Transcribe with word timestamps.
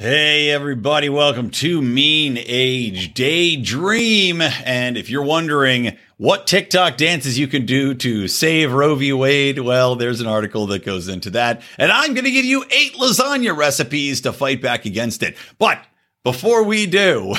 Hey, 0.00 0.52
everybody, 0.52 1.08
welcome 1.08 1.50
to 1.50 1.82
Mean 1.82 2.38
Age 2.38 3.12
Daydream. 3.14 4.40
And 4.40 4.96
if 4.96 5.10
you're 5.10 5.24
wondering 5.24 5.98
what 6.18 6.46
TikTok 6.46 6.96
dances 6.96 7.36
you 7.36 7.48
can 7.48 7.66
do 7.66 7.94
to 7.94 8.28
save 8.28 8.72
Roe 8.72 8.94
v. 8.94 9.12
Wade, 9.12 9.58
well, 9.58 9.96
there's 9.96 10.20
an 10.20 10.28
article 10.28 10.68
that 10.68 10.84
goes 10.84 11.08
into 11.08 11.30
that. 11.30 11.62
And 11.78 11.90
I'm 11.90 12.14
going 12.14 12.26
to 12.26 12.30
give 12.30 12.44
you 12.44 12.64
eight 12.70 12.94
lasagna 12.94 13.56
recipes 13.56 14.20
to 14.20 14.32
fight 14.32 14.62
back 14.62 14.84
against 14.84 15.24
it. 15.24 15.36
But 15.58 15.84
before 16.22 16.62
we 16.62 16.86
do, 16.86 17.34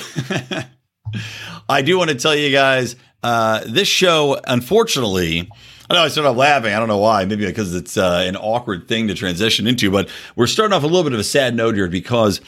I 1.70 1.82
do 1.82 1.98
want 1.98 2.10
to 2.10 2.18
tell 2.18 2.36
you 2.36 2.52
guys 2.52 2.98
uh, 3.24 3.62
this 3.68 3.88
show, 3.88 4.38
unfortunately, 4.46 5.50
I 5.90 5.96
know 5.96 6.04
I 6.04 6.08
started 6.10 6.32
laughing. 6.32 6.72
I 6.72 6.78
don't 6.78 6.88
know 6.88 7.00
why. 7.00 7.26
Maybe 7.26 7.46
because 7.46 7.74
it's 7.74 7.98
uh, 7.98 8.24
an 8.26 8.36
awkward 8.36 8.88
thing 8.88 9.08
to 9.08 9.16
transition 9.16 9.66
into. 9.66 9.90
But 9.90 10.10
we're 10.36 10.48
starting 10.48 10.74
off 10.74 10.84
a 10.84 10.88
little 10.88 11.04
bit 11.04 11.14
of 11.14 11.20
a 11.20 11.24
sad 11.24 11.56
note 11.56 11.74
here 11.74 11.88
because 11.88 12.42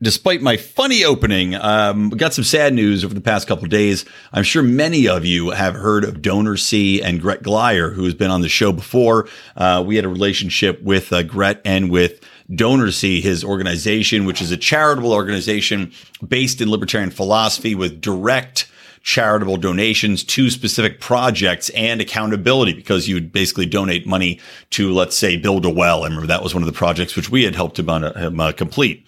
despite 0.00 0.42
my 0.42 0.56
funny 0.56 1.04
opening, 1.04 1.54
um, 1.56 2.10
we 2.10 2.18
got 2.18 2.34
some 2.34 2.44
sad 2.44 2.72
news 2.72 3.04
over 3.04 3.14
the 3.14 3.20
past 3.20 3.48
couple 3.48 3.66
days. 3.66 4.04
I'm 4.32 4.44
sure 4.44 4.62
many 4.62 5.08
of 5.08 5.24
you 5.24 5.50
have 5.50 5.74
heard 5.74 6.04
of 6.04 6.22
DonorSee 6.22 7.02
and 7.02 7.20
Gret 7.20 7.42
Glyer, 7.42 7.92
who 7.92 8.04
has 8.04 8.14
been 8.14 8.30
on 8.30 8.42
the 8.42 8.48
show 8.48 8.72
before. 8.72 9.28
Uh, 9.56 9.82
we 9.84 9.96
had 9.96 10.04
a 10.04 10.08
relationship 10.08 10.80
with 10.82 11.12
uh, 11.12 11.24
Gret 11.24 11.60
and 11.64 11.90
with 11.90 12.20
DonorSee, 12.50 13.22
his 13.22 13.42
organization, 13.42 14.24
which 14.24 14.40
is 14.40 14.52
a 14.52 14.56
charitable 14.56 15.12
organization 15.12 15.92
based 16.26 16.60
in 16.60 16.70
libertarian 16.70 17.10
philosophy 17.10 17.74
with 17.74 18.00
direct 18.00 18.68
charitable 19.02 19.56
donations 19.56 20.22
to 20.22 20.48
specific 20.50 21.00
projects 21.00 21.70
and 21.70 22.00
accountability 22.00 22.72
because 22.72 23.08
you 23.08 23.14
would 23.14 23.32
basically 23.32 23.66
donate 23.66 24.06
money 24.06 24.40
to, 24.70 24.92
let's 24.92 25.16
say, 25.16 25.36
build 25.36 25.64
a 25.64 25.70
well. 25.70 26.02
I 26.02 26.06
remember 26.06 26.26
that 26.28 26.42
was 26.42 26.54
one 26.54 26.62
of 26.62 26.66
the 26.66 26.72
projects 26.72 27.16
which 27.16 27.30
we 27.30 27.42
had 27.42 27.54
helped 27.54 27.78
him, 27.78 27.88
uh, 27.88 28.12
him 28.12 28.40
uh, 28.40 28.52
complete 28.52 29.06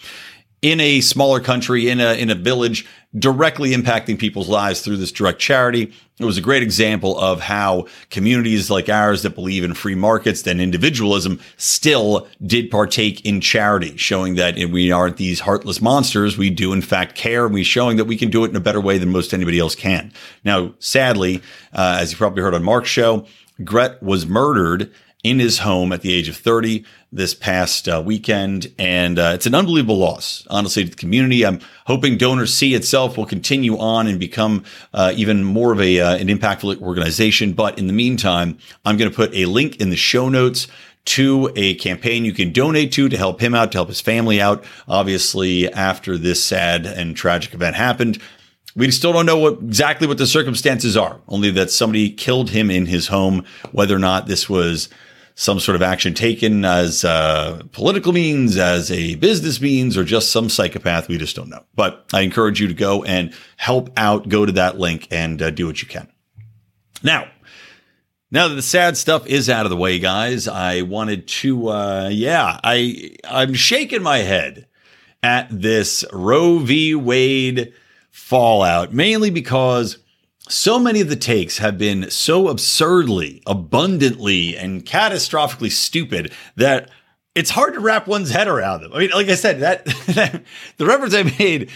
in 0.64 0.80
a 0.80 1.02
smaller 1.02 1.40
country, 1.40 1.90
in 1.90 2.00
a 2.00 2.14
in 2.14 2.30
a 2.30 2.34
village, 2.34 2.86
directly 3.18 3.72
impacting 3.72 4.18
people's 4.18 4.48
lives 4.48 4.80
through 4.80 4.96
this 4.96 5.12
direct 5.12 5.38
charity. 5.38 5.92
It 6.18 6.24
was 6.24 6.38
a 6.38 6.40
great 6.40 6.62
example 6.62 7.18
of 7.18 7.42
how 7.42 7.86
communities 8.08 8.70
like 8.70 8.88
ours 8.88 9.22
that 9.24 9.34
believe 9.34 9.62
in 9.62 9.74
free 9.74 9.94
markets 9.94 10.46
and 10.46 10.62
individualism 10.62 11.38
still 11.58 12.26
did 12.46 12.70
partake 12.70 13.26
in 13.26 13.42
charity, 13.42 13.98
showing 13.98 14.36
that 14.36 14.56
we 14.56 14.90
aren't 14.90 15.18
these 15.18 15.40
heartless 15.40 15.82
monsters. 15.82 16.38
We 16.38 16.48
do 16.48 16.72
in 16.72 16.80
fact 16.80 17.14
care, 17.14 17.44
and 17.44 17.52
we're 17.52 17.62
showing 17.62 17.98
that 17.98 18.06
we 18.06 18.16
can 18.16 18.30
do 18.30 18.42
it 18.46 18.48
in 18.48 18.56
a 18.56 18.60
better 18.60 18.80
way 18.80 18.96
than 18.96 19.10
most 19.10 19.34
anybody 19.34 19.58
else 19.58 19.74
can. 19.74 20.14
Now, 20.46 20.72
sadly, 20.78 21.42
uh, 21.74 21.98
as 22.00 22.12
you 22.12 22.16
probably 22.16 22.42
heard 22.42 22.54
on 22.54 22.64
Mark's 22.64 22.88
show, 22.88 23.26
Gret 23.62 24.02
was 24.02 24.24
murdered 24.24 24.90
in 25.24 25.38
his 25.38 25.58
home 25.58 25.90
at 25.90 26.02
the 26.02 26.12
age 26.12 26.28
of 26.28 26.36
30 26.36 26.84
this 27.10 27.34
past 27.34 27.88
uh, 27.88 28.02
weekend. 28.04 28.72
And 28.78 29.18
uh, 29.18 29.32
it's 29.34 29.46
an 29.46 29.54
unbelievable 29.54 29.96
loss, 29.96 30.46
honestly, 30.50 30.84
to 30.84 30.90
the 30.90 30.96
community. 30.96 31.44
I'm 31.44 31.60
hoping 31.86 32.18
DonorSee 32.18 32.76
itself 32.76 33.16
will 33.16 33.26
continue 33.26 33.78
on 33.78 34.06
and 34.06 34.20
become 34.20 34.64
uh, 34.92 35.12
even 35.16 35.42
more 35.42 35.72
of 35.72 35.80
a, 35.80 35.98
uh, 35.98 36.16
an 36.16 36.28
impactful 36.28 36.80
organization. 36.82 37.54
But 37.54 37.78
in 37.78 37.86
the 37.86 37.92
meantime, 37.92 38.58
I'm 38.84 38.98
going 38.98 39.10
to 39.10 39.16
put 39.16 39.34
a 39.34 39.46
link 39.46 39.80
in 39.80 39.88
the 39.88 39.96
show 39.96 40.28
notes 40.28 40.68
to 41.06 41.50
a 41.56 41.74
campaign 41.76 42.24
you 42.24 42.32
can 42.32 42.52
donate 42.52 42.92
to 42.92 43.08
to 43.08 43.16
help 43.16 43.40
him 43.40 43.54
out, 43.54 43.72
to 43.72 43.78
help 43.78 43.88
his 43.88 44.00
family 44.00 44.40
out. 44.40 44.64
Obviously, 44.88 45.70
after 45.72 46.16
this 46.18 46.44
sad 46.44 46.86
and 46.86 47.16
tragic 47.16 47.54
event 47.54 47.76
happened, 47.76 48.20
we 48.76 48.90
still 48.90 49.12
don't 49.12 49.26
know 49.26 49.38
what 49.38 49.54
exactly 49.60 50.06
what 50.06 50.18
the 50.18 50.26
circumstances 50.26 50.96
are, 50.96 51.20
only 51.28 51.50
that 51.50 51.70
somebody 51.70 52.10
killed 52.10 52.50
him 52.50 52.70
in 52.70 52.86
his 52.86 53.08
home, 53.08 53.44
whether 53.72 53.94
or 53.94 54.00
not 54.00 54.26
this 54.26 54.48
was 54.48 54.88
some 55.34 55.58
sort 55.58 55.74
of 55.74 55.82
action 55.82 56.14
taken 56.14 56.64
as 56.64 57.04
uh, 57.04 57.62
political 57.72 58.12
means, 58.12 58.56
as 58.56 58.90
a 58.90 59.16
business 59.16 59.60
means, 59.60 59.96
or 59.96 60.04
just 60.04 60.30
some 60.30 60.48
psychopath. 60.48 61.08
We 61.08 61.18
just 61.18 61.34
don't 61.34 61.48
know. 61.48 61.64
But 61.74 62.04
I 62.12 62.20
encourage 62.20 62.60
you 62.60 62.68
to 62.68 62.74
go 62.74 63.02
and 63.02 63.34
help 63.56 63.90
out. 63.96 64.28
Go 64.28 64.46
to 64.46 64.52
that 64.52 64.78
link 64.78 65.08
and 65.10 65.42
uh, 65.42 65.50
do 65.50 65.66
what 65.66 65.82
you 65.82 65.88
can. 65.88 66.08
Now, 67.02 67.28
now 68.30 68.48
that 68.48 68.54
the 68.54 68.62
sad 68.62 68.96
stuff 68.96 69.26
is 69.26 69.50
out 69.50 69.66
of 69.66 69.70
the 69.70 69.76
way, 69.76 69.98
guys, 69.98 70.48
I 70.48 70.82
wanted 70.82 71.28
to, 71.28 71.68
uh, 71.68 72.08
yeah, 72.12 72.58
I 72.62 73.16
I'm 73.28 73.54
shaking 73.54 74.02
my 74.02 74.18
head 74.18 74.66
at 75.22 75.48
this 75.50 76.04
Roe 76.12 76.58
v. 76.58 76.94
Wade 76.94 77.72
fallout, 78.10 78.92
mainly 78.92 79.30
because 79.30 79.98
so 80.48 80.78
many 80.78 81.00
of 81.00 81.08
the 81.08 81.16
takes 81.16 81.58
have 81.58 81.78
been 81.78 82.10
so 82.10 82.48
absurdly, 82.48 83.42
abundantly, 83.46 84.56
and 84.56 84.84
catastrophically 84.84 85.70
stupid 85.70 86.32
that 86.56 86.90
it's 87.34 87.50
hard 87.50 87.74
to 87.74 87.80
wrap 87.80 88.06
one's 88.06 88.30
head 88.30 88.46
around 88.46 88.82
them. 88.82 88.92
I 88.92 88.98
mean, 88.98 89.10
like 89.10 89.28
I 89.28 89.34
said, 89.34 89.60
that, 89.60 89.84
the 90.76 90.86
reference 90.86 91.14
I 91.14 91.22
made 91.22 91.70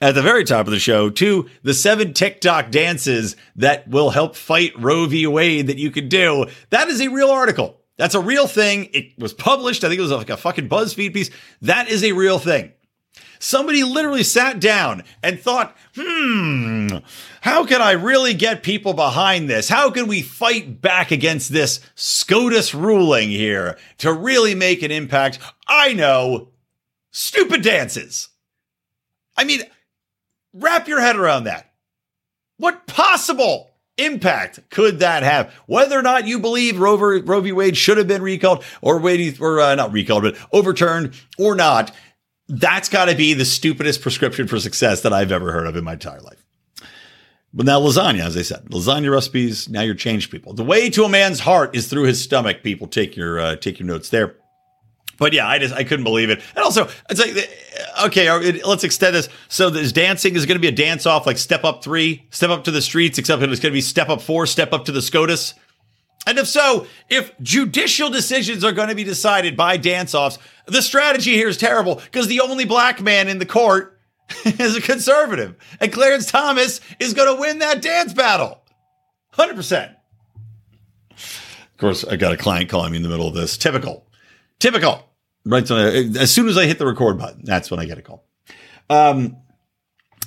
at 0.00 0.14
the 0.14 0.22
very 0.22 0.44
top 0.44 0.66
of 0.66 0.72
the 0.72 0.78
show 0.78 1.08
to 1.10 1.48
the 1.62 1.72
seven 1.72 2.12
TikTok 2.12 2.70
dances 2.70 3.36
that 3.56 3.88
will 3.88 4.10
help 4.10 4.36
fight 4.36 4.72
Roe 4.78 5.06
v. 5.06 5.26
Wade 5.26 5.68
that 5.68 5.78
you 5.78 5.90
could 5.90 6.08
do. 6.08 6.46
That 6.70 6.88
is 6.88 7.00
a 7.00 7.08
real 7.08 7.30
article. 7.30 7.80
That's 7.98 8.14
a 8.14 8.20
real 8.20 8.46
thing. 8.46 8.88
It 8.92 9.18
was 9.18 9.32
published. 9.32 9.84
I 9.84 9.88
think 9.88 9.98
it 9.98 10.02
was 10.02 10.10
like 10.10 10.30
a 10.30 10.36
fucking 10.36 10.68
BuzzFeed 10.68 11.14
piece. 11.14 11.30
That 11.62 11.88
is 11.88 12.02
a 12.02 12.12
real 12.12 12.38
thing. 12.38 12.72
Somebody 13.38 13.82
literally 13.82 14.22
sat 14.22 14.60
down 14.60 15.02
and 15.22 15.38
thought, 15.38 15.76
hmm, 15.96 16.98
how 17.40 17.66
can 17.66 17.82
I 17.82 17.92
really 17.92 18.34
get 18.34 18.62
people 18.62 18.94
behind 18.94 19.50
this? 19.50 19.68
How 19.68 19.90
can 19.90 20.06
we 20.06 20.22
fight 20.22 20.80
back 20.80 21.10
against 21.10 21.52
this 21.52 21.80
SCOTUS 21.96 22.72
ruling 22.72 23.30
here 23.30 23.76
to 23.98 24.12
really 24.12 24.54
make 24.54 24.82
an 24.82 24.92
impact? 24.92 25.40
I 25.66 25.92
know, 25.92 26.50
stupid 27.10 27.62
dances. 27.62 28.28
I 29.36 29.44
mean, 29.44 29.62
wrap 30.54 30.86
your 30.86 31.00
head 31.00 31.16
around 31.16 31.44
that. 31.44 31.72
What 32.58 32.86
possible 32.86 33.72
impact 33.98 34.60
could 34.70 35.00
that 35.00 35.22
have? 35.22 35.52
Whether 35.66 35.98
or 35.98 36.02
not 36.02 36.28
you 36.28 36.38
believe 36.38 36.78
Roe, 36.78 36.96
Roe 36.96 37.40
v. 37.40 37.50
Wade 37.50 37.76
should 37.76 37.98
have 37.98 38.08
been 38.08 38.22
recalled 38.22 38.64
or 38.80 38.98
waiting 38.98 39.34
or 39.40 39.60
uh, 39.60 39.74
not 39.74 39.92
recalled, 39.92 40.22
but 40.22 40.36
overturned 40.52 41.14
or 41.38 41.54
not, 41.54 41.92
that's 42.48 42.88
got 42.88 43.06
to 43.06 43.14
be 43.14 43.34
the 43.34 43.44
stupidest 43.44 44.02
prescription 44.02 44.46
for 44.46 44.58
success 44.58 45.02
that 45.02 45.12
I've 45.12 45.32
ever 45.32 45.52
heard 45.52 45.66
of 45.66 45.76
in 45.76 45.84
my 45.84 45.94
entire 45.94 46.20
life. 46.20 46.44
But 47.54 47.66
now 47.66 47.80
lasagna, 47.80 48.20
as 48.20 48.36
I 48.36 48.42
said, 48.42 48.64
lasagna 48.66 49.12
recipes. 49.12 49.68
Now 49.68 49.82
you're 49.82 49.94
changed 49.94 50.30
people. 50.30 50.54
The 50.54 50.64
way 50.64 50.88
to 50.90 51.04
a 51.04 51.08
man's 51.08 51.40
heart 51.40 51.76
is 51.76 51.88
through 51.88 52.04
his 52.04 52.22
stomach. 52.22 52.62
People 52.62 52.86
take 52.86 53.14
your 53.14 53.38
uh, 53.38 53.56
take 53.56 53.78
your 53.78 53.86
notes 53.86 54.08
there. 54.08 54.36
But 55.18 55.34
yeah, 55.34 55.46
I 55.46 55.58
just 55.58 55.74
I 55.74 55.84
couldn't 55.84 56.04
believe 56.04 56.30
it. 56.30 56.40
And 56.56 56.64
also, 56.64 56.88
it's 57.10 57.20
like 57.20 57.50
okay, 58.04 58.62
let's 58.62 58.84
extend 58.84 59.14
this. 59.14 59.28
So 59.48 59.68
this 59.68 59.92
dancing 59.92 60.34
is 60.34 60.46
going 60.46 60.56
to 60.56 60.60
be 60.60 60.68
a 60.68 60.72
dance 60.72 61.04
off, 61.04 61.26
like 61.26 61.36
step 61.36 61.64
up 61.64 61.84
three, 61.84 62.26
step 62.30 62.50
up 62.50 62.64
to 62.64 62.70
the 62.70 62.80
streets, 62.80 63.18
except 63.18 63.42
it's 63.42 63.60
going 63.60 63.70
to 63.72 63.76
be 63.76 63.82
step 63.82 64.08
up 64.08 64.22
four, 64.22 64.46
step 64.46 64.72
up 64.72 64.86
to 64.86 64.92
the 64.92 65.02
SCOTUS. 65.02 65.54
And 66.26 66.38
if 66.38 66.46
so, 66.46 66.86
if 67.08 67.32
judicial 67.40 68.08
decisions 68.10 68.62
are 68.64 68.72
going 68.72 68.88
to 68.88 68.94
be 68.94 69.04
decided 69.04 69.56
by 69.56 69.76
dance 69.76 70.14
offs, 70.14 70.38
the 70.66 70.82
strategy 70.82 71.32
here 71.32 71.48
is 71.48 71.56
terrible 71.56 71.96
because 71.96 72.28
the 72.28 72.40
only 72.40 72.64
black 72.64 73.00
man 73.00 73.28
in 73.28 73.38
the 73.38 73.46
court 73.46 74.00
is 74.44 74.76
a 74.76 74.80
conservative. 74.80 75.56
And 75.80 75.92
Clarence 75.92 76.30
Thomas 76.30 76.80
is 77.00 77.14
going 77.14 77.34
to 77.34 77.40
win 77.40 77.58
that 77.58 77.82
dance 77.82 78.12
battle. 78.12 78.62
100%. 79.34 79.96
Of 81.10 81.76
course, 81.78 82.04
I 82.04 82.16
got 82.16 82.32
a 82.32 82.36
client 82.36 82.70
calling 82.70 82.92
me 82.92 82.98
in 82.98 83.02
the 83.02 83.08
middle 83.08 83.26
of 83.26 83.34
this. 83.34 83.56
Typical. 83.56 84.06
Typical. 84.60 85.08
Right. 85.44 85.66
So 85.66 85.76
as 85.76 86.30
soon 86.30 86.48
as 86.48 86.56
I 86.56 86.66
hit 86.66 86.78
the 86.78 86.86
record 86.86 87.18
button, 87.18 87.44
that's 87.44 87.70
when 87.70 87.80
I 87.80 87.86
get 87.86 87.98
a 87.98 88.02
call. 88.02 88.24
Um, 88.88 89.38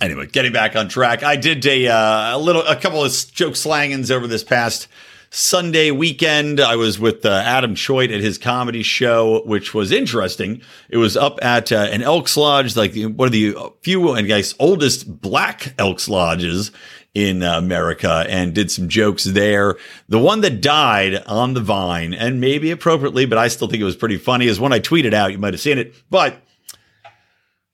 anyway, 0.01 0.27
getting 0.27 0.51
back 0.51 0.75
on 0.75 0.89
track. 0.89 1.23
I 1.23 1.37
did 1.37 1.65
a, 1.65 1.87
uh, 1.87 2.37
a 2.37 2.39
little, 2.39 2.63
a 2.63 2.75
couple 2.75 3.03
of 3.03 3.13
joke 3.31 3.55
slangings 3.55 4.11
over 4.11 4.27
this 4.27 4.43
past 4.43 4.89
Sunday 5.35 5.91
weekend. 5.91 6.61
I 6.61 6.77
was 6.77 6.97
with 6.97 7.25
uh, 7.25 7.29
Adam 7.29 7.75
Choate 7.75 8.09
at 8.09 8.21
his 8.21 8.37
comedy 8.37 8.83
show, 8.83 9.43
which 9.45 9.73
was 9.73 9.91
interesting. 9.91 10.61
It 10.87 10.95
was 10.95 11.17
up 11.17 11.39
at 11.43 11.73
uh, 11.73 11.89
an 11.91 12.01
Elks 12.01 12.37
Lodge, 12.37 12.77
like 12.77 12.95
one 12.95 13.27
of 13.27 13.31
the 13.33 13.53
few 13.81 14.13
and 14.13 14.29
guys 14.29 14.55
oldest 14.59 15.21
black 15.21 15.73
Elks 15.77 16.07
Lodges 16.07 16.71
in 17.13 17.43
America, 17.43 18.25
and 18.29 18.55
did 18.55 18.71
some 18.71 18.87
jokes 18.87 19.25
there. 19.25 19.75
The 20.07 20.19
one 20.19 20.39
that 20.39 20.61
died 20.61 21.21
on 21.25 21.53
the 21.53 21.61
vine, 21.61 22.13
and 22.13 22.39
maybe 22.39 22.71
appropriately, 22.71 23.25
but 23.25 23.37
I 23.37 23.49
still 23.49 23.67
think 23.67 23.81
it 23.81 23.85
was 23.85 23.97
pretty 23.97 24.17
funny, 24.17 24.47
is 24.47 24.57
one 24.57 24.71
I 24.71 24.79
tweeted 24.79 25.13
out. 25.13 25.33
You 25.33 25.37
might 25.37 25.53
have 25.53 25.59
seen 25.59 25.77
it, 25.77 25.95
but 26.09 26.41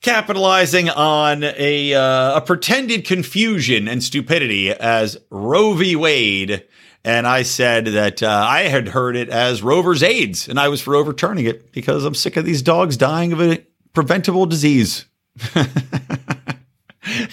capitalizing 0.02 0.90
on 0.90 1.44
a 1.44 1.94
uh, 1.94 2.38
a 2.38 2.42
pretended 2.42 3.06
confusion 3.06 3.88
and 3.88 4.04
stupidity 4.04 4.72
as 4.72 5.18
Roe 5.30 5.76
v. 5.76 5.96
Wade. 5.96 6.64
And 7.04 7.26
I 7.26 7.42
said 7.44 7.86
that 7.86 8.22
uh, 8.22 8.46
I 8.48 8.64
had 8.64 8.90
heard 8.90 9.16
it 9.16 9.30
as 9.30 9.64
Rover's 9.64 10.04
AIDS, 10.04 10.48
and 10.48 10.60
I 10.60 10.68
was 10.68 10.82
for 10.82 10.96
overturning 10.96 11.46
it 11.46 11.72
because 11.72 12.06
I'm 12.06 12.14
sick 12.14 12.38
of 12.38 12.46
these 12.46 12.62
dogs 12.62 12.96
dying 12.96 13.34
of 13.34 13.42
a 13.42 13.66
preventable 13.94 14.46
disease. 14.46 15.06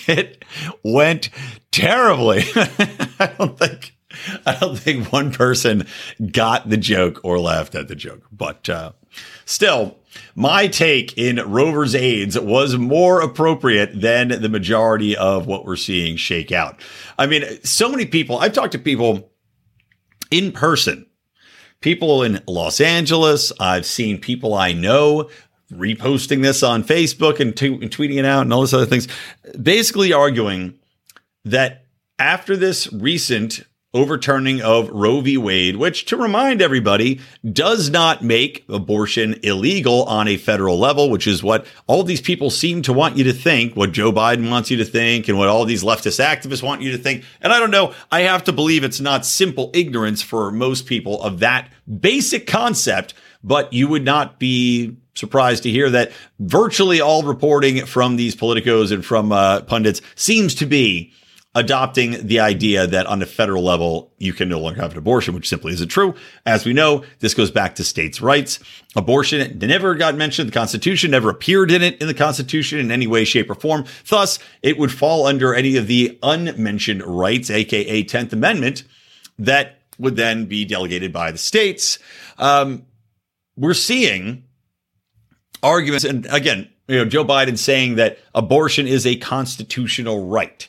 it 0.07 0.45
went 0.83 1.29
terribly. 1.71 2.45
I 2.57 3.35
don't 3.39 3.59
think 3.59 3.95
I 4.47 4.57
don't 4.59 4.79
think 4.79 5.13
one 5.13 5.33
person 5.33 5.87
got 6.33 6.69
the 6.69 6.77
joke 6.77 7.21
or 7.23 7.39
laughed 7.39 7.75
at 7.75 7.89
the 7.89 7.95
joke, 7.95 8.27
but 8.33 8.69
uh, 8.69 8.93
still, 9.45 9.99
my 10.35 10.67
take 10.67 11.17
in 11.19 11.37
Rover's 11.37 11.95
AIDS 11.95 12.39
was 12.39 12.77
more 12.77 13.21
appropriate 13.21 14.01
than 14.01 14.29
the 14.29 14.49
majority 14.49 15.17
of 15.17 15.47
what 15.47 15.65
we're 15.65 15.77
seeing 15.77 16.17
shake 16.17 16.53
out. 16.53 16.81
I 17.19 17.27
mean, 17.27 17.45
so 17.65 17.89
many 17.91 18.07
people. 18.07 18.39
I've 18.39 18.53
talked 18.53 18.73
to 18.73 18.79
people 18.79 19.31
in 20.31 20.53
person. 20.53 21.07
People 21.81 22.23
in 22.23 22.43
Los 22.47 22.81
Angeles. 22.81 23.53
I've 23.61 23.87
seen 23.87 24.19
people 24.19 24.55
I 24.55 24.73
know 24.73 25.31
reposting 25.73 26.43
this 26.43 26.63
on 26.63 26.83
Facebook 26.83 27.41
and, 27.41 27.57
t- 27.57 27.67
and 27.67 27.91
tweeting 27.91 28.17
it 28.17 28.25
out 28.25 28.43
and 28.43 28.53
all 28.53 28.61
those 28.61 28.75
other 28.75 28.87
things, 28.87 29.07
basically 29.61 30.13
arguing 30.13 30.79
that 31.45 31.85
after 32.19 32.57
this 32.57 32.93
recent 32.93 33.65
overturning 33.95 34.61
of 34.61 34.91
Roe 34.91 35.23
v. 35.23 35.39
Wade, 35.39 35.77
which, 35.77 36.05
to 36.07 36.17
remind 36.17 36.61
everybody, 36.61 37.21
does 37.51 37.89
not 37.89 38.23
make 38.23 38.65
abortion 38.69 39.41
illegal 39.43 40.05
on 40.05 40.29
a 40.29 40.37
federal 40.37 40.79
level, 40.79 41.09
which 41.11 41.27
is 41.27 41.43
what 41.43 41.67
all 41.87 42.03
these 42.03 42.21
people 42.21 42.51
seem 42.51 42.83
to 42.83 42.93
want 42.93 43.17
you 43.17 43.25
to 43.25 43.33
think, 43.33 43.75
what 43.75 43.93
Joe 43.93 44.13
Biden 44.13 44.51
wants 44.51 44.71
you 44.71 44.77
to 44.77 44.85
think, 44.85 45.29
and 45.29 45.39
what 45.39 45.49
all 45.49 45.65
these 45.65 45.83
leftist 45.83 46.23
activists 46.23 46.63
want 46.63 46.83
you 46.83 46.93
to 46.93 46.99
think. 46.99 47.25
And 47.41 47.51
I 47.51 47.59
don't 47.59 47.71
know, 47.71 47.95
I 48.13 48.21
have 48.21 48.45
to 48.45 48.53
believe 48.53 48.85
it's 48.85 49.01
not 49.01 49.25
simple 49.25 49.71
ignorance 49.73 50.21
for 50.21 50.51
most 50.51 50.85
people 50.85 51.23
of 51.23 51.39
that 51.39 51.71
basic 52.01 52.47
concept, 52.47 53.15
but 53.43 53.73
you 53.73 53.89
would 53.89 54.05
not 54.05 54.39
be 54.39 54.99
surprised 55.15 55.63
to 55.63 55.71
hear 55.71 55.89
that 55.91 56.13
virtually 56.39 57.01
all 57.01 57.23
reporting 57.23 57.87
from 57.87 58.17
these 58.17 58.37
politicos 58.37 58.93
and 58.93 59.05
from 59.05 59.33
uh, 59.33 59.63
pundits 59.63 60.03
seems 60.15 60.55
to 60.57 60.67
be 60.67 61.13
adopting 61.55 62.27
the 62.27 62.41
idea 62.41 62.87
that 62.87 63.07
on 63.07 63.19
the 63.19 63.27
federal 63.27 63.63
level, 63.63 64.13
you 64.19 64.33
can 64.33 64.49
no 64.49 64.61
longer 64.61 64.81
have 64.81 64.93
an 64.93 64.99
abortion, 64.99 65.35
which 65.35 65.49
simply 65.49 65.73
isn't 65.73 65.89
true. 65.89 66.15
As 66.45 66.65
we 66.65 66.73
know, 66.73 67.05
this 67.21 67.35
goes 67.35 67.51
back 67.51 67.75
to 67.77 67.85
states' 67.85 68.21
rights. 68.21 68.61
Abortion 68.95 69.59
never 69.59 69.95
got 69.95 70.15
mentioned 70.15 70.47
in 70.47 70.51
the 70.51 70.59
Constitution, 70.59 71.11
never 71.11 71.31
appeared 71.31 71.71
in 71.71 71.83
it 71.83 72.01
in 72.01 72.07
the 72.07 72.15
Constitution 72.15 72.79
in 72.79 72.91
any 72.91 73.07
way, 73.07 73.25
shape, 73.25 73.51
or 73.51 73.55
form. 73.55 73.87
Thus, 74.09 74.39
it 74.63 74.79
would 74.79 74.93
fall 74.93 75.27
under 75.27 75.55
any 75.55 75.77
of 75.77 75.87
the 75.87 76.19
unmentioned 76.23 77.03
rights, 77.03 77.51
aka 77.51 78.05
10th 78.05 78.33
Amendment, 78.33 78.85
that 79.39 79.79
would 79.99 80.17
then 80.17 80.45
be 80.45 80.65
delegated 80.65 81.13
by 81.13 81.33
the 81.33 81.39
states. 81.39 81.99
Um, 82.39 82.87
we're 83.57 83.75
seeing 83.75 84.45
arguments, 85.63 86.05
and 86.05 86.27
again, 86.27 86.69
you 86.87 86.97
know, 86.97 87.05
Joe 87.05 87.25
Biden 87.25 87.59
saying 87.59 87.97
that 87.97 88.19
abortion 88.35 88.87
is 88.87 89.07
a 89.07 89.17
constitutional 89.17 90.27
right. 90.27 90.69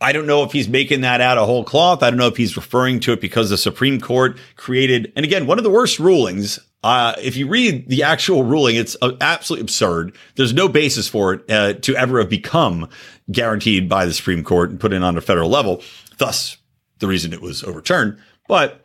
I 0.00 0.12
don't 0.12 0.26
know 0.26 0.42
if 0.44 0.52
he's 0.52 0.68
making 0.68 1.02
that 1.02 1.20
out 1.20 1.36
of 1.36 1.46
whole 1.46 1.64
cloth. 1.64 2.02
I 2.02 2.10
don't 2.10 2.18
know 2.18 2.26
if 2.26 2.36
he's 2.36 2.56
referring 2.56 3.00
to 3.00 3.12
it 3.12 3.20
because 3.20 3.50
the 3.50 3.58
Supreme 3.58 4.00
Court 4.00 4.38
created, 4.56 5.12
and 5.14 5.24
again, 5.24 5.46
one 5.46 5.58
of 5.58 5.64
the 5.64 5.70
worst 5.70 5.98
rulings. 5.98 6.58
Uh, 6.82 7.14
if 7.20 7.36
you 7.36 7.46
read 7.46 7.86
the 7.90 8.02
actual 8.02 8.42
ruling, 8.42 8.76
it's 8.76 8.96
uh, 9.02 9.12
absolutely 9.20 9.62
absurd. 9.62 10.16
There's 10.36 10.54
no 10.54 10.66
basis 10.66 11.06
for 11.06 11.34
it 11.34 11.50
uh, 11.50 11.74
to 11.74 11.94
ever 11.94 12.18
have 12.18 12.30
become 12.30 12.88
guaranteed 13.30 13.86
by 13.86 14.06
the 14.06 14.14
Supreme 14.14 14.42
Court 14.42 14.70
and 14.70 14.80
put 14.80 14.94
in 14.94 15.02
on 15.02 15.18
a 15.18 15.20
federal 15.20 15.50
level. 15.50 15.82
Thus, 16.16 16.56
the 16.98 17.06
reason 17.06 17.34
it 17.34 17.42
was 17.42 17.62
overturned. 17.62 18.18
But 18.48 18.82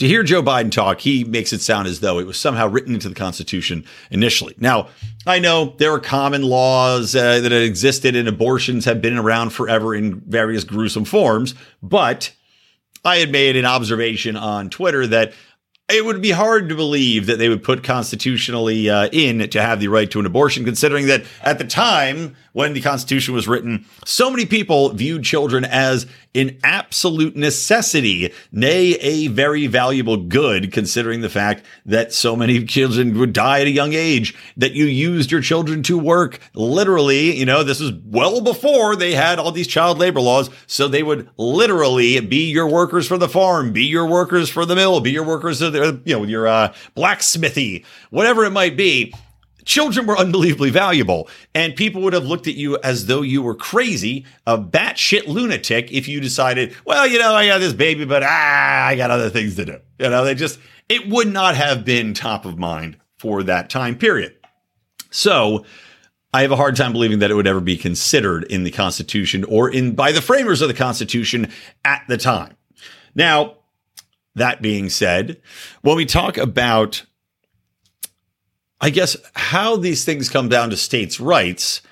to 0.00 0.08
hear 0.08 0.22
Joe 0.22 0.42
Biden 0.42 0.72
talk, 0.72 1.00
he 1.00 1.24
makes 1.24 1.52
it 1.52 1.60
sound 1.60 1.86
as 1.86 2.00
though 2.00 2.18
it 2.18 2.26
was 2.26 2.38
somehow 2.38 2.66
written 2.66 2.94
into 2.94 3.10
the 3.10 3.14
Constitution 3.14 3.84
initially. 4.10 4.54
Now, 4.58 4.88
I 5.26 5.38
know 5.38 5.74
there 5.76 5.92
are 5.92 6.00
common 6.00 6.42
laws 6.42 7.14
uh, 7.14 7.40
that 7.40 7.52
existed 7.52 8.16
and 8.16 8.26
abortions 8.26 8.86
have 8.86 9.02
been 9.02 9.18
around 9.18 9.50
forever 9.50 9.94
in 9.94 10.20
various 10.20 10.64
gruesome 10.64 11.04
forms, 11.04 11.54
but 11.82 12.32
I 13.04 13.18
had 13.18 13.30
made 13.30 13.56
an 13.56 13.66
observation 13.66 14.36
on 14.36 14.70
Twitter 14.70 15.06
that 15.06 15.34
it 15.90 16.04
would 16.04 16.22
be 16.22 16.30
hard 16.30 16.68
to 16.68 16.74
believe 16.74 17.26
that 17.26 17.38
they 17.38 17.48
would 17.48 17.62
put 17.62 17.84
constitutionally 17.84 18.88
uh, 18.88 19.08
in 19.12 19.50
to 19.50 19.60
have 19.60 19.80
the 19.80 19.88
right 19.88 20.10
to 20.10 20.20
an 20.20 20.26
abortion, 20.26 20.64
considering 20.64 21.06
that 21.08 21.24
at 21.42 21.58
the 21.58 21.64
time 21.64 22.36
when 22.52 22.72
the 22.72 22.80
Constitution 22.80 23.34
was 23.34 23.48
written, 23.48 23.84
so 24.04 24.30
many 24.30 24.46
people 24.46 24.90
viewed 24.90 25.24
children 25.24 25.64
as 25.64 26.06
an 26.34 26.58
absolute 26.62 27.36
necessity, 27.36 28.32
nay, 28.52 28.92
a 29.00 29.26
very 29.28 29.66
valuable 29.66 30.16
good, 30.16 30.72
considering 30.72 31.20
the 31.20 31.28
fact 31.28 31.64
that 31.84 32.12
so 32.12 32.36
many 32.36 32.64
children 32.64 33.18
would 33.18 33.32
die 33.32 33.60
at 33.60 33.66
a 33.66 33.70
young 33.70 33.92
age, 33.92 34.34
that 34.56 34.72
you 34.72 34.84
used 34.84 35.32
your 35.32 35.40
children 35.40 35.82
to 35.82 35.98
work. 35.98 36.38
Literally, 36.54 37.36
you 37.36 37.44
know, 37.44 37.64
this 37.64 37.80
is 37.80 37.92
well 38.04 38.40
before 38.40 38.94
they 38.94 39.14
had 39.14 39.38
all 39.38 39.50
these 39.50 39.66
child 39.66 39.98
labor 39.98 40.20
laws. 40.20 40.50
So 40.66 40.86
they 40.86 41.02
would 41.02 41.28
literally 41.36 42.20
be 42.20 42.50
your 42.50 42.68
workers 42.68 43.08
for 43.08 43.18
the 43.18 43.28
farm, 43.28 43.72
be 43.72 43.84
your 43.84 44.06
workers 44.06 44.48
for 44.48 44.64
the 44.64 44.76
mill, 44.76 45.00
be 45.00 45.10
your 45.10 45.24
workers, 45.24 45.60
of 45.60 45.72
the 45.72 46.00
you 46.04 46.16
know, 46.16 46.24
your 46.24 46.46
uh, 46.46 46.72
blacksmithy, 46.96 47.84
whatever 48.10 48.44
it 48.44 48.50
might 48.50 48.76
be 48.76 49.12
children 49.70 50.04
were 50.04 50.18
unbelievably 50.18 50.70
valuable, 50.70 51.28
and 51.54 51.76
people 51.76 52.02
would 52.02 52.12
have 52.12 52.26
looked 52.26 52.48
at 52.48 52.54
you 52.54 52.76
as 52.82 53.06
though 53.06 53.22
you 53.22 53.40
were 53.40 53.54
crazy, 53.54 54.26
a 54.44 54.58
batshit 54.58 55.28
lunatic, 55.28 55.92
if 55.92 56.08
you 56.08 56.20
decided, 56.20 56.74
well, 56.84 57.06
you 57.06 57.20
know, 57.20 57.32
I 57.32 57.46
got 57.46 57.58
this 57.58 57.72
baby, 57.72 58.04
but 58.04 58.24
ah, 58.24 58.86
I 58.86 58.96
got 58.96 59.12
other 59.12 59.30
things 59.30 59.54
to 59.54 59.64
do. 59.64 59.78
You 60.00 60.10
know, 60.10 60.24
they 60.24 60.34
just, 60.34 60.58
it 60.88 61.08
would 61.08 61.28
not 61.32 61.54
have 61.54 61.84
been 61.84 62.14
top 62.14 62.44
of 62.44 62.58
mind 62.58 62.96
for 63.16 63.44
that 63.44 63.70
time 63.70 63.96
period. 63.96 64.34
So, 65.10 65.64
I 66.34 66.42
have 66.42 66.50
a 66.50 66.56
hard 66.56 66.74
time 66.74 66.92
believing 66.92 67.20
that 67.20 67.30
it 67.30 67.34
would 67.34 67.46
ever 67.46 67.60
be 67.60 67.76
considered 67.76 68.44
in 68.44 68.64
the 68.64 68.70
Constitution 68.72 69.44
or 69.44 69.68
in 69.68 69.94
by 69.94 70.10
the 70.10 70.20
framers 70.20 70.62
of 70.62 70.68
the 70.68 70.74
Constitution 70.74 71.48
at 71.84 72.02
the 72.08 72.16
time. 72.16 72.56
Now, 73.14 73.58
that 74.34 74.62
being 74.62 74.88
said, 74.88 75.40
when 75.82 75.96
we 75.96 76.06
talk 76.06 76.38
about 76.38 77.04
I 78.80 78.90
guess 78.90 79.16
how 79.34 79.76
these 79.76 80.04
things 80.04 80.28
come 80.28 80.48
down 80.48 80.70
to 80.70 80.76
states' 80.76 81.20
rights, 81.20 81.82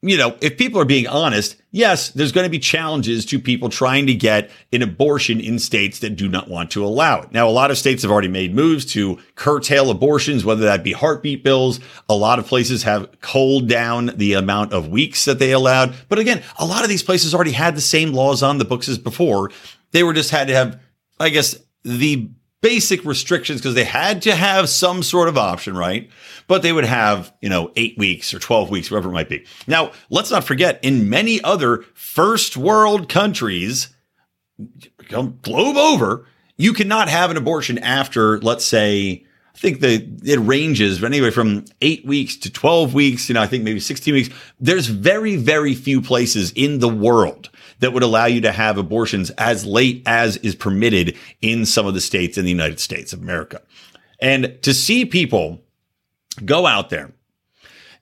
you 0.00 0.16
know, 0.16 0.36
if 0.40 0.56
people 0.56 0.80
are 0.80 0.84
being 0.84 1.08
honest, 1.08 1.56
yes, 1.72 2.10
there's 2.10 2.30
going 2.30 2.46
to 2.46 2.50
be 2.50 2.60
challenges 2.60 3.26
to 3.26 3.40
people 3.40 3.68
trying 3.68 4.06
to 4.06 4.14
get 4.14 4.48
an 4.72 4.82
abortion 4.82 5.40
in 5.40 5.58
states 5.58 5.98
that 6.00 6.16
do 6.16 6.28
not 6.28 6.48
want 6.48 6.70
to 6.72 6.84
allow 6.84 7.22
it. 7.22 7.32
Now, 7.32 7.48
a 7.48 7.50
lot 7.50 7.72
of 7.72 7.78
states 7.78 8.02
have 8.02 8.10
already 8.12 8.28
made 8.28 8.54
moves 8.54 8.84
to 8.92 9.18
curtail 9.34 9.90
abortions, 9.90 10.44
whether 10.44 10.62
that 10.66 10.84
be 10.84 10.92
heartbeat 10.92 11.42
bills. 11.42 11.80
A 12.08 12.14
lot 12.14 12.38
of 12.38 12.46
places 12.46 12.84
have 12.84 13.20
culled 13.20 13.68
down 13.68 14.12
the 14.14 14.34
amount 14.34 14.72
of 14.72 14.88
weeks 14.88 15.24
that 15.24 15.40
they 15.40 15.50
allowed. 15.50 15.94
But 16.08 16.20
again, 16.20 16.44
a 16.58 16.64
lot 16.64 16.84
of 16.84 16.88
these 16.88 17.02
places 17.02 17.34
already 17.34 17.52
had 17.52 17.74
the 17.74 17.80
same 17.80 18.12
laws 18.12 18.40
on 18.40 18.58
the 18.58 18.64
books 18.64 18.88
as 18.88 18.98
before. 18.98 19.50
They 19.90 20.04
were 20.04 20.12
just 20.12 20.30
had 20.30 20.46
to 20.46 20.54
have, 20.54 20.80
I 21.18 21.30
guess, 21.30 21.56
the 21.82 22.30
basic 22.60 23.04
restrictions 23.04 23.60
because 23.60 23.74
they 23.74 23.84
had 23.84 24.22
to 24.22 24.34
have 24.34 24.68
some 24.68 25.02
sort 25.02 25.28
of 25.28 25.38
option, 25.38 25.76
right? 25.76 26.10
But 26.46 26.62
they 26.62 26.72
would 26.72 26.84
have, 26.84 27.32
you 27.40 27.48
know, 27.48 27.70
eight 27.76 27.96
weeks 27.98 28.34
or 28.34 28.38
12 28.38 28.70
weeks, 28.70 28.90
whatever 28.90 29.10
it 29.10 29.12
might 29.12 29.28
be. 29.28 29.44
Now, 29.66 29.92
let's 30.10 30.30
not 30.30 30.44
forget 30.44 30.80
in 30.82 31.08
many 31.08 31.40
other 31.42 31.84
first 31.94 32.56
world 32.56 33.08
countries, 33.08 33.94
globe 35.08 35.76
over, 35.76 36.26
you 36.56 36.72
cannot 36.72 37.08
have 37.08 37.30
an 37.30 37.36
abortion 37.36 37.78
after, 37.78 38.40
let's 38.40 38.64
say, 38.64 39.24
I 39.54 39.58
think 39.58 39.80
the 39.80 40.08
it 40.24 40.38
ranges 40.38 41.00
but 41.00 41.06
anyway 41.06 41.30
from 41.30 41.64
eight 41.80 42.06
weeks 42.06 42.36
to 42.36 42.50
12 42.50 42.94
weeks, 42.94 43.28
you 43.28 43.34
know, 43.34 43.42
I 43.42 43.46
think 43.46 43.64
maybe 43.64 43.80
16 43.80 44.14
weeks. 44.14 44.30
There's 44.60 44.86
very, 44.86 45.34
very 45.34 45.74
few 45.74 46.00
places 46.00 46.52
in 46.52 46.78
the 46.78 46.88
world 46.88 47.50
that 47.80 47.92
would 47.92 48.02
allow 48.02 48.26
you 48.26 48.40
to 48.42 48.52
have 48.52 48.78
abortions 48.78 49.30
as 49.30 49.64
late 49.64 50.02
as 50.06 50.36
is 50.38 50.54
permitted 50.54 51.16
in 51.40 51.64
some 51.66 51.86
of 51.86 51.94
the 51.94 52.00
states 52.00 52.38
in 52.38 52.44
the 52.44 52.50
United 52.50 52.80
States 52.80 53.12
of 53.12 53.20
America. 53.20 53.62
And 54.20 54.58
to 54.62 54.74
see 54.74 55.04
people 55.04 55.62
go 56.44 56.66
out 56.66 56.90
there 56.90 57.12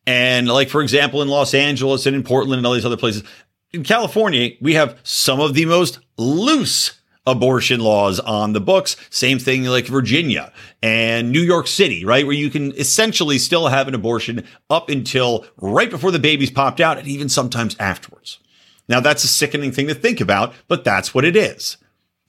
and 0.06 0.48
like, 0.48 0.68
for 0.68 0.82
example, 0.82 1.20
in 1.20 1.28
Los 1.28 1.52
Angeles 1.52 2.06
and 2.06 2.14
in 2.14 2.22
Portland 2.22 2.58
and 2.58 2.66
all 2.66 2.74
these 2.74 2.86
other 2.86 2.96
places, 2.96 3.24
in 3.72 3.82
California, 3.82 4.50
we 4.60 4.74
have 4.74 4.98
some 5.02 5.40
of 5.40 5.54
the 5.54 5.66
most 5.66 5.98
loose 6.16 7.00
abortion 7.26 7.80
laws 7.80 8.20
on 8.20 8.52
the 8.52 8.60
books. 8.60 8.96
Same 9.10 9.40
thing 9.40 9.64
like 9.64 9.86
Virginia 9.86 10.52
and 10.80 11.32
New 11.32 11.40
York 11.40 11.66
City, 11.66 12.04
right? 12.04 12.24
Where 12.24 12.36
you 12.36 12.50
can 12.50 12.72
essentially 12.76 13.38
still 13.38 13.66
have 13.66 13.88
an 13.88 13.94
abortion 13.94 14.46
up 14.70 14.88
until 14.88 15.44
right 15.56 15.90
before 15.90 16.12
the 16.12 16.20
baby's 16.20 16.52
popped 16.52 16.80
out 16.80 16.98
and 16.98 17.08
even 17.08 17.28
sometimes 17.28 17.76
afterwards. 17.80 18.38
Now, 18.88 19.00
that's 19.00 19.24
a 19.24 19.28
sickening 19.28 19.72
thing 19.72 19.88
to 19.88 19.94
think 19.94 20.20
about, 20.20 20.54
but 20.68 20.84
that's 20.84 21.14
what 21.14 21.24
it 21.24 21.36
is. 21.36 21.76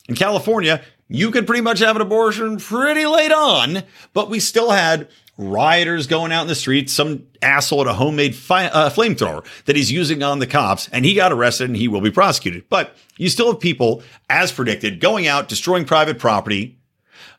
In 0.10 0.16
California, 0.16 0.82
you 1.08 1.32
could 1.32 1.46
pretty 1.46 1.62
much 1.62 1.80
have 1.80 1.96
an 1.96 2.02
abortion 2.02 2.58
pretty 2.58 3.06
late 3.06 3.32
on, 3.32 3.84
but 4.14 4.30
we 4.30 4.40
still 4.40 4.72
had 4.72 5.08
rioters 5.38 6.08
going 6.08 6.32
out 6.32 6.42
in 6.42 6.48
the 6.48 6.56
streets, 6.56 6.92
some 6.92 7.28
asshole 7.42 7.82
at 7.82 7.88
a 7.88 7.94
homemade 7.94 8.36
fi- 8.36 8.68
uh, 8.68 8.90
flamethrower 8.90 9.46
that 9.66 9.76
he's 9.76 9.92
using 9.92 10.24
on 10.24 10.40
the 10.40 10.48
cops, 10.48 10.90
and 10.90 11.06
he 11.06 11.14
got 11.14 11.32
arrested 11.32 11.70
and 11.70 11.78
he 11.78 11.88
will 11.88 12.02
be 12.02 12.12
prosecuted. 12.12 12.68
But 12.70 12.96
you 13.18 13.30
still 13.30 13.52
have 13.52 13.62
people, 13.62 14.02
as 14.30 14.52
predicted, 14.52 15.00
going 15.00 15.28
out, 15.28 15.48
destroying 15.48 15.86
private 15.86 16.18
property, 16.18 16.77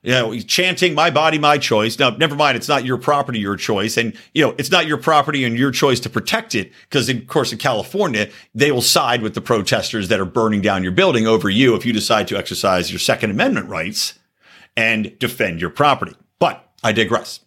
you 0.02 0.12
know, 0.12 0.38
chanting 0.40 0.95
"My 0.95 1.11
body, 1.11 1.38
my 1.38 1.59
choice." 1.59 1.99
Now, 1.99 2.11
never 2.11 2.35
mind, 2.35 2.57
it's 2.57 2.69
not 2.69 2.85
your 2.85 2.99
property, 2.99 3.38
your 3.38 3.57
choice, 3.57 3.97
and 3.97 4.14
you 4.35 4.45
know, 4.45 4.55
it's 4.59 4.71
not 4.71 4.87
your 4.87 4.99
property 4.99 5.45
and 5.45 5.59
your 5.59 5.71
choice 5.71 6.00
to 6.00 6.11
protect 6.11 6.55
it. 6.55 6.73
Because, 6.83 7.09
of 7.09 7.26
course, 7.26 7.52
in 7.52 7.59
California, 7.59 8.28
they 8.55 8.73
will 8.73 8.83
side 8.83 9.23
with 9.23 9.35
the 9.35 9.40
protesters 9.40 10.09
that 10.09 10.21
are 10.21 10.25
burning 10.25 10.61
down 10.61 10.83
your 10.83 10.93
building 10.93 11.26
over 11.26 11.50
you 11.50 11.75
if 11.75 11.85
you 11.85 11.93
decide 11.93 12.28
to 12.28 12.37
exercise 12.37 12.90
your 12.90 13.00
Second 13.00 13.31
Amendment 13.31 13.69
rights 13.69 14.19
and 14.76 15.19
defend 15.19 15.61
your 15.61 15.71
property. 15.71 16.14
But 16.38 16.69
I 16.83 16.93
digress 16.93 17.40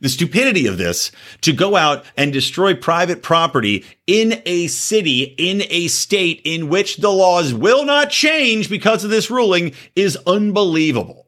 the 0.00 0.08
stupidity 0.08 0.66
of 0.66 0.78
this 0.78 1.10
to 1.40 1.52
go 1.52 1.76
out 1.76 2.04
and 2.16 2.32
destroy 2.32 2.74
private 2.74 3.22
property 3.22 3.84
in 4.06 4.42
a 4.44 4.66
city, 4.66 5.34
in 5.38 5.62
a 5.70 5.88
state 5.88 6.40
in 6.44 6.68
which 6.68 6.98
the 6.98 7.10
laws 7.10 7.54
will 7.54 7.84
not 7.84 8.10
change 8.10 8.68
because 8.68 9.04
of 9.04 9.10
this 9.10 9.30
ruling 9.30 9.72
is 9.94 10.18
unbelievable. 10.26 11.25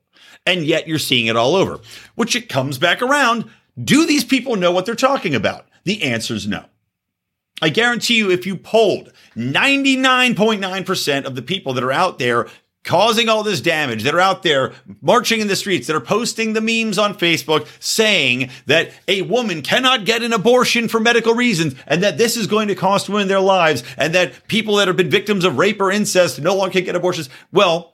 And 0.49 0.64
yet 0.64 0.88
you're 0.88 0.99
seeing 0.99 1.26
it 1.26 1.37
all 1.37 1.55
over, 1.55 1.78
which 2.14 2.35
it 2.35 2.49
comes 2.49 2.78
back 2.78 3.02
around. 3.02 3.45
Do 3.78 4.07
these 4.07 4.25
people 4.25 4.57
know 4.57 4.73
what 4.73 4.87
they're 4.87 4.95
talking 4.95 5.35
about? 5.35 5.67
The 5.85 6.02
answer 6.02 6.35
is 6.35 6.49
no. 6.49 6.64
I 7.61 7.69
guarantee 7.69 8.17
you, 8.17 8.31
if 8.31 8.47
you 8.47 8.57
polled 8.57 9.12
99.9% 9.37 11.25
of 11.25 11.35
the 11.35 11.43
people 11.43 11.75
that 11.75 11.85
are 11.85 11.93
out 11.93 12.19
there 12.19 12.49
causing 12.83 13.28
all 13.28 13.43
this 13.43 13.61
damage 13.61 14.05
that 14.05 14.14
are 14.14 14.21
out 14.21 14.43
there 14.43 14.73
marching 15.02 15.40
in 15.40 15.49
the 15.49 15.57
streets 15.57 15.87
that 15.87 15.97
are 15.97 16.00
posting 16.00 16.55
the 16.55 16.61
memes 16.62 16.97
on 16.97 17.12
Facebook 17.12 17.69
saying 17.78 18.49
that 18.64 18.90
a 19.07 19.21
woman 19.23 19.61
cannot 19.61 20.07
get 20.07 20.23
an 20.23 20.33
abortion 20.33 20.88
for 20.88 20.99
medical 20.99 21.35
reasons 21.35 21.75
and 21.87 22.02
that 22.02 22.17
this 22.17 22.38
is 22.38 22.47
going 22.47 22.69
to 22.69 22.75
cost 22.75 23.11
women 23.11 23.28
their 23.28 23.40
lives 23.40 23.83
and 23.99 24.14
that 24.14 24.49
people 24.49 24.76
that 24.76 24.88
have 24.88 24.97
been 24.97 25.11
victims 25.11 25.45
of 25.45 25.59
rape 25.59 25.78
or 25.83 25.90
incest 25.90 26.40
no 26.40 26.57
longer 26.57 26.73
can 26.73 26.85
get 26.85 26.97
abortions. 26.97 27.28
Well, 27.52 27.93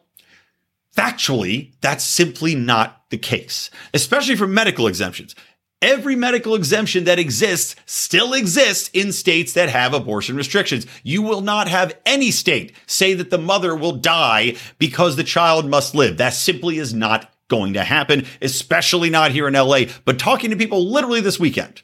factually, 0.97 1.73
that's 1.81 2.05
simply 2.05 2.55
not 2.55 3.03
the 3.11 3.19
case, 3.19 3.71
especially 3.93 4.37
for 4.37 4.47
medical 4.47 4.87
exemptions. 4.87 5.35
Every 5.83 6.17
medical 6.17 6.55
exemption 6.55 7.05
that 7.05 7.19
exists 7.19 7.77
still 7.85 8.33
exists 8.33 8.89
in 8.95 9.13
states 9.13 9.53
that 9.53 9.69
have 9.69 9.93
abortion 9.93 10.35
restrictions. 10.35 10.87
You 11.03 11.21
will 11.21 11.43
not 11.43 11.69
have 11.69 11.99
any 12.07 12.31
state 12.31 12.75
say 12.87 13.13
that 13.13 13.29
the 13.29 13.37
mother 13.37 13.77
will 13.77 13.93
die 13.93 14.57
because 14.79 15.17
the 15.17 15.25
child 15.25 15.69
must 15.69 15.95
live. 15.95 16.17
That 16.17 16.33
simply 16.33 16.79
is 16.79 16.95
not 16.95 17.31
going 17.49 17.75
to 17.75 17.85
happen, 17.85 18.25
especially 18.41 19.11
not 19.11 19.33
here 19.33 19.47
in 19.47 19.55
LA. 19.55 19.81
But 20.07 20.19
talking 20.19 20.51
to 20.51 20.57
people 20.57 20.91
literally 20.91 21.21
this 21.21 21.39
weekend, 21.39 21.83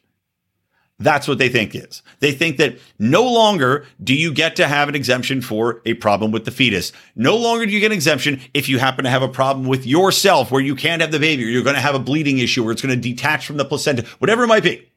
that's 1.00 1.26
what 1.26 1.38
they 1.38 1.48
think 1.48 1.74
is. 1.74 2.02
They 2.20 2.32
think 2.32 2.58
that 2.58 2.78
no 2.98 3.24
longer 3.24 3.86
do 4.04 4.14
you 4.14 4.32
get 4.32 4.54
to 4.56 4.68
have 4.68 4.88
an 4.88 4.94
exemption 4.94 5.40
for 5.40 5.80
a 5.86 5.94
problem 5.94 6.30
with 6.30 6.44
the 6.44 6.50
fetus. 6.50 6.92
No 7.16 7.36
longer 7.36 7.64
do 7.64 7.72
you 7.72 7.80
get 7.80 7.86
an 7.86 7.92
exemption 7.92 8.40
if 8.52 8.68
you 8.68 8.78
happen 8.78 9.04
to 9.04 9.10
have 9.10 9.22
a 9.22 9.28
problem 9.28 9.66
with 9.66 9.86
yourself 9.86 10.50
where 10.50 10.60
you 10.60 10.76
can't 10.76 11.00
have 11.00 11.10
the 11.10 11.18
baby 11.18 11.42
or 11.44 11.48
you're 11.48 11.64
going 11.64 11.74
to 11.74 11.80
have 11.80 11.94
a 11.94 11.98
bleeding 11.98 12.38
issue 12.38 12.68
or 12.68 12.70
it's 12.70 12.82
going 12.82 12.94
to 12.94 13.00
detach 13.00 13.46
from 13.46 13.56
the 13.56 13.64
placenta, 13.64 14.04
whatever 14.18 14.44
it 14.44 14.48
might 14.48 14.62
be. 14.62 14.92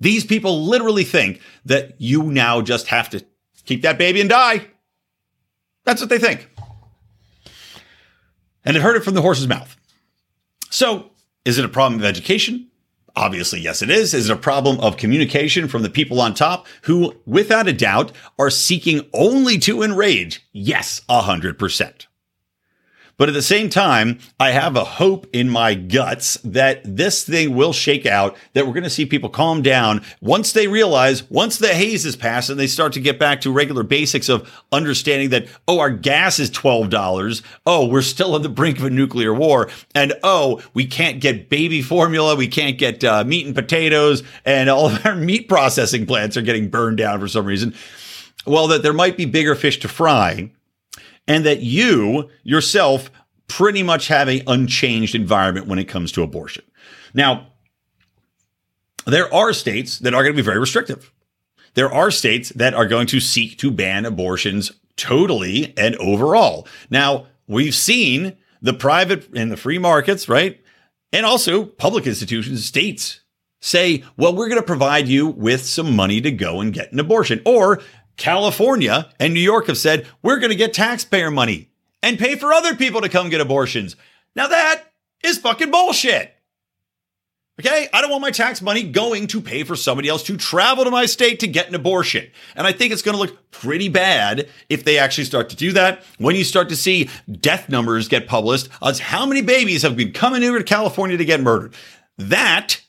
These 0.00 0.24
people 0.24 0.64
literally 0.64 1.04
think 1.04 1.40
that 1.66 2.00
you 2.00 2.22
now 2.24 2.62
just 2.62 2.88
have 2.88 3.10
to 3.10 3.24
keep 3.66 3.82
that 3.82 3.98
baby 3.98 4.22
and 4.22 4.30
die. 4.30 4.66
That's 5.84 6.00
what 6.00 6.08
they 6.08 6.18
think. 6.18 6.50
And 8.64 8.74
they've 8.74 8.82
heard 8.82 8.96
it 8.96 9.04
from 9.04 9.14
the 9.14 9.20
horse's 9.20 9.46
mouth. 9.46 9.76
So, 10.70 11.10
is 11.44 11.58
it 11.58 11.66
a 11.66 11.68
problem 11.68 12.00
of 12.00 12.06
education? 12.06 12.70
Obviously, 13.16 13.60
yes, 13.60 13.80
it 13.80 13.90
is. 13.90 14.12
Is 14.12 14.28
it 14.28 14.32
a 14.32 14.36
problem 14.36 14.80
of 14.80 14.96
communication 14.96 15.68
from 15.68 15.82
the 15.82 15.90
people 15.90 16.20
on 16.20 16.34
top 16.34 16.66
who, 16.82 17.14
without 17.26 17.68
a 17.68 17.72
doubt, 17.72 18.10
are 18.38 18.50
seeking 18.50 19.08
only 19.12 19.56
to 19.58 19.82
enrage? 19.82 20.44
Yes, 20.52 21.02
a 21.08 21.20
hundred 21.20 21.58
percent. 21.58 22.08
But 23.16 23.28
at 23.28 23.34
the 23.34 23.42
same 23.42 23.70
time, 23.70 24.18
I 24.40 24.50
have 24.50 24.76
a 24.76 24.84
hope 24.84 25.26
in 25.32 25.48
my 25.48 25.74
guts 25.74 26.36
that 26.44 26.80
this 26.84 27.24
thing 27.24 27.54
will 27.54 27.72
shake 27.72 28.06
out, 28.06 28.36
that 28.54 28.66
we're 28.66 28.72
going 28.72 28.84
to 28.84 28.90
see 28.90 29.06
people 29.06 29.28
calm 29.28 29.62
down 29.62 30.02
once 30.20 30.52
they 30.52 30.66
realize, 30.66 31.28
once 31.30 31.58
the 31.58 31.68
haze 31.68 32.04
is 32.04 32.16
passed 32.16 32.50
and 32.50 32.58
they 32.58 32.66
start 32.66 32.92
to 32.94 33.00
get 33.00 33.18
back 33.18 33.40
to 33.42 33.52
regular 33.52 33.82
basics 33.82 34.28
of 34.28 34.50
understanding 34.72 35.30
that, 35.30 35.46
oh, 35.68 35.78
our 35.78 35.90
gas 35.90 36.38
is 36.38 36.50
$12. 36.50 37.42
Oh, 37.66 37.86
we're 37.86 38.02
still 38.02 38.34
on 38.34 38.42
the 38.42 38.48
brink 38.48 38.78
of 38.78 38.84
a 38.84 38.90
nuclear 38.90 39.32
war. 39.32 39.70
And 39.94 40.14
oh, 40.22 40.62
we 40.74 40.86
can't 40.86 41.20
get 41.20 41.48
baby 41.48 41.82
formula. 41.82 42.34
We 42.34 42.48
can't 42.48 42.78
get 42.78 43.04
uh, 43.04 43.24
meat 43.24 43.46
and 43.46 43.54
potatoes. 43.54 44.22
And 44.44 44.68
all 44.68 44.86
of 44.86 45.06
our 45.06 45.14
meat 45.14 45.48
processing 45.48 46.06
plants 46.06 46.36
are 46.36 46.42
getting 46.42 46.68
burned 46.68 46.98
down 46.98 47.20
for 47.20 47.28
some 47.28 47.46
reason. 47.46 47.74
Well, 48.46 48.66
that 48.68 48.82
there 48.82 48.92
might 48.92 49.16
be 49.16 49.24
bigger 49.24 49.54
fish 49.54 49.78
to 49.80 49.88
fry 49.88 50.50
and 51.26 51.44
that 51.46 51.60
you 51.60 52.30
yourself 52.42 53.10
pretty 53.48 53.82
much 53.82 54.08
have 54.08 54.28
an 54.28 54.42
unchanged 54.46 55.14
environment 55.14 55.66
when 55.66 55.78
it 55.78 55.84
comes 55.84 56.12
to 56.12 56.22
abortion. 56.22 56.64
Now, 57.12 57.48
there 59.06 59.32
are 59.32 59.52
states 59.52 59.98
that 59.98 60.14
are 60.14 60.22
going 60.22 60.32
to 60.34 60.42
be 60.42 60.44
very 60.44 60.58
restrictive. 60.58 61.12
There 61.74 61.92
are 61.92 62.10
states 62.10 62.50
that 62.50 62.74
are 62.74 62.86
going 62.86 63.06
to 63.08 63.20
seek 63.20 63.58
to 63.58 63.70
ban 63.70 64.06
abortions 64.06 64.72
totally 64.96 65.74
and 65.76 65.94
overall. 65.96 66.66
Now, 66.88 67.26
we've 67.46 67.74
seen 67.74 68.36
the 68.62 68.72
private 68.72 69.28
and 69.34 69.50
the 69.50 69.56
free 69.56 69.78
markets, 69.78 70.28
right? 70.28 70.60
And 71.12 71.26
also 71.26 71.64
public 71.64 72.06
institutions, 72.06 72.64
states 72.64 73.20
say, 73.60 74.04
well, 74.16 74.34
we're 74.34 74.48
going 74.48 74.60
to 74.60 74.66
provide 74.66 75.08
you 75.08 75.26
with 75.26 75.64
some 75.64 75.94
money 75.94 76.20
to 76.20 76.30
go 76.30 76.60
and 76.60 76.72
get 76.72 76.92
an 76.92 77.00
abortion. 77.00 77.40
Or 77.44 77.80
California 78.16 79.10
and 79.18 79.34
New 79.34 79.40
York 79.40 79.66
have 79.66 79.78
said, 79.78 80.06
we're 80.22 80.38
going 80.38 80.50
to 80.50 80.56
get 80.56 80.72
taxpayer 80.74 81.30
money 81.30 81.70
and 82.02 82.18
pay 82.18 82.36
for 82.36 82.52
other 82.52 82.74
people 82.74 83.00
to 83.00 83.08
come 83.08 83.30
get 83.30 83.40
abortions. 83.40 83.96
Now 84.36 84.48
that 84.48 84.92
is 85.22 85.38
fucking 85.38 85.70
bullshit. 85.70 86.30
Okay, 87.60 87.88
I 87.92 88.00
don't 88.00 88.10
want 88.10 88.22
my 88.22 88.32
tax 88.32 88.60
money 88.60 88.82
going 88.82 89.28
to 89.28 89.40
pay 89.40 89.62
for 89.62 89.76
somebody 89.76 90.08
else 90.08 90.24
to 90.24 90.36
travel 90.36 90.82
to 90.82 90.90
my 90.90 91.06
state 91.06 91.38
to 91.40 91.46
get 91.46 91.68
an 91.68 91.76
abortion. 91.76 92.28
And 92.56 92.66
I 92.66 92.72
think 92.72 92.92
it's 92.92 93.02
going 93.02 93.16
to 93.16 93.22
look 93.22 93.52
pretty 93.52 93.88
bad 93.88 94.48
if 94.68 94.82
they 94.82 94.98
actually 94.98 95.24
start 95.24 95.50
to 95.50 95.56
do 95.56 95.70
that. 95.72 96.02
When 96.18 96.34
you 96.34 96.42
start 96.42 96.68
to 96.70 96.76
see 96.76 97.10
death 97.30 97.68
numbers 97.68 98.08
get 98.08 98.26
published 98.26 98.68
as 98.82 98.98
how 98.98 99.24
many 99.24 99.40
babies 99.40 99.82
have 99.82 99.96
been 99.96 100.12
coming 100.12 100.42
over 100.42 100.58
to 100.58 100.64
California 100.64 101.16
to 101.16 101.24
get 101.24 101.40
murdered. 101.40 101.74
That 102.18 102.80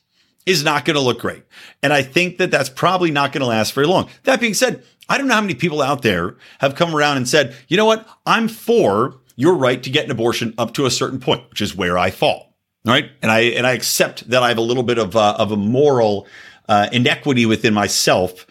is 0.46 0.64
not 0.64 0.84
going 0.84 0.96
to 0.96 1.00
look 1.00 1.20
great. 1.20 1.44
And 1.80 1.92
I 1.92 2.02
think 2.02 2.38
that 2.38 2.50
that's 2.50 2.68
probably 2.68 3.12
not 3.12 3.32
going 3.32 3.42
to 3.42 3.46
last 3.46 3.72
very 3.72 3.86
long. 3.86 4.08
That 4.24 4.40
being 4.40 4.54
said, 4.54 4.82
I 5.08 5.18
don't 5.18 5.28
know 5.28 5.34
how 5.34 5.40
many 5.40 5.54
people 5.54 5.82
out 5.82 6.02
there 6.02 6.36
have 6.58 6.74
come 6.74 6.94
around 6.94 7.16
and 7.16 7.28
said, 7.28 7.54
you 7.68 7.76
know 7.76 7.84
what? 7.84 8.08
I'm 8.24 8.48
for 8.48 9.20
your 9.36 9.54
right 9.54 9.82
to 9.82 9.90
get 9.90 10.06
an 10.06 10.10
abortion 10.10 10.54
up 10.58 10.74
to 10.74 10.86
a 10.86 10.90
certain 10.90 11.20
point, 11.20 11.48
which 11.50 11.60
is 11.60 11.76
where 11.76 11.96
I 11.98 12.10
fall. 12.10 12.56
Right. 12.84 13.10
And 13.20 13.30
I, 13.30 13.40
and 13.40 13.66
I 13.66 13.72
accept 13.72 14.30
that 14.30 14.42
I 14.42 14.48
have 14.48 14.58
a 14.58 14.62
little 14.62 14.84
bit 14.84 14.98
of, 14.98 15.16
uh, 15.16 15.36
of 15.38 15.50
a 15.50 15.56
moral, 15.56 16.26
uh, 16.68 16.88
inequity 16.92 17.44
within 17.44 17.74
myself 17.74 18.46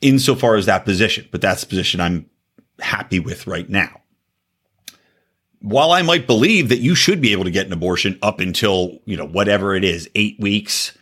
insofar 0.00 0.56
as 0.56 0.66
that 0.66 0.84
position, 0.84 1.26
but 1.32 1.40
that's 1.40 1.62
the 1.62 1.66
position 1.66 2.00
I'm 2.00 2.28
happy 2.80 3.18
with 3.18 3.46
right 3.46 3.68
now. 3.68 4.02
While 5.60 5.90
I 5.90 6.02
might 6.02 6.26
believe 6.26 6.68
that 6.68 6.78
you 6.78 6.94
should 6.94 7.20
be 7.20 7.32
able 7.32 7.44
to 7.44 7.50
get 7.50 7.66
an 7.66 7.72
abortion 7.72 8.18
up 8.22 8.40
until, 8.40 9.00
you 9.06 9.16
know, 9.16 9.26
whatever 9.26 9.74
it 9.74 9.84
is, 9.84 10.08
eight 10.14 10.38
weeks, 10.38 10.96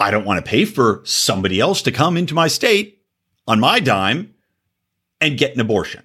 I 0.00 0.10
don't 0.10 0.24
want 0.24 0.44
to 0.44 0.50
pay 0.50 0.64
for 0.64 1.00
somebody 1.04 1.60
else 1.60 1.82
to 1.82 1.92
come 1.92 2.16
into 2.16 2.34
my 2.34 2.48
state 2.48 2.95
on 3.46 3.60
my 3.60 3.80
dime 3.80 4.34
and 5.20 5.38
get 5.38 5.54
an 5.54 5.60
abortion. 5.60 6.02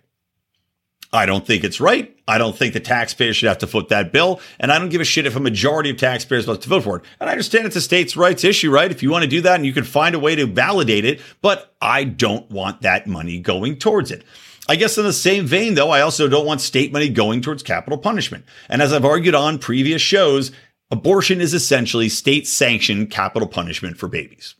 I 1.13 1.25
don't 1.25 1.45
think 1.45 1.63
it's 1.63 1.81
right. 1.81 2.15
I 2.27 2.37
don't 2.37 2.55
think 2.55 2.73
the 2.73 2.79
taxpayers 2.79 3.35
should 3.35 3.49
have 3.49 3.57
to 3.57 3.67
foot 3.67 3.89
that 3.89 4.13
bill. 4.13 4.39
And 4.59 4.71
I 4.71 4.79
don't 4.79 4.89
give 4.89 5.01
a 5.01 5.05
shit 5.05 5.25
if 5.25 5.35
a 5.35 5.41
majority 5.41 5.89
of 5.89 5.97
taxpayers 5.97 6.45
vote 6.45 6.61
to 6.61 6.69
vote 6.69 6.83
for 6.83 6.97
it. 6.97 7.03
And 7.19 7.29
I 7.29 7.33
understand 7.33 7.65
it's 7.65 7.75
a 7.75 7.81
states' 7.81 8.15
rights 8.15 8.45
issue, 8.45 8.71
right? 8.71 8.89
If 8.89 9.03
you 9.03 9.11
want 9.11 9.23
to 9.23 9.29
do 9.29 9.41
that 9.41 9.55
and 9.55 9.65
you 9.65 9.73
can 9.73 9.83
find 9.83 10.15
a 10.15 10.19
way 10.19 10.35
to 10.35 10.45
validate 10.45 11.03
it, 11.03 11.19
but 11.41 11.75
I 11.81 12.05
don't 12.05 12.49
want 12.49 12.81
that 12.83 13.07
money 13.07 13.39
going 13.39 13.77
towards 13.77 14.11
it. 14.11 14.23
I 14.69 14.77
guess 14.77 14.97
in 14.97 15.03
the 15.03 15.11
same 15.11 15.45
vein, 15.45 15.73
though, 15.73 15.89
I 15.89 15.99
also 15.99 16.29
don't 16.29 16.45
want 16.45 16.61
state 16.61 16.93
money 16.93 17.09
going 17.09 17.41
towards 17.41 17.63
capital 17.63 17.97
punishment. 17.97 18.45
And 18.69 18.81
as 18.81 18.93
I've 18.93 19.03
argued 19.03 19.35
on 19.35 19.59
previous 19.59 20.01
shows, 20.01 20.53
abortion 20.89 21.41
is 21.41 21.53
essentially 21.53 22.07
state 22.07 22.47
sanctioned 22.47 23.11
capital 23.11 23.49
punishment 23.49 23.97
for 23.97 24.07
babies. 24.07 24.55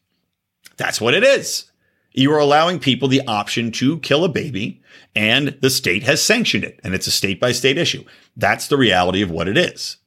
That's 0.76 1.00
what 1.00 1.14
it 1.14 1.24
is. 1.24 1.71
You 2.13 2.32
are 2.34 2.39
allowing 2.39 2.80
people 2.80 3.08
the 3.08 3.25
option 3.27 3.72
to 3.74 4.00
kill 4.00 4.24
a 4.24 4.30
baby 4.30 4.82
and 5.15 5.58
the 5.62 5.70
state 5.70 6.03
has 6.03 6.22
sanctioned 6.22 6.63
it 6.63 6.80
and 6.84 6.94
it's 6.94 7.08
a 7.08 7.12
state 7.12 7.39
by 7.39 7.51
state 7.51 7.77
issue. 7.77 8.03
That's 8.36 8.68
the 8.68 8.77
reality 8.77 9.22
of 9.22 9.32
what 9.32 9.48
it 9.48 9.58
is. 9.58 9.98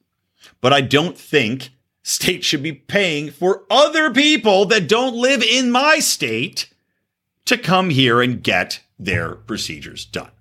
But 0.61 0.73
I 0.73 0.81
don't 0.81 1.17
think 1.17 1.69
states 2.03 2.45
should 2.45 2.63
be 2.63 2.73
paying 2.73 3.31
for 3.31 3.63
other 3.69 4.11
people 4.11 4.65
that 4.65 4.87
don't 4.87 5.15
live 5.15 5.41
in 5.41 5.71
my 5.71 5.99
state 5.99 6.69
to 7.45 7.57
come 7.57 7.89
here 7.89 8.21
and 8.21 8.43
get 8.43 8.81
their 8.99 9.35
procedures 9.35 10.05
done. 10.05 10.31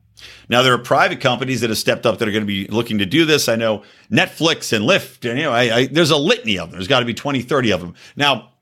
Now 0.49 0.62
there 0.62 0.75
are 0.75 0.78
private 0.78 1.21
companies 1.21 1.61
that 1.61 1.71
have 1.71 1.78
stepped 1.78 2.06
up 2.06 2.18
that 2.18 2.28
are 2.28 2.33
going 2.33 2.42
to 2.42 2.47
be 2.47 2.66
looking 2.68 2.99
to 2.99 3.06
do 3.06 3.25
this. 3.25 3.49
I 3.49 3.56
know 3.56 3.83
Netflix 4.11 4.73
and 4.73 4.85
Lyft, 4.85 5.28
and 5.28 5.38
you 5.38 5.44
know, 5.44 5.52
I, 5.52 5.76
I, 5.76 5.87
there's 5.87 6.11
a 6.11 6.16
litany 6.16 6.59
of 6.59 6.71
them. 6.71 6.78
There's 6.78 6.88
got 6.88 7.00
to 7.00 7.06
be 7.06 7.14
20, 7.14 7.42
30 7.42 7.73
of 7.73 7.80
them. 7.80 7.94
Now, 8.16 8.52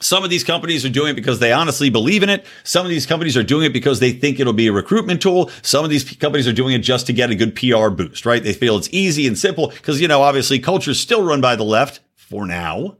some 0.00 0.24
of 0.24 0.30
these 0.30 0.44
companies 0.44 0.84
are 0.84 0.90
doing 0.90 1.10
it 1.12 1.16
because 1.16 1.38
they 1.38 1.52
honestly 1.52 1.90
believe 1.90 2.22
in 2.22 2.30
it. 2.30 2.46
Some 2.64 2.86
of 2.86 2.90
these 2.90 3.06
companies 3.06 3.36
are 3.36 3.42
doing 3.42 3.66
it 3.66 3.72
because 3.72 4.00
they 4.00 4.12
think 4.12 4.40
it'll 4.40 4.52
be 4.52 4.66
a 4.66 4.72
recruitment 4.72 5.20
tool. 5.20 5.50
Some 5.62 5.84
of 5.84 5.90
these 5.90 6.04
companies 6.16 6.48
are 6.48 6.52
doing 6.52 6.74
it 6.74 6.78
just 6.78 7.06
to 7.06 7.12
get 7.12 7.30
a 7.30 7.34
good 7.34 7.54
PR 7.54 7.90
boost, 7.90 8.24
right? 8.24 8.42
They 8.42 8.54
feel 8.54 8.78
it's 8.78 8.88
easy 8.92 9.26
and 9.26 9.38
simple 9.38 9.68
because, 9.68 10.00
you 10.00 10.08
know, 10.08 10.22
obviously 10.22 10.58
culture 10.58 10.92
is 10.92 11.00
still 11.00 11.22
run 11.22 11.40
by 11.40 11.54
the 11.54 11.64
left 11.64 12.00
for 12.14 12.46
now. 12.46 12.96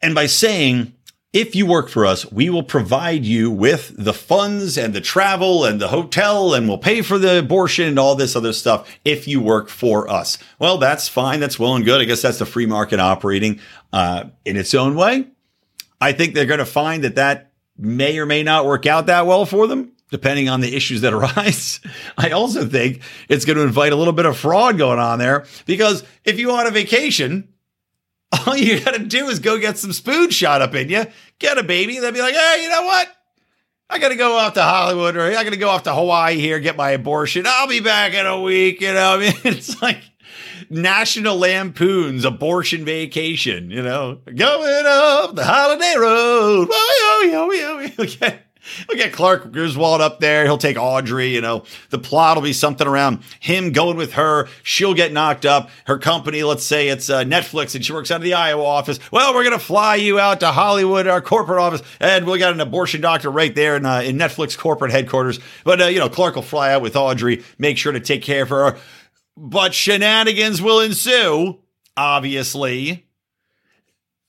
And 0.00 0.14
by 0.14 0.26
saying, 0.26 0.94
if 1.34 1.54
you 1.54 1.66
work 1.66 1.90
for 1.90 2.06
us, 2.06 2.30
we 2.32 2.48
will 2.48 2.62
provide 2.62 3.26
you 3.26 3.50
with 3.50 3.92
the 3.98 4.14
funds 4.14 4.78
and 4.78 4.94
the 4.94 5.00
travel 5.02 5.66
and 5.66 5.78
the 5.78 5.88
hotel 5.88 6.54
and 6.54 6.66
we'll 6.66 6.78
pay 6.78 7.02
for 7.02 7.18
the 7.18 7.40
abortion 7.40 7.86
and 7.86 7.98
all 7.98 8.14
this 8.14 8.34
other 8.34 8.54
stuff 8.54 8.88
if 9.04 9.28
you 9.28 9.42
work 9.42 9.68
for 9.68 10.08
us. 10.08 10.38
Well, 10.58 10.78
that's 10.78 11.08
fine. 11.08 11.40
That's 11.40 11.58
well 11.58 11.76
and 11.76 11.84
good. 11.84 12.00
I 12.00 12.04
guess 12.04 12.22
that's 12.22 12.38
the 12.38 12.46
free 12.46 12.64
market 12.64 13.00
operating 13.00 13.60
uh, 13.92 14.24
in 14.46 14.56
its 14.56 14.72
own 14.72 14.94
way. 14.94 15.26
I 16.00 16.12
think 16.12 16.34
they're 16.34 16.46
going 16.46 16.58
to 16.58 16.66
find 16.66 17.04
that 17.04 17.16
that 17.16 17.52
may 17.76 18.18
or 18.18 18.26
may 18.26 18.42
not 18.42 18.66
work 18.66 18.86
out 18.86 19.06
that 19.06 19.26
well 19.26 19.46
for 19.46 19.66
them, 19.66 19.92
depending 20.10 20.48
on 20.48 20.60
the 20.60 20.74
issues 20.74 21.00
that 21.02 21.12
arise. 21.14 21.80
I 22.16 22.30
also 22.30 22.66
think 22.66 23.02
it's 23.28 23.44
going 23.44 23.56
to 23.56 23.64
invite 23.64 23.92
a 23.92 23.96
little 23.96 24.12
bit 24.12 24.26
of 24.26 24.36
fraud 24.36 24.78
going 24.78 24.98
on 24.98 25.18
there 25.18 25.46
because 25.66 26.04
if 26.24 26.38
you 26.38 26.48
want 26.48 26.68
a 26.68 26.72
vacation, 26.72 27.52
all 28.46 28.56
you 28.56 28.80
got 28.80 28.94
to 28.94 29.04
do 29.04 29.28
is 29.28 29.38
go 29.38 29.58
get 29.58 29.78
some 29.78 29.92
spoon 29.92 30.30
shot 30.30 30.62
up 30.62 30.74
in 30.74 30.88
you, 30.88 31.06
get 31.38 31.58
a 31.58 31.62
baby, 31.62 31.96
and 31.96 32.04
then 32.04 32.14
be 32.14 32.20
like, 32.20 32.34
hey, 32.34 32.62
you 32.62 32.68
know 32.68 32.82
what? 32.82 33.08
I 33.90 33.98
got 33.98 34.10
to 34.10 34.16
go 34.16 34.36
off 34.36 34.52
to 34.54 34.62
Hollywood 34.62 35.16
or 35.16 35.22
I 35.22 35.44
got 35.44 35.50
to 35.50 35.56
go 35.56 35.70
off 35.70 35.84
to 35.84 35.94
Hawaii 35.94 36.38
here, 36.38 36.60
get 36.60 36.76
my 36.76 36.90
abortion. 36.90 37.44
I'll 37.46 37.68
be 37.68 37.80
back 37.80 38.12
in 38.12 38.26
a 38.26 38.38
week. 38.40 38.82
You 38.82 38.92
know, 38.92 39.14
I 39.14 39.18
mean, 39.18 39.32
it's 39.44 39.80
like 39.80 40.02
National 40.70 41.38
Lampoon's 41.38 42.24
abortion 42.24 42.84
vacation, 42.84 43.70
you 43.70 43.82
know, 43.82 44.18
going 44.34 44.84
up 44.86 45.34
the 45.34 45.44
holiday 45.44 45.94
road. 45.98 46.68
Okay. 47.98 48.40
We'll 48.88 48.98
get 48.98 49.12
Clark 49.12 49.52
Griswold 49.52 50.00
up 50.00 50.20
there. 50.20 50.44
He'll 50.44 50.58
take 50.58 50.76
Audrey. 50.76 51.28
You 51.28 51.40
know, 51.40 51.64
the 51.90 51.98
plot 51.98 52.36
will 52.36 52.42
be 52.42 52.52
something 52.52 52.86
around 52.86 53.22
him 53.40 53.72
going 53.72 53.96
with 53.96 54.12
her. 54.14 54.48
She'll 54.62 54.94
get 54.94 55.12
knocked 55.12 55.46
up. 55.46 55.70
Her 55.86 55.98
company, 55.98 56.42
let's 56.42 56.64
say 56.64 56.88
it's 56.88 57.08
uh, 57.10 57.24
Netflix, 57.24 57.74
and 57.74 57.84
she 57.84 57.92
works 57.92 58.10
out 58.10 58.16
of 58.16 58.22
the 58.22 58.34
Iowa 58.34 58.64
office. 58.64 58.98
Well, 59.10 59.34
we're 59.34 59.44
going 59.44 59.58
to 59.58 59.64
fly 59.64 59.96
you 59.96 60.18
out 60.18 60.40
to 60.40 60.48
Hollywood, 60.48 61.06
our 61.06 61.20
corporate 61.20 61.60
office, 61.60 61.82
and 62.00 62.26
we 62.26 62.38
got 62.38 62.52
an 62.52 62.60
abortion 62.60 63.00
doctor 63.00 63.30
right 63.30 63.54
there 63.54 63.76
in, 63.76 63.86
uh, 63.86 64.00
in 64.00 64.16
Netflix 64.16 64.56
corporate 64.56 64.90
headquarters. 64.90 65.40
But, 65.64 65.80
uh, 65.80 65.86
you 65.86 65.98
know, 65.98 66.08
Clark 66.08 66.34
will 66.34 66.42
fly 66.42 66.72
out 66.72 66.82
with 66.82 66.96
Audrey, 66.96 67.42
make 67.58 67.78
sure 67.78 67.92
to 67.92 68.00
take 68.00 68.22
care 68.22 68.42
of 68.42 68.50
her 68.50 68.76
but 69.38 69.72
shenanigans 69.72 70.60
will 70.60 70.80
ensue, 70.80 71.58
obviously. 71.96 73.06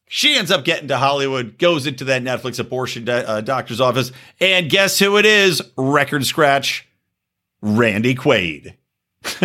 She 0.07 0.35
ends 0.35 0.51
up 0.51 0.63
getting 0.65 0.87
to 0.87 0.97
Hollywood, 0.97 1.57
goes 1.57 1.85
into 1.85 2.03
that 2.05 2.23
Netflix 2.23 2.59
abortion 2.59 3.05
do- 3.05 3.11
uh, 3.11 3.41
doctor's 3.41 3.81
office, 3.81 4.11
and 4.39 4.69
guess 4.69 4.97
who 4.99 5.17
it 5.17 5.25
is? 5.25 5.61
Record 5.77 6.25
scratch, 6.25 6.87
Randy 7.61 8.15
Quaid. 8.15 8.75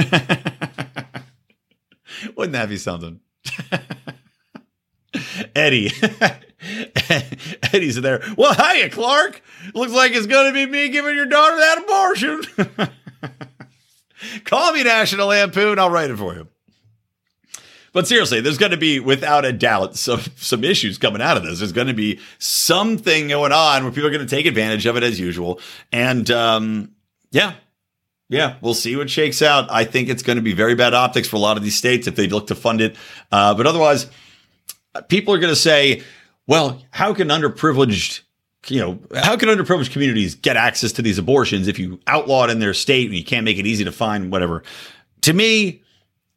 Wouldn't 2.37 2.53
that 2.53 2.69
be 2.69 2.77
something? 2.77 3.21
Eddie. 5.55 5.91
Eddie's 7.73 8.01
there. 8.01 8.23
Well, 8.37 8.55
hiya, 8.55 8.91
Clark. 8.91 9.43
Looks 9.75 9.93
like 9.93 10.13
it's 10.13 10.27
going 10.27 10.53
to 10.53 10.55
be 10.55 10.71
me 10.71 10.89
giving 10.89 11.15
your 11.15 11.27
daughter 11.27 11.57
that 11.57 11.79
abortion. 11.85 12.43
Call 14.45 14.73
me 14.73 14.83
National 14.83 15.29
Lampoon. 15.29 15.79
I'll 15.79 15.91
write 15.91 16.11
it 16.11 16.17
for 16.17 16.35
you. 16.35 16.49
But 17.93 18.09
seriously, 18.09 18.41
there's 18.41 18.59
going 18.59 18.73
to 18.73 18.77
be, 18.77 18.99
without 18.99 19.45
a 19.45 19.53
doubt, 19.53 19.95
some 19.97 20.21
some 20.37 20.65
issues 20.65 20.99
coming 20.99 21.23
out 21.23 21.37
of 21.37 21.45
this. 21.45 21.61
There's 21.61 21.73
going 21.73 21.87
to 21.87 21.95
be 21.95 22.19
something 22.39 23.29
going 23.29 23.53
on 23.53 23.85
where 23.85 23.93
people 23.93 24.09
are 24.09 24.13
going 24.13 24.27
to 24.27 24.37
take 24.37 24.47
advantage 24.47 24.85
of 24.85 24.97
it 24.97 25.05
as 25.05 25.21
usual. 25.21 25.61
And 25.93 26.29
um, 26.33 26.91
yeah, 27.31 27.55
yeah, 28.29 28.57
we'll 28.61 28.75
see 28.75 28.97
what 28.97 29.09
shakes 29.09 29.43
out. 29.43 29.71
I 29.71 29.85
think 29.85 30.09
it's 30.09 30.25
going 30.25 30.37
to 30.37 30.43
be 30.43 30.55
very 30.55 30.75
bad 30.75 30.93
optics 30.93 31.29
for 31.29 31.37
a 31.37 31.39
lot 31.39 31.57
of 31.57 31.63
these 31.63 31.77
states 31.77 32.09
if 32.09 32.17
they 32.17 32.27
look 32.27 32.49
to 32.49 32.57
fund 32.57 32.81
it. 32.81 32.97
Uh, 33.31 33.55
but 33.55 33.67
otherwise, 33.67 34.09
people 35.09 35.33
are 35.33 35.39
going 35.39 35.53
to 35.53 35.61
say, 35.61 36.03
well, 36.49 36.83
how 36.91 37.15
can 37.15 37.29
underprivileged 37.29 38.23
you 38.69 38.81
know, 38.81 38.99
how 39.15 39.37
can 39.37 39.49
underprivileged 39.49 39.91
communities 39.93 40.35
get 40.35 40.57
access 40.57 40.93
to 40.93 41.03
these 41.03 41.19
abortions 41.19 41.69
if 41.69 41.79
you 41.79 42.01
outlaw 42.07 42.45
it 42.45 42.51
in 42.51 42.59
their 42.59 42.75
state 42.75 43.07
and 43.07 43.17
you 43.17 43.25
can't 43.25 43.45
make 43.45 43.59
it 43.59 43.67
easy 43.67 43.85
to 43.85 43.93
find 43.93 44.31
whatever? 44.31 44.63
To 45.23 45.33
me, 45.33 45.83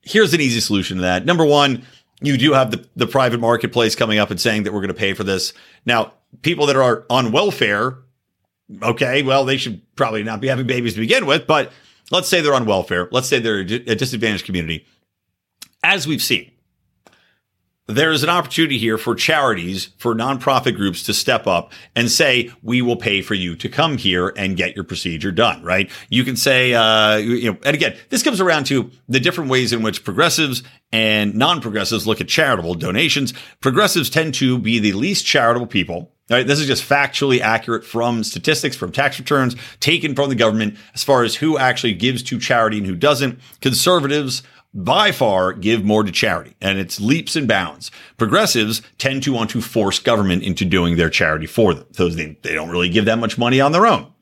here's 0.01 0.33
an 0.33 0.41
easy 0.41 0.59
solution 0.59 0.97
to 0.97 1.01
that. 1.01 1.25
Number 1.25 1.45
one, 1.45 1.83
you 2.21 2.37
do 2.37 2.53
have 2.53 2.71
the, 2.71 2.87
the 2.95 3.07
private 3.07 3.39
marketplace 3.39 3.95
coming 3.95 4.19
up 4.19 4.31
and 4.31 4.39
saying 4.39 4.63
that 4.63 4.73
we're 4.73 4.81
going 4.81 4.87
to 4.87 4.93
pay 4.93 5.13
for 5.13 5.23
this. 5.23 5.53
Now, 5.85 6.13
people 6.41 6.65
that 6.67 6.75
are 6.75 7.05
on 7.09 7.31
welfare, 7.31 7.97
okay, 8.81 9.23
well, 9.23 9.45
they 9.45 9.57
should 9.57 9.81
probably 9.95 10.23
not 10.23 10.41
be 10.41 10.47
having 10.47 10.67
babies 10.67 10.93
to 10.95 10.99
begin 10.99 11.25
with, 11.25 11.45
but 11.47 11.71
let's 12.11 12.27
say 12.27 12.41
they're 12.41 12.55
on 12.55 12.65
welfare. 12.65 13.07
Let's 13.11 13.27
say 13.27 13.39
they're 13.39 13.59
a 13.59 13.95
disadvantaged 13.95 14.45
community. 14.45 14.85
As 15.83 16.07
we've 16.07 16.21
seen, 16.21 16.51
there 17.87 18.11
is 18.11 18.21
an 18.21 18.29
opportunity 18.29 18.77
here 18.77 18.97
for 18.97 19.15
charities, 19.15 19.89
for 19.97 20.13
nonprofit 20.13 20.75
groups 20.75 21.03
to 21.03 21.13
step 21.13 21.47
up 21.47 21.71
and 21.95 22.11
say, 22.11 22.51
we 22.61 22.81
will 22.81 22.97
pay 22.97 23.21
for 23.21 23.33
you 23.33 23.55
to 23.55 23.69
come 23.69 23.97
here 23.97 24.33
and 24.35 24.57
get 24.57 24.75
your 24.75 24.83
procedure 24.83 25.31
done, 25.31 25.63
right? 25.63 25.89
You 26.09 26.23
can 26.23 26.35
say, 26.35 26.73
uh, 26.73 27.15
you 27.15 27.51
know, 27.51 27.57
and 27.65 27.75
again, 27.75 27.95
this 28.09 28.23
comes 28.23 28.41
around 28.41 28.65
to 28.65 28.91
the 29.07 29.21
different 29.21 29.49
ways 29.49 29.71
in 29.71 29.81
which 29.81 30.03
progressives 30.03 30.63
and 30.91 31.33
non-progressives 31.35 32.05
look 32.05 32.19
at 32.19 32.27
charitable 32.27 32.75
donations. 32.75 33.33
Progressives 33.61 34.09
tend 34.09 34.33
to 34.35 34.59
be 34.59 34.79
the 34.79 34.93
least 34.93 35.25
charitable 35.25 35.67
people. 35.67 36.11
Right, 36.29 36.45
this 36.45 36.59
is 36.59 36.67
just 36.67 36.83
factually 36.83 37.39
accurate 37.39 37.85
from 37.85 38.21
statistics, 38.21 38.75
from 38.75 38.91
tax 38.91 39.17
returns 39.17 39.55
taken 39.79 40.13
from 40.13 40.27
the 40.27 40.35
government 40.35 40.75
as 40.93 41.01
far 41.01 41.23
as 41.23 41.35
who 41.35 41.57
actually 41.57 41.93
gives 41.93 42.21
to 42.23 42.37
charity 42.37 42.79
and 42.79 42.85
who 42.85 42.97
doesn't. 42.97 43.39
Conservatives 43.61 44.43
by 44.77 45.11
far 45.11 45.53
give 45.53 45.83
more 45.83 46.03
to 46.03 46.11
charity 46.11 46.55
and 46.61 46.77
it's 46.77 47.01
leaps 47.01 47.35
and 47.35 47.47
bounds. 47.47 47.89
Progressives 48.17 48.83
tend 48.99 49.23
to 49.23 49.33
want 49.33 49.49
to 49.49 49.61
force 49.61 49.99
government 49.99 50.43
into 50.43 50.63
doing 50.63 50.95
their 50.95 51.09
charity 51.09 51.47
for 51.47 51.73
them. 51.73 51.87
So 51.93 52.07
they, 52.07 52.37
they 52.43 52.53
don't 52.53 52.69
really 52.69 52.89
give 52.89 53.05
that 53.05 53.17
much 53.17 53.37
money 53.37 53.59
on 53.59 53.71
their 53.71 53.87
own. 53.87 54.13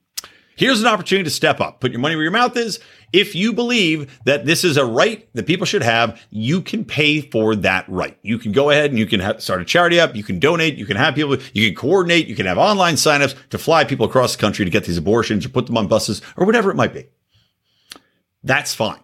Here's 0.57 0.79
an 0.79 0.87
opportunity 0.87 1.25
to 1.25 1.29
step 1.29 1.59
up. 1.59 1.81
Put 1.81 1.91
your 1.91 1.99
money 1.99 2.15
where 2.15 2.23
your 2.23 2.31
mouth 2.31 2.55
is. 2.55 2.79
If 3.11 3.35
you 3.35 3.51
believe 3.51 4.21
that 4.23 4.45
this 4.45 4.63
is 4.63 4.77
a 4.77 4.85
right 4.85 5.27
that 5.33 5.45
people 5.45 5.65
should 5.65 5.83
have, 5.83 6.21
you 6.29 6.61
can 6.61 6.85
pay 6.85 7.19
for 7.19 7.57
that 7.57 7.83
right. 7.89 8.17
You 8.21 8.39
can 8.39 8.53
go 8.53 8.69
ahead 8.69 8.89
and 8.89 8.97
you 8.97 9.05
can 9.05 9.41
start 9.41 9.61
a 9.61 9.65
charity 9.65 9.99
up. 9.99 10.15
You 10.15 10.23
can 10.23 10.39
donate. 10.39 10.75
You 10.77 10.85
can 10.85 10.95
have 10.95 11.15
people, 11.15 11.37
you 11.51 11.67
can 11.67 11.75
coordinate. 11.75 12.27
You 12.27 12.35
can 12.35 12.45
have 12.45 12.57
online 12.57 12.95
signups 12.95 13.35
to 13.49 13.57
fly 13.57 13.83
people 13.83 14.05
across 14.05 14.37
the 14.37 14.41
country 14.41 14.63
to 14.63 14.71
get 14.71 14.85
these 14.85 14.97
abortions 14.97 15.45
or 15.45 15.49
put 15.49 15.65
them 15.65 15.77
on 15.77 15.87
buses 15.87 16.21
or 16.37 16.45
whatever 16.45 16.71
it 16.71 16.75
might 16.75 16.93
be. 16.93 17.07
That's 18.41 18.73
fine. 18.73 19.01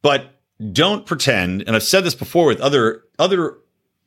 But 0.00 0.37
don't 0.72 1.06
pretend, 1.06 1.62
and 1.62 1.76
I've 1.76 1.82
said 1.82 2.04
this 2.04 2.14
before 2.14 2.46
with 2.46 2.60
other 2.60 3.04
other 3.18 3.58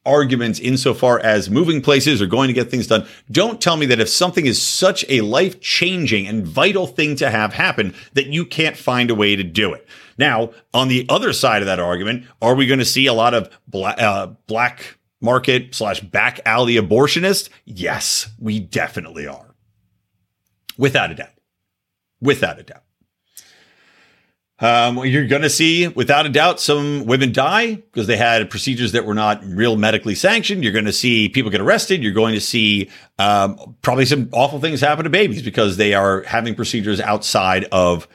arguments 0.06 0.60
insofar 0.60 1.20
as 1.20 1.50
moving 1.50 1.82
places 1.82 2.22
or 2.22 2.26
going 2.26 2.48
to 2.48 2.54
get 2.54 2.72
things 2.72 2.88
done. 2.88 3.08
Don't 3.30 3.62
tell 3.62 3.78
me 3.78 3.86
that 3.86 4.00
if 4.00 4.10
something 4.10 4.46
is 4.46 4.62
such 4.62 5.06
a 5.10 5.22
life 5.22 5.62
changing 5.62 6.28
and 6.28 6.46
vital 6.46 6.88
thing 6.88 7.16
to 7.18 7.30
have 7.30 7.54
happen, 7.54 7.94
that 8.14 8.28
you 8.28 8.46
can't 8.46 8.76
find 8.76 9.12
a 9.12 9.16
way 9.16 9.36
to 9.36 9.44
do 9.44 9.74
it. 9.74 9.88
Now, 10.18 10.52
on 10.74 10.88
the 10.88 11.06
other 11.08 11.34
side 11.34 11.62
of 11.62 11.68
that 11.68 11.80
argument, 11.80 12.26
are 12.42 12.56
we 12.56 12.66
going 12.68 12.80
to 12.80 12.86
see 12.86 13.06
a 13.06 13.14
lot 13.14 13.34
of 13.34 13.50
black, 13.68 14.02
uh, 14.02 14.28
black 14.48 14.98
market 15.20 15.76
slash 15.76 16.02
back 16.02 16.40
alley 16.46 16.76
abortionists? 16.76 17.50
Yes, 17.66 18.30
we 18.40 18.60
definitely 18.60 19.28
are. 19.28 19.56
Without 20.78 21.12
a 21.12 21.16
doubt. 21.16 21.30
Without 22.20 22.60
a 22.60 22.64
doubt. 22.64 22.84
Um, 24.62 25.04
you're 25.06 25.26
going 25.26 25.42
to 25.42 25.50
see, 25.50 25.88
without 25.88 26.28
a 26.28 26.30
doubt, 26.30 26.60
some 26.60 27.06
women 27.06 27.32
die 27.32 27.76
because 27.76 28.06
they 28.06 28.16
had 28.16 28.48
procedures 28.52 28.92
that 28.92 29.06
were 29.06 29.16
not 29.16 29.44
real 29.44 29.76
medically 29.76 30.14
sanctioned. 30.14 30.64
You're 30.64 30.72
going 30.72 30.86
to 30.86 30.94
see 30.94 31.30
people 31.30 31.50
get 31.50 31.62
arrested. 31.62 32.04
You're 32.04 32.14
going 32.14 32.36
to 32.36 32.42
see 32.42 32.90
um, 33.18 33.76
probably 33.82 34.06
some 34.06 34.30
awful 34.32 34.60
things 34.60 34.80
happen 34.80 35.04
to 35.04 35.10
babies 35.10 35.42
because 35.42 35.78
they 35.78 35.96
are 35.96 36.22
having 36.24 36.54
procedures 36.54 37.02
outside 37.02 37.66
of 37.72 38.08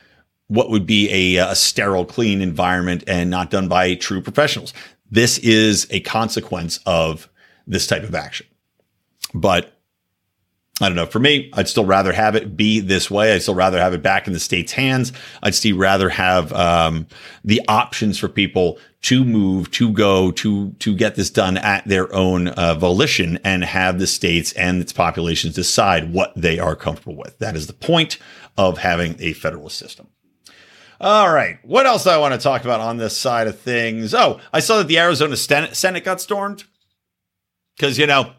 what 0.47 0.71
would 0.71 0.87
be 0.87 1.37
a, 1.37 1.51
a 1.51 1.57
sterile, 1.57 2.05
clean 2.05 2.41
environment 2.41 3.03
and 3.09 3.29
not 3.29 3.51
done 3.51 3.67
by 3.67 3.97
true 3.97 4.21
professionals. 4.21 4.73
This 5.11 5.39
is 5.39 5.89
a 5.91 5.99
consequence 6.01 6.79
of 6.87 7.29
this 7.67 7.89
type 7.89 8.05
of 8.05 8.15
action. 8.15 8.47
But 9.35 9.76
I 10.79 10.89
don't 10.89 10.97
know. 10.97 11.07
For 11.07 11.21
me, 11.21 11.51
I'd 11.55 11.69
still 11.69 11.87
rather 11.87 12.13
have 12.13 12.37
it 12.37 12.55
be 12.55 12.81
this 12.81 13.11
way. 13.11 13.33
I'd 13.33 13.41
still 13.41 13.55
rather 13.55 13.79
have 13.79 13.95
it 13.95 14.03
back 14.03 14.27
in 14.27 14.35
the 14.35 14.41
state's 14.41 14.73
hands. 14.73 15.11
I'd 15.43 15.55
still 15.55 15.79
rather 15.79 16.11
have 16.11 16.53
um, 16.53 17.07
the 17.43 17.63
options 17.67 18.19
for 18.19 18.29
people 18.29 18.79
to 19.03 19.25
move, 19.25 19.71
to 19.71 19.91
go, 19.91 20.31
to 20.33 20.73
to 20.73 20.95
get 20.95 21.15
this 21.15 21.31
done 21.31 21.57
at 21.57 21.87
their 21.87 22.15
own 22.15 22.49
uh, 22.49 22.75
volition, 22.75 23.39
and 23.43 23.65
have 23.65 23.99
the 23.99 24.07
states 24.07 24.53
and 24.53 24.83
its 24.83 24.93
populations 24.93 25.55
decide 25.55 26.13
what 26.13 26.35
they 26.37 26.59
are 26.59 26.77
comfortable 26.77 27.17
with. 27.17 27.39
That 27.39 27.57
is 27.57 27.69
the 27.69 27.73
point 27.73 28.19
of 28.59 28.77
having 28.77 29.17
a 29.19 29.33
federal 29.33 29.71
system. 29.71 30.09
All 31.01 31.33
right. 31.33 31.59
What 31.63 31.87
else 31.87 32.05
do 32.05 32.11
I 32.11 32.19
want 32.19 32.35
to 32.35 32.41
talk 32.41 32.65
about 32.65 32.81
on 32.81 32.99
this 32.99 33.17
side 33.17 33.47
of 33.47 33.59
things? 33.59 34.13
Oh, 34.13 34.41
I 34.53 34.61
saw 34.61 34.79
that 34.79 34.89
the 34.89 34.99
Arizona 34.99 35.37
Senate 35.37 36.05
got 36.05 36.21
stormed. 36.21 36.65
Because, 37.77 37.99
you 37.99 38.07
know, 38.07 38.33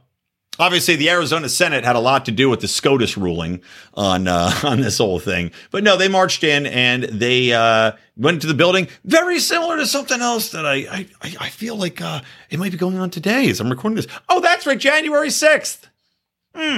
obviously 0.59 0.95
the 0.95 1.09
Arizona 1.09 1.49
Senate 1.49 1.83
had 1.83 1.95
a 1.95 1.99
lot 1.99 2.25
to 2.25 2.31
do 2.31 2.49
with 2.49 2.61
the 2.61 2.67
SCOTUS 2.67 3.17
ruling 3.17 3.61
on 3.93 4.27
uh, 4.27 4.51
on 4.63 4.81
this 4.81 4.97
whole 4.97 5.19
thing. 5.19 5.51
But 5.71 5.83
no, 5.83 5.97
they 5.97 6.07
marched 6.07 6.43
in 6.43 6.65
and 6.65 7.03
they 7.03 7.53
uh, 7.53 7.93
went 8.15 8.35
into 8.35 8.47
the 8.47 8.53
building. 8.53 8.87
Very 9.03 9.39
similar 9.39 9.77
to 9.77 9.85
something 9.85 10.21
else 10.21 10.49
that 10.51 10.65
I 10.65 11.07
I, 11.21 11.35
I 11.39 11.49
feel 11.49 11.75
like 11.75 12.01
uh, 12.01 12.21
it 12.49 12.59
might 12.59 12.71
be 12.71 12.77
going 12.77 12.97
on 12.97 13.09
today 13.09 13.49
as 13.49 13.59
I'm 13.59 13.69
recording 13.69 13.95
this. 13.95 14.07
Oh, 14.29 14.39
that's 14.39 14.65
right, 14.65 14.79
January 14.79 15.29
6th. 15.29 15.85
Hmm. 16.55 16.77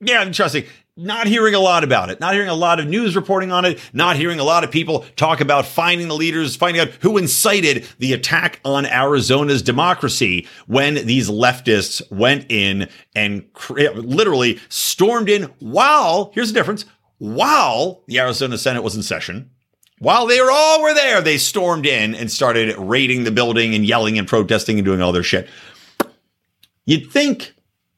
Yeah, 0.00 0.24
interesting 0.24 0.64
not 0.96 1.26
hearing 1.26 1.54
a 1.54 1.60
lot 1.60 1.82
about 1.82 2.10
it, 2.10 2.20
not 2.20 2.34
hearing 2.34 2.48
a 2.48 2.54
lot 2.54 2.78
of 2.78 2.86
news 2.86 3.16
reporting 3.16 3.50
on 3.50 3.64
it, 3.64 3.80
not 3.92 4.16
hearing 4.16 4.38
a 4.38 4.44
lot 4.44 4.62
of 4.62 4.70
people 4.70 5.04
talk 5.16 5.40
about 5.40 5.66
finding 5.66 6.06
the 6.06 6.14
leaders, 6.14 6.54
finding 6.54 6.80
out 6.80 6.88
who 7.00 7.18
incited 7.18 7.86
the 7.98 8.12
attack 8.12 8.60
on 8.64 8.86
Arizona's 8.86 9.62
democracy 9.62 10.46
when 10.66 10.94
these 11.06 11.28
leftists 11.28 12.00
went 12.12 12.46
in 12.48 12.88
and 13.16 13.44
literally 13.70 14.60
stormed 14.68 15.28
in 15.28 15.44
while, 15.58 16.30
here's 16.32 16.52
the 16.52 16.58
difference, 16.58 16.84
while 17.18 18.02
the 18.06 18.20
Arizona 18.20 18.56
Senate 18.56 18.82
was 18.82 18.94
in 18.94 19.02
session. 19.02 19.50
While 19.98 20.26
they 20.26 20.40
were 20.40 20.50
all 20.50 20.82
were 20.82 20.94
there, 20.94 21.20
they 21.20 21.38
stormed 21.38 21.86
in 21.86 22.14
and 22.14 22.30
started 22.30 22.76
raiding 22.78 23.24
the 23.24 23.30
building 23.30 23.74
and 23.74 23.84
yelling 23.84 24.18
and 24.18 24.28
protesting 24.28 24.78
and 24.78 24.84
doing 24.84 25.00
all 25.00 25.12
their 25.12 25.22
shit. 25.22 25.48
You'd 26.84 27.10
think 27.10 27.54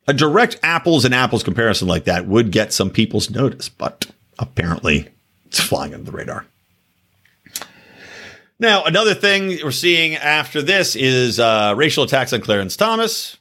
a 0.07 0.13
direct 0.13 0.59
apples 0.63 1.05
and 1.05 1.15
apples 1.15 1.43
comparison 1.43 1.89
like 1.89 2.05
that 2.05 2.27
would 2.27 2.51
get 2.51 2.73
some 2.73 2.91
people's 2.91 3.31
notice, 3.31 3.69
but 3.69 4.07
apparently 4.39 5.09
it's 5.47 5.61
flying 5.61 5.95
under 5.95 6.11
the 6.11 6.17
radar. 6.17 6.47
Now, 8.59 8.85
another 8.85 9.15
thing 9.15 9.59
we're 9.63 9.71
seeing 9.71 10.15
after 10.15 10.63
this 10.63 10.97
is 10.97 11.39
uh, 11.39 11.75
racial 11.77 12.05
attacks 12.05 12.33
on 12.33 12.41
Clarence 12.41 12.77
Thomas. 12.77 13.37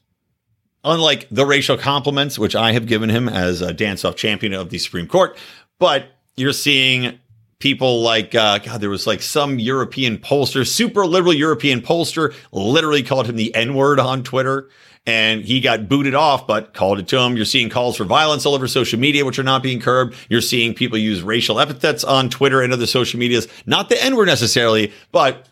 Unlike 0.83 1.29
the 1.31 1.47
racial 1.47 1.77
compliments, 1.77 2.37
which 2.37 2.55
I 2.55 2.73
have 2.73 2.85
given 2.85 3.09
him 3.09 3.27
as 3.27 3.61
a 3.61 3.73
dance-off 3.73 4.15
champion 4.15 4.53
of 4.53 4.69
the 4.69 4.77
Supreme 4.77 5.07
Court, 5.07 5.35
but 5.79 6.05
you're 6.35 6.53
seeing 6.53 7.17
people 7.57 8.01
like 8.01 8.35
uh, 8.35 8.59
God. 8.59 8.81
There 8.81 8.89
was 8.91 9.07
like 9.07 9.23
some 9.23 9.57
European 9.57 10.19
pollster, 10.19 10.67
super 10.67 11.07
liberal 11.07 11.33
European 11.33 11.81
pollster, 11.81 12.35
literally 12.51 13.01
called 13.01 13.27
him 13.27 13.35
the 13.35 13.55
N 13.55 13.73
word 13.73 13.99
on 13.99 14.21
Twitter 14.21 14.69
and 15.05 15.43
he 15.43 15.59
got 15.59 15.87
booted 15.87 16.15
off, 16.15 16.47
but 16.47 16.73
called 16.73 16.99
it 16.99 17.07
to 17.09 17.19
him. 17.19 17.35
You're 17.35 17.45
seeing 17.45 17.69
calls 17.69 17.97
for 17.97 18.05
violence 18.05 18.45
all 18.45 18.55
over 18.55 18.67
social 18.67 18.99
media, 18.99 19.25
which 19.25 19.37
are 19.37 19.43
not 19.43 19.61
being 19.61 19.79
curbed. 19.79 20.15
You're 20.29 20.41
seeing 20.41 20.73
people 20.73 20.97
use 20.97 21.21
racial 21.21 21.59
epithets 21.59 22.03
on 22.03 22.29
Twitter 22.29 22.61
and 22.61 22.73
other 22.73 22.87
social 22.87 23.19
medias, 23.19 23.47
not 23.65 23.89
the 23.89 24.03
N 24.03 24.15
word 24.15 24.27
necessarily, 24.27 24.91
but 25.11 25.47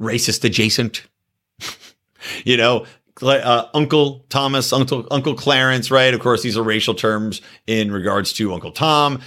racist 0.00 0.44
adjacent. 0.44 1.06
you 2.44 2.56
know, 2.56 2.86
uh, 3.22 3.66
Uncle 3.74 4.24
Thomas, 4.28 4.72
Uncle 4.72 5.06
Uncle 5.10 5.34
Clarence, 5.34 5.90
right? 5.90 6.12
Of 6.12 6.20
course, 6.20 6.42
these 6.42 6.56
are 6.56 6.62
racial 6.62 6.94
terms 6.94 7.40
in 7.66 7.92
regards 7.92 8.32
to 8.34 8.52
Uncle 8.52 8.72
Tom 8.72 9.20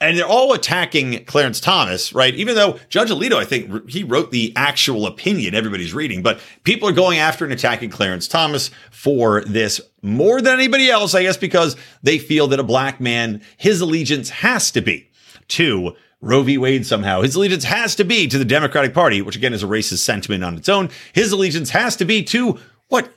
and 0.00 0.16
they're 0.16 0.26
all 0.26 0.52
attacking 0.54 1.24
Clarence 1.26 1.60
Thomas, 1.60 2.14
right? 2.14 2.34
Even 2.34 2.54
though 2.54 2.78
Judge 2.88 3.10
Alito, 3.10 3.34
I 3.34 3.44
think 3.44 3.90
he 3.90 4.02
wrote 4.02 4.30
the 4.30 4.52
actual 4.56 5.06
opinion 5.06 5.54
everybody's 5.54 5.92
reading, 5.92 6.22
but 6.22 6.40
people 6.64 6.88
are 6.88 6.92
going 6.92 7.18
after 7.18 7.44
and 7.44 7.52
attacking 7.52 7.90
Clarence 7.90 8.26
Thomas 8.26 8.70
for 8.90 9.42
this 9.42 9.80
more 10.02 10.40
than 10.40 10.54
anybody 10.54 10.90
else, 10.90 11.14
I 11.14 11.22
guess, 11.22 11.36
because 11.36 11.76
they 12.02 12.18
feel 12.18 12.48
that 12.48 12.60
a 12.60 12.64
black 12.64 13.00
man, 13.00 13.42
his 13.58 13.80
allegiance 13.80 14.30
has 14.30 14.70
to 14.72 14.80
be 14.80 15.10
to 15.48 15.94
Roe 16.22 16.42
v. 16.42 16.58
Wade 16.58 16.86
somehow. 16.86 17.22
His 17.22 17.34
allegiance 17.34 17.64
has 17.64 17.94
to 17.96 18.04
be 18.04 18.26
to 18.28 18.38
the 18.38 18.44
Democratic 18.44 18.94
Party, 18.94 19.20
which 19.20 19.36
again 19.36 19.52
is 19.52 19.62
a 19.62 19.66
racist 19.66 19.98
sentiment 19.98 20.44
on 20.44 20.56
its 20.56 20.68
own. 20.68 20.90
His 21.12 21.32
allegiance 21.32 21.70
has 21.70 21.96
to 21.96 22.04
be 22.04 22.22
to 22.24 22.58
what? 22.88 23.10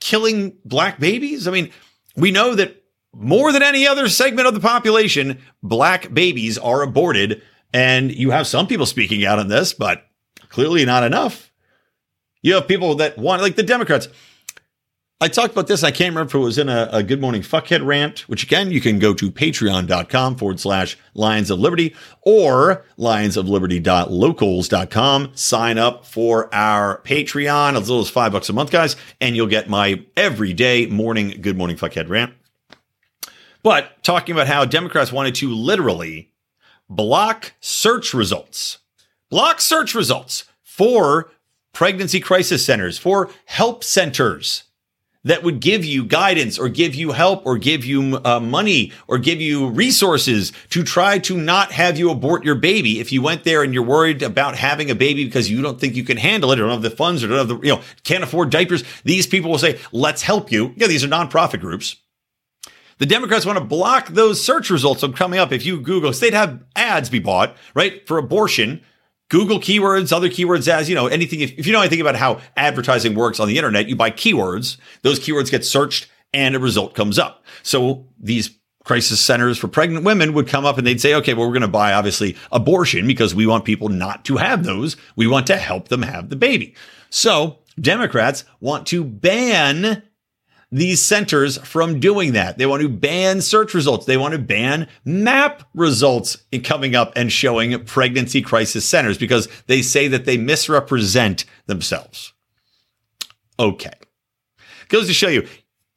Killing 0.00 0.56
black 0.64 0.98
babies? 0.98 1.46
I 1.46 1.52
mean, 1.52 1.70
we 2.16 2.32
know 2.32 2.56
that 2.56 2.81
more 3.14 3.52
than 3.52 3.62
any 3.62 3.86
other 3.86 4.08
segment 4.08 4.48
of 4.48 4.54
the 4.54 4.60
population, 4.60 5.40
black 5.62 6.12
babies 6.12 6.58
are 6.58 6.82
aborted. 6.82 7.42
And 7.72 8.12
you 8.12 8.30
have 8.30 8.46
some 8.46 8.66
people 8.66 8.84
speaking 8.86 9.24
out 9.24 9.38
on 9.38 9.48
this, 9.48 9.72
but 9.72 10.06
clearly 10.48 10.84
not 10.84 11.04
enough. 11.04 11.50
You 12.42 12.54
have 12.54 12.68
people 12.68 12.94
that 12.96 13.16
want, 13.18 13.42
like 13.42 13.56
the 13.56 13.62
Democrats. 13.62 14.08
I 15.20 15.28
talked 15.28 15.52
about 15.52 15.66
this. 15.68 15.84
I 15.84 15.92
can't 15.92 16.10
remember 16.10 16.30
if 16.30 16.34
it 16.34 16.38
was 16.38 16.58
in 16.58 16.68
a, 16.68 16.88
a 16.92 17.04
Good 17.04 17.20
Morning 17.20 17.42
Fuckhead 17.42 17.86
rant, 17.86 18.28
which 18.28 18.42
again, 18.42 18.72
you 18.72 18.80
can 18.80 18.98
go 18.98 19.14
to 19.14 19.30
patreon.com 19.30 20.34
forward 20.34 20.58
slash 20.58 20.98
Lions 21.14 21.48
of 21.48 21.60
Liberty 21.60 21.94
or 22.22 22.84
lionsofliberty.locals.com. 22.98 25.30
Sign 25.36 25.78
up 25.78 26.04
for 26.04 26.52
our 26.52 27.00
Patreon, 27.02 27.80
as 27.80 27.88
little 27.88 28.02
as 28.02 28.10
five 28.10 28.32
bucks 28.32 28.48
a 28.48 28.52
month, 28.52 28.72
guys, 28.72 28.96
and 29.20 29.36
you'll 29.36 29.46
get 29.46 29.70
my 29.70 30.04
everyday 30.16 30.86
morning 30.86 31.40
Good 31.40 31.56
Morning 31.56 31.76
Fuckhead 31.76 32.08
rant. 32.08 32.34
But 33.62 34.02
talking 34.02 34.34
about 34.34 34.48
how 34.48 34.64
Democrats 34.64 35.12
wanted 35.12 35.34
to 35.36 35.50
literally 35.50 36.32
block 36.88 37.54
search 37.60 38.12
results, 38.12 38.78
block 39.30 39.60
search 39.60 39.94
results 39.94 40.44
for 40.62 41.30
pregnancy 41.72 42.20
crisis 42.20 42.64
centers, 42.64 42.98
for 42.98 43.30
help 43.46 43.84
centers 43.84 44.64
that 45.24 45.42
would 45.42 45.60
give 45.60 45.84
you 45.84 46.04
guidance 46.04 46.58
or 46.58 46.68
give 46.68 46.94
you 46.94 47.12
help 47.12 47.46
or 47.46 47.56
give 47.56 47.84
you 47.84 48.20
uh, 48.24 48.40
money 48.40 48.92
or 49.06 49.18
give 49.18 49.40
you 49.40 49.68
resources 49.68 50.52
to 50.70 50.82
try 50.82 51.18
to 51.20 51.36
not 51.36 51.70
have 51.70 51.96
you 51.96 52.10
abort 52.10 52.44
your 52.44 52.56
baby. 52.56 52.98
If 52.98 53.12
you 53.12 53.22
went 53.22 53.44
there 53.44 53.62
and 53.62 53.72
you're 53.72 53.84
worried 53.84 54.22
about 54.22 54.56
having 54.56 54.90
a 54.90 54.94
baby 54.94 55.24
because 55.24 55.48
you 55.48 55.62
don't 55.62 55.80
think 55.80 55.94
you 55.94 56.04
can 56.04 56.16
handle 56.16 56.50
it 56.50 56.58
or 56.58 56.62
don't 56.62 56.72
have 56.72 56.82
the 56.82 56.90
funds 56.90 57.22
or 57.22 57.28
don't 57.28 57.38
have 57.38 57.48
the, 57.48 57.58
you 57.60 57.74
know, 57.74 57.80
can't 58.02 58.24
afford 58.24 58.50
diapers, 58.50 58.82
these 59.04 59.26
people 59.26 59.50
will 59.50 59.58
say, 59.58 59.78
let's 59.92 60.22
help 60.22 60.50
you. 60.50 60.74
Yeah, 60.76 60.88
these 60.88 61.04
are 61.04 61.08
nonprofit 61.08 61.60
groups. 61.60 61.96
The 63.02 63.06
Democrats 63.06 63.44
want 63.44 63.58
to 63.58 63.64
block 63.64 64.10
those 64.10 64.40
search 64.40 64.70
results 64.70 65.00
from 65.00 65.12
coming 65.12 65.40
up. 65.40 65.50
If 65.50 65.66
you 65.66 65.80
Google, 65.80 66.12
they'd 66.12 66.34
have 66.34 66.62
ads 66.76 67.10
be 67.10 67.18
bought, 67.18 67.56
right, 67.74 68.06
for 68.06 68.16
abortion. 68.16 68.80
Google 69.28 69.58
keywords, 69.58 70.12
other 70.12 70.28
keywords 70.28 70.68
as, 70.68 70.88
you 70.88 70.94
know, 70.94 71.08
anything. 71.08 71.40
If, 71.40 71.58
if 71.58 71.66
you 71.66 71.72
know 71.72 71.80
anything 71.80 72.00
about 72.00 72.14
how 72.14 72.40
advertising 72.56 73.16
works 73.16 73.40
on 73.40 73.48
the 73.48 73.56
internet, 73.56 73.88
you 73.88 73.96
buy 73.96 74.12
keywords. 74.12 74.76
Those 75.02 75.18
keywords 75.18 75.50
get 75.50 75.64
searched 75.64 76.06
and 76.32 76.54
a 76.54 76.60
result 76.60 76.94
comes 76.94 77.18
up. 77.18 77.44
So 77.64 78.06
these 78.20 78.56
crisis 78.84 79.20
centers 79.20 79.58
for 79.58 79.66
pregnant 79.66 80.04
women 80.04 80.32
would 80.34 80.46
come 80.46 80.64
up 80.64 80.78
and 80.78 80.86
they'd 80.86 81.00
say, 81.00 81.12
okay, 81.14 81.34
well, 81.34 81.48
we're 81.48 81.54
going 81.54 81.62
to 81.62 81.66
buy 81.66 81.94
obviously 81.94 82.36
abortion 82.52 83.08
because 83.08 83.34
we 83.34 83.48
want 83.48 83.64
people 83.64 83.88
not 83.88 84.24
to 84.26 84.36
have 84.36 84.62
those. 84.62 84.96
We 85.16 85.26
want 85.26 85.48
to 85.48 85.56
help 85.56 85.88
them 85.88 86.02
have 86.02 86.28
the 86.28 86.36
baby. 86.36 86.76
So 87.10 87.58
Democrats 87.80 88.44
want 88.60 88.86
to 88.86 89.02
ban 89.02 90.04
these 90.72 91.02
centers 91.02 91.58
from 91.58 92.00
doing 92.00 92.32
that. 92.32 92.56
They 92.56 92.64
want 92.64 92.82
to 92.82 92.88
ban 92.88 93.42
search 93.42 93.74
results. 93.74 94.06
They 94.06 94.16
want 94.16 94.32
to 94.32 94.38
ban 94.38 94.88
map 95.04 95.62
results 95.74 96.38
in 96.50 96.62
coming 96.62 96.96
up 96.96 97.12
and 97.14 97.30
showing 97.30 97.84
pregnancy 97.84 98.40
crisis 98.40 98.88
centers 98.88 99.18
because 99.18 99.48
they 99.66 99.82
say 99.82 100.08
that 100.08 100.24
they 100.24 100.38
misrepresent 100.38 101.44
themselves. 101.66 102.32
Okay. 103.60 103.92
Goes 104.88 105.06
to 105.06 105.12
show 105.12 105.28
you, 105.28 105.46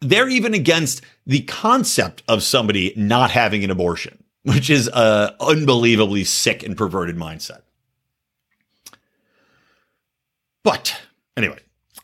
they're 0.02 0.30
even 0.30 0.54
against 0.54 1.02
the 1.26 1.42
concept 1.42 2.22
of 2.28 2.44
somebody 2.44 2.94
not 2.98 3.32
having 3.32 3.64
an 3.64 3.72
abortion, 3.72 4.24
which 4.44 4.70
is 4.70 4.90
a 4.90 5.36
unbelievably 5.40 6.26
sick 6.26 6.64
and 6.64 6.78
perverted 6.78 7.16
mindset. 7.16 7.62
But 10.64 11.00
anyway, 11.38 11.60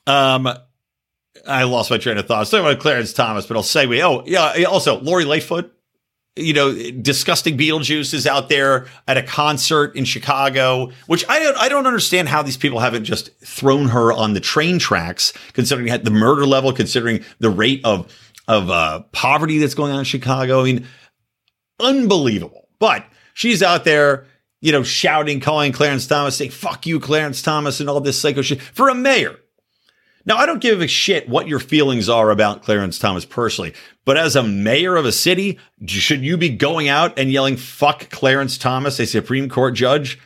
um, 0.07 0.47
I 1.47 1.63
lost 1.63 1.89
my 1.89 1.97
train 1.97 2.17
of 2.17 2.27
thought. 2.27 2.37
I 2.37 2.39
was 2.39 2.49
talking 2.49 2.65
about 2.65 2.79
Clarence 2.79 3.13
Thomas, 3.13 3.45
but 3.45 3.57
I'll 3.57 3.63
segue. 3.63 3.99
Oh, 4.01 4.23
yeah. 4.25 4.63
Also, 4.65 4.99
Lori 4.99 5.25
Lightfoot, 5.25 5.73
you 6.35 6.53
know, 6.53 6.73
disgusting 6.91 7.57
Beetlejuice 7.57 8.13
is 8.13 8.25
out 8.25 8.49
there 8.49 8.87
at 9.07 9.17
a 9.17 9.23
concert 9.23 9.95
in 9.95 10.05
Chicago, 10.05 10.91
which 11.07 11.27
I 11.27 11.39
don't, 11.39 11.57
I 11.57 11.67
don't 11.67 11.87
understand 11.87 12.29
how 12.29 12.41
these 12.41 12.57
people 12.57 12.79
haven't 12.79 13.03
just 13.03 13.37
thrown 13.39 13.89
her 13.89 14.13
on 14.13 14.33
the 14.33 14.39
train 14.39 14.79
tracks, 14.79 15.33
considering 15.53 16.03
the 16.03 16.11
murder 16.11 16.45
level, 16.45 16.71
considering 16.73 17.23
the 17.39 17.49
rate 17.49 17.81
of 17.83 18.11
of 18.47 18.69
uh, 18.69 19.01
poverty 19.11 19.59
that's 19.59 19.75
going 19.75 19.91
on 19.91 19.99
in 19.99 20.05
Chicago. 20.05 20.61
I 20.61 20.63
mean, 20.63 20.87
unbelievable. 21.79 22.67
But 22.79 23.05
she's 23.33 23.61
out 23.61 23.83
there, 23.83 24.25
you 24.61 24.71
know, 24.71 24.83
shouting, 24.83 25.39
calling 25.39 25.71
Clarence 25.71 26.07
Thomas, 26.07 26.37
saying 26.37 26.51
"fuck 26.51 26.85
you, 26.85 26.99
Clarence 26.99 27.41
Thomas," 27.41 27.79
and 27.79 27.89
all 27.89 27.99
this 27.99 28.19
psycho 28.19 28.41
shit 28.41 28.61
for 28.61 28.89
a 28.89 28.95
mayor. 28.95 29.37
Now, 30.25 30.37
I 30.37 30.45
don't 30.45 30.61
give 30.61 30.81
a 30.81 30.87
shit 30.87 31.27
what 31.27 31.47
your 31.47 31.59
feelings 31.59 32.09
are 32.09 32.29
about 32.29 32.63
Clarence 32.63 32.99
Thomas 32.99 33.25
personally, 33.25 33.73
but 34.05 34.17
as 34.17 34.35
a 34.35 34.43
mayor 34.43 34.95
of 34.95 35.05
a 35.05 35.11
city, 35.11 35.59
should 35.85 36.21
you 36.21 36.37
be 36.37 36.49
going 36.49 36.87
out 36.87 37.17
and 37.17 37.31
yelling, 37.31 37.57
fuck 37.57 38.09
Clarence 38.09 38.57
Thomas, 38.57 38.99
a 38.99 39.05
Supreme 39.05 39.49
Court 39.49 39.73
judge? 39.73 40.19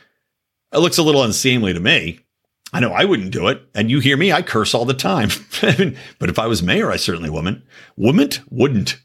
It 0.74 0.80
looks 0.80 0.98
a 0.98 1.04
little 1.04 1.24
unseemly 1.24 1.74
to 1.74 1.80
me. 1.80 2.20
I 2.74 2.82
know 2.82 2.92
I 2.92 3.06
wouldn't 3.06 3.32
do 3.32 3.48
it. 3.48 3.62
And 3.74 3.90
you 3.90 4.00
hear 4.00 4.18
me, 4.18 4.34
I 4.34 4.42
curse 4.42 4.74
all 4.74 4.86
the 4.86 4.94
time. 4.94 5.30
but 6.20 6.30
if 6.30 6.38
I 6.38 6.48
was 6.48 6.62
mayor, 6.62 6.92
I 6.92 6.98
certainly 6.98 7.30
wouldn't. 7.30 7.64
Wouldn't? 7.96 8.42
Wouldn't. 8.50 8.98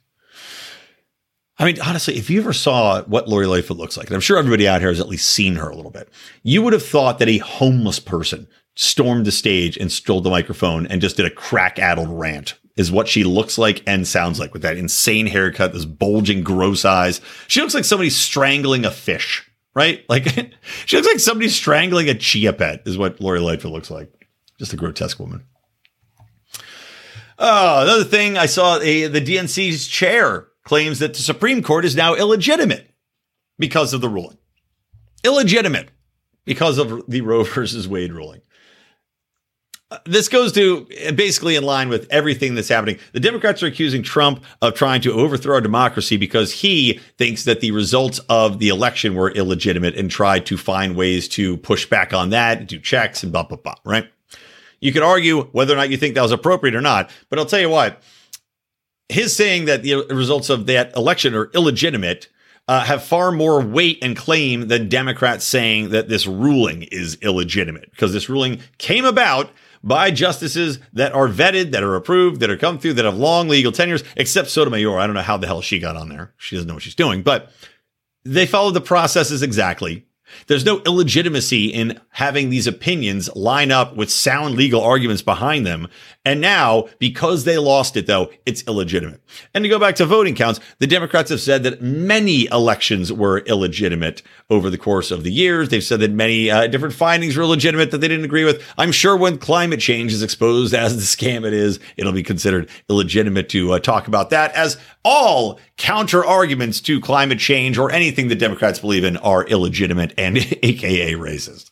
I 1.61 1.67
mean, 1.67 1.81
honestly, 1.83 2.17
if 2.17 2.31
you 2.31 2.41
ever 2.41 2.55
saw 2.55 3.03
what 3.03 3.29
Lori 3.29 3.47
Lightfoot 3.47 3.77
looks 3.77 3.99
like, 3.99 4.07
and 4.07 4.15
I'm 4.15 4.23
sure 4.23 4.39
everybody 4.39 4.67
out 4.67 4.81
here 4.81 4.89
has 4.89 4.99
at 4.99 5.09
least 5.09 5.29
seen 5.29 5.57
her 5.57 5.69
a 5.69 5.77
little 5.77 5.91
bit, 5.91 6.09
you 6.43 6.63
would 6.63 6.73
have 6.73 6.85
thought 6.85 7.19
that 7.19 7.29
a 7.29 7.37
homeless 7.39 8.01
person 8.01 8.49
stormed 8.75 9.27
the 9.27 9.33
stage 9.33 9.77
and 9.77 9.91
stole 9.91 10.21
the 10.21 10.31
microphone 10.31 10.87
and 10.87 11.01
just 11.01 11.17
did 11.17 11.27
a 11.27 11.31
crack 11.31 11.79
addled 11.79 12.09
rant 12.09 12.59
is 12.77 12.91
what 12.91 13.09
she 13.09 13.25
looks 13.25 13.59
like 13.59 13.83
and 13.87 14.07
sounds 14.07 14.41
like 14.41 14.53
with 14.53 14.63
that 14.63 14.77
insane 14.77 15.27
haircut, 15.27 15.73
those 15.73 15.87
bulging, 15.87 16.43
gross 16.43 16.85
eyes. 16.85 17.21
She 17.47 17.61
looks 17.61 17.75
like 17.75 17.85
somebody 17.85 18.11
strangling 18.11 18.85
a 18.85 18.91
fish, 18.91 19.51
right? 19.75 20.05
Like 20.09 20.55
she 20.87 20.97
looks 20.97 21.09
like 21.09 21.21
somebody 21.21 21.49
strangling 21.49 22.09
a 22.09 22.15
chia 22.15 22.53
pet 22.53 22.83
is 22.87 22.97
what 22.97 23.21
Lori 23.21 23.41
Lightfoot 23.41 23.73
looks 23.73 23.91
like. 23.91 24.11
Just 24.59 24.73
a 24.73 24.77
grotesque 24.77 25.19
woman. 25.19 25.45
Oh, 27.39 27.83
another 27.83 28.05
thing 28.05 28.37
I 28.37 28.47
saw 28.47 28.79
a, 28.79 29.07
the 29.07 29.21
DNC's 29.21 29.87
chair 29.87 30.49
claims 30.65 30.99
that 30.99 31.15
the 31.15 31.23
Supreme 31.23 31.63
Court 31.63 31.85
is 31.87 31.97
now 31.97 32.15
illegitimate 32.15 32.91
because 33.59 33.95
of 33.95 34.03
the 34.03 34.09
ruling. 34.09 34.37
Illegitimate 35.25 35.91
because 36.45 36.79
of 36.79 37.03
the 37.09 37.23
Roe 37.23 37.45
versus 37.45 37.89
Wade 37.89 38.13
ruling. 38.13 38.43
Uh, 39.91 39.99
this 40.05 40.29
goes 40.29 40.53
to 40.53 40.87
basically 41.15 41.57
in 41.57 41.65
line 41.65 41.89
with 41.89 42.07
everything 42.11 42.55
that's 42.55 42.69
happening. 42.69 42.99
The 43.13 43.21
Democrats 43.21 43.63
are 43.63 43.67
accusing 43.67 44.03
Trump 44.03 44.45
of 44.63 44.75
trying 44.75 45.01
to 45.01 45.13
overthrow 45.13 45.55
our 45.57 45.61
democracy 45.61 46.17
because 46.17 46.53
he 46.53 47.01
thinks 47.19 47.45
that 47.45 47.61
the 47.61 47.73
results 47.73 48.21
of 48.29 48.61
the 48.61 48.69
election 48.69 49.15
were 49.15 49.33
illegitimate 49.33 49.97
and 49.97 50.09
tried 50.09 50.47
to 50.47 50.57
find 50.57 50.95
ways 50.95 51.29
to 51.31 51.57
push 51.59 51.87
back 51.87 52.13
on 52.15 52.31
that, 52.31 52.69
do 52.69 52.79
checks 52.79 53.25
and 53.25 53.33
blah, 53.33 53.43
blah, 53.43 53.57
blah, 53.57 53.75
right? 53.85 54.09
You 54.81 54.93
could 54.93 55.03
argue 55.03 55.43
whether 55.47 55.75
or 55.75 55.77
not 55.77 55.91
you 55.91 55.97
think 55.97 56.15
that 56.15 56.23
was 56.23 56.33
appropriate 56.33 56.75
or 56.75 56.81
not, 56.81 57.11
but 57.29 57.39
I'll 57.39 57.47
tell 57.47 57.61
you 57.61 57.69
what, 57.69 58.01
his 59.09 59.37
saying 59.37 59.65
that 59.65 59.83
the 59.83 60.07
results 60.09 60.51
of 60.51 60.67
that 60.67 60.97
election 60.97 61.35
are 61.35 61.51
illegitimate 61.53 62.29
uh, 62.69 62.85
have 62.85 63.03
far 63.03 63.33
more 63.33 63.61
weight 63.61 63.99
and 64.01 64.17
claim 64.17 64.69
than 64.69 64.89
Democrats 64.89 65.45
saying 65.45 65.91
that 65.91 66.09
this 66.09 66.27
ruling 66.27 66.85
is 66.85 67.19
illegitimate 67.21 67.91
because 67.91 68.13
this 68.13 68.29
ruling 68.29 68.61
came 68.79 69.05
about 69.05 69.51
by 69.83 70.11
justices 70.11 70.79
that 70.93 71.13
are 71.13 71.29
vetted, 71.29 71.73
that 71.73 71.83
are 71.83 71.97
approved, 71.97 72.41
that 72.41 72.51
are 72.51 72.57
come 72.57 72.79
through, 72.79 72.95
that 72.95 73.05
have 73.05 73.17
long 73.17 73.49
legal 73.49 73.73
tenures, 73.73 74.05
except 74.17 74.51
Sotomayor. 74.51 74.99
I 74.99 75.07
don't 75.07 75.15
know 75.15 75.23
how 75.23 75.37
the 75.37 75.47
hell 75.47 75.63
she 75.63 75.79
got 75.79 75.97
on 75.97 76.09
there. 76.09 76.35
She 76.37 76.57
doesn't 76.57 76.69
know 76.69 76.75
what 76.75 76.83
she's 76.83 76.95
doing, 76.95 77.23
but 77.23 77.51
they 78.25 78.47
followed 78.47 78.75
the 78.75 78.81
processes 78.81 79.43
exactly. 79.43 80.07
There's 80.47 80.65
no 80.65 80.81
illegitimacy 80.87 81.67
in 81.67 82.01
having 82.11 82.51
these 82.51 82.67
opinions 82.67 83.35
line 83.35 83.71
up 83.71 83.97
with 83.97 84.11
sound 84.11 84.55
legal 84.55 84.83
arguments 84.83 85.23
behind 85.23 85.67
them. 85.67 85.89
And 86.25 86.41
now, 86.41 86.89
because 86.99 87.45
they 87.45 87.57
lost 87.57 87.97
it, 87.97 88.07
though, 88.07 88.31
it's 88.45 88.63
illegitimate. 88.67 89.23
And 89.55 89.65
to 89.65 89.69
go 89.69 89.79
back 89.79 89.95
to 89.97 90.07
voting 90.07 90.35
counts, 90.35 90.61
the 90.79 90.87
Democrats 90.87 91.31
have 91.31 91.41
said 91.41 91.63
that 91.63 91.81
many 91.81 92.47
elections 92.47 93.13
were 93.13 93.39
illegitimate 93.41 94.23
over 94.51 94.69
the 94.69 94.77
course 94.79 95.11
of 95.11 95.25
the 95.25 95.33
years. 95.33 95.71
They've 95.71 95.83
said 95.83 96.01
that 96.01 96.11
many 96.11 96.51
uh, 96.51 96.67
different 96.67 96.95
findings 96.95 97.37
were 97.37 97.47
legitimate 97.47 97.91
that 97.93 97.99
they 97.99 98.09
didn't 98.09 98.25
agree 98.27 98.45
with. 98.45 98.63
I'm 98.77 98.93
sure 98.93 99.17
when 99.17 99.39
climate 99.39 99.81
change 99.81 100.13
is 100.13 100.23
exposed 100.23 100.75
as 100.75 100.97
the 100.97 101.03
scam 101.03 101.47
it 101.47 101.55
is, 101.55 101.81
it'll 101.97 102.13
be 102.13 102.23
considered 102.23 102.69
illegitimate 102.89 103.49
to 103.51 103.73
uh, 103.73 103.79
talk 103.79 104.07
about 104.07 104.31
that 104.31 104.53
as 104.53 104.77
all 105.05 105.59
counter 105.77 106.25
arguments 106.25 106.81
to 106.83 107.01
climate 107.01 107.39
change 107.39 107.79
or 107.79 107.91
anything 107.91 108.29
the 108.29 108.35
Democrats 108.35 108.79
believe 108.79 109.05
in 109.05 109.17
are 109.19 109.47
illegitimate 109.47 110.15
and 110.19 110.37
AKA 110.63 111.15
racist. 111.15 111.71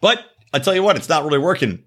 But 0.00 0.24
I 0.52 0.58
tell 0.58 0.74
you 0.74 0.82
what, 0.82 0.96
it's 0.96 1.08
not 1.08 1.24
really 1.24 1.38
working. 1.38 1.84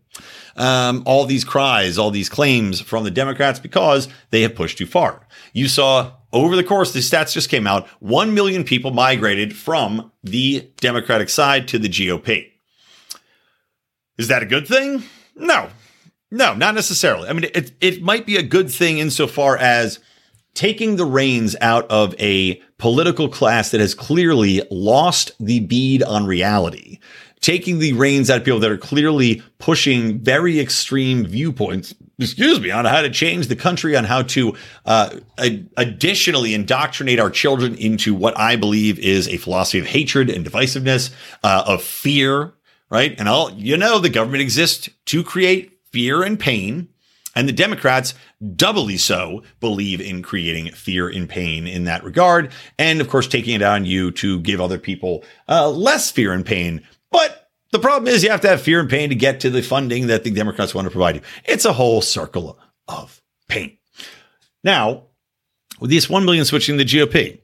Um, 0.58 1.04
all 1.06 1.26
these 1.26 1.46
cries, 1.46 1.98
all 1.98 2.12
these 2.12 2.30
claims 2.30 2.82
from 2.82 3.04
the 3.04 3.12
Democrats 3.12 3.60
because 3.60 4.10
they 4.32 4.42
have 4.42 4.56
pushed 4.56 4.78
too 4.78 4.86
far. 4.86 5.26
You 5.54 5.68
saw 5.68 6.12
over 6.34 6.56
the 6.56 6.64
course, 6.64 6.94
the 6.94 7.00
stats 7.00 7.34
just 7.34 7.50
came 7.50 7.68
out 7.68 7.88
1 8.00 8.34
million 8.34 8.64
people 8.64 8.92
migrated 8.92 9.56
from 9.56 10.12
the 10.24 10.70
Democratic 10.78 11.30
side 11.30 11.68
to 11.70 11.80
the 11.80 11.90
GOP. 11.90 12.52
Is 14.18 14.28
that 14.28 14.44
a 14.44 14.46
good 14.46 14.68
thing? 14.68 15.04
No, 15.36 15.70
no, 16.30 16.54
not 16.54 16.76
necessarily. 16.76 17.28
I 17.28 17.34
mean, 17.34 17.50
it, 17.54 17.72
it 17.82 18.02
might 18.02 18.26
be 18.26 18.38
a 18.38 18.44
good 18.44 18.72
thing 18.72 19.00
insofar 19.00 19.58
as 19.58 20.00
taking 20.54 20.96
the 20.96 21.06
reins 21.06 21.56
out 21.62 21.90
of 21.90 22.14
a 22.20 22.62
political 22.78 23.30
class 23.30 23.72
that 23.72 23.80
has 23.80 23.94
clearly 23.94 24.62
lost 24.70 25.32
the 25.40 25.60
bead 25.62 26.04
on 26.04 26.26
reality, 26.26 27.00
taking 27.40 27.80
the 27.80 27.94
reins 27.94 28.30
out 28.30 28.40
of 28.40 28.44
people 28.44 28.60
that 28.60 28.72
are 28.72 28.78
clearly 28.78 29.42
pushing 29.60 30.20
very 30.20 30.60
extreme 30.60 31.26
viewpoints, 31.26 31.96
excuse 32.20 32.60
me, 32.60 32.70
on 32.70 32.86
how 32.86 33.02
to 33.02 33.10
change 33.10 33.48
the 33.48 33.56
country, 33.56 33.96
on 33.96 34.04
how 34.04 34.24
to 34.24 34.56
uh, 34.86 35.16
additionally 35.78 36.54
indoctrinate 36.54 37.20
our 37.20 37.30
children 37.30 37.76
into 37.76 38.14
what 38.14 38.38
I 38.38 38.56
believe 38.56 39.00
is 39.00 39.28
a 39.28 39.38
philosophy 39.38 39.80
of 39.80 39.86
hatred 39.86 40.30
and 40.30 40.46
divisiveness, 40.46 41.12
uh, 41.44 41.64
of 41.66 41.82
fear, 41.82 42.54
right? 42.90 43.16
And 43.18 43.30
all 43.30 43.52
you 43.54 43.78
know, 43.78 44.00
the 44.00 44.10
government 44.10 44.42
exists 44.42 44.90
to 45.06 45.24
create 45.24 45.80
fear 45.92 46.24
and 46.24 46.40
pain 46.40 46.90
and 47.36 47.48
the 47.48 47.54
Democrats, 47.54 48.14
doubly 48.56 48.98
so, 48.98 49.44
believe 49.60 50.02
in 50.02 50.22
creating 50.22 50.72
fear 50.74 51.08
and 51.08 51.30
pain 51.30 51.68
in 51.68 51.86
that 51.86 52.04
regard. 52.04 52.52
And 52.78 53.02
of 53.02 53.10
course, 53.10 53.28
taking 53.28 53.56
it 53.56 53.62
on 53.62 53.86
you 53.86 54.12
to 54.12 54.40
give 54.42 54.60
other 54.60 54.78
people 54.78 55.24
uh, 55.48 55.70
less 55.70 56.12
fear 56.12 56.34
and 56.34 56.46
pain. 56.46 56.86
But 57.10 57.50
the 57.72 57.80
problem 57.80 58.14
is 58.14 58.24
you 58.24 58.32
have 58.32 58.42
to 58.42 58.50
have 58.50 58.62
fear 58.62 58.80
and 58.80 58.90
pain 58.90 59.10
to 59.10 59.16
get 59.16 59.40
to 59.42 59.50
the 59.50 59.62
funding 59.62 60.08
that 60.08 60.24
the 60.24 60.32
Democrats 60.32 60.76
want 60.76 60.86
to 60.86 60.92
provide 60.92 61.16
you. 61.16 61.22
It's 61.46 61.66
a 61.66 61.74
whole 61.74 62.02
circle 62.02 62.60
of 62.88 63.22
pain. 63.48 63.78
Now, 64.64 65.06
with 65.80 65.90
these 65.90 66.10
1 66.10 66.26
million 66.26 66.46
switching 66.46 66.78
the 66.78 66.86
GOP, 66.86 67.41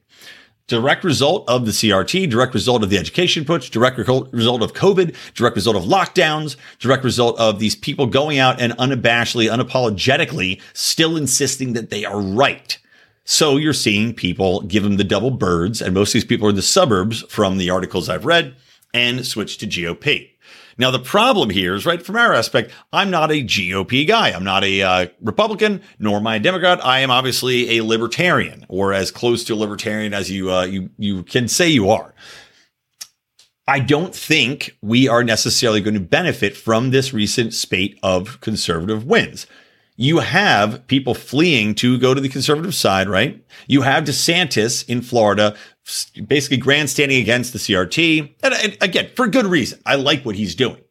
direct 0.68 1.02
result 1.02 1.48
of 1.48 1.66
the 1.66 1.72
CRT, 1.72 2.30
direct 2.30 2.54
result 2.54 2.84
of 2.84 2.90
the 2.90 2.98
education 2.98 3.44
push, 3.44 3.70
direct 3.70 3.98
result 3.98 4.62
of 4.62 4.74
COVID, 4.74 5.16
direct 5.34 5.56
result 5.56 5.76
of 5.76 5.84
lockdowns, 5.84 6.56
direct 6.78 7.02
result 7.02 7.38
of 7.40 7.58
these 7.58 7.74
people 7.74 8.06
going 8.06 8.38
out 8.38 8.60
and 8.60 8.72
unabashedly, 8.74 9.50
unapologetically 9.50 10.60
still 10.74 11.16
insisting 11.16 11.72
that 11.72 11.90
they 11.90 12.04
are 12.04 12.20
right. 12.20 12.78
So 13.24 13.56
you're 13.56 13.72
seeing 13.72 14.14
people 14.14 14.60
give 14.62 14.84
them 14.84 14.96
the 14.96 15.04
double 15.04 15.30
birds, 15.30 15.82
and 15.82 15.92
most 15.92 16.10
of 16.10 16.14
these 16.14 16.24
people 16.24 16.46
are 16.46 16.50
in 16.50 16.56
the 16.56 16.62
suburbs 16.62 17.22
from 17.28 17.58
the 17.58 17.70
articles 17.70 18.08
I've 18.08 18.24
read 18.24 18.54
and 18.94 19.26
switch 19.26 19.58
to 19.58 19.66
GOP. 19.66 20.30
Now, 20.78 20.92
the 20.92 21.00
problem 21.00 21.50
here 21.50 21.74
is 21.74 21.84
right 21.84 22.00
from 22.00 22.16
our 22.16 22.32
aspect, 22.32 22.70
I'm 22.92 23.10
not 23.10 23.32
a 23.32 23.42
GOP 23.42 24.06
guy. 24.06 24.30
I'm 24.30 24.44
not 24.44 24.62
a 24.62 24.82
uh, 24.82 25.06
Republican, 25.20 25.82
nor 25.98 26.18
am 26.18 26.26
I 26.26 26.36
a 26.36 26.40
Democrat. 26.40 26.84
I 26.84 27.00
am 27.00 27.10
obviously 27.10 27.78
a 27.78 27.84
libertarian, 27.84 28.64
or 28.68 28.92
as 28.92 29.10
close 29.10 29.42
to 29.44 29.56
libertarian 29.56 30.14
as 30.14 30.30
you 30.30 30.52
uh, 30.52 30.64
you 30.64 30.90
you 30.96 31.24
can 31.24 31.48
say 31.48 31.68
you 31.68 31.90
are. 31.90 32.14
I 33.66 33.80
don't 33.80 34.14
think 34.14 34.78
we 34.80 35.08
are 35.08 35.22
necessarily 35.22 35.82
going 35.82 35.94
to 35.94 36.00
benefit 36.00 36.56
from 36.56 36.90
this 36.90 37.12
recent 37.12 37.52
spate 37.52 37.98
of 38.02 38.40
conservative 38.40 39.04
wins. 39.04 39.46
You 39.96 40.20
have 40.20 40.86
people 40.86 41.12
fleeing 41.12 41.74
to 41.74 41.98
go 41.98 42.14
to 42.14 42.20
the 42.20 42.28
conservative 42.28 42.74
side, 42.74 43.08
right? 43.08 43.44
You 43.66 43.82
have 43.82 44.04
DeSantis 44.04 44.88
in 44.88 45.02
Florida 45.02 45.56
basically 46.26 46.56
grandstanding 46.56 47.20
against 47.20 47.52
the 47.52 47.58
CRT. 47.58 48.34
And, 48.42 48.54
and 48.54 48.76
again, 48.80 49.10
for 49.16 49.26
good 49.28 49.46
reason. 49.46 49.80
I 49.86 49.96
like 49.96 50.24
what 50.24 50.36
he's 50.36 50.54
doing 50.54 50.82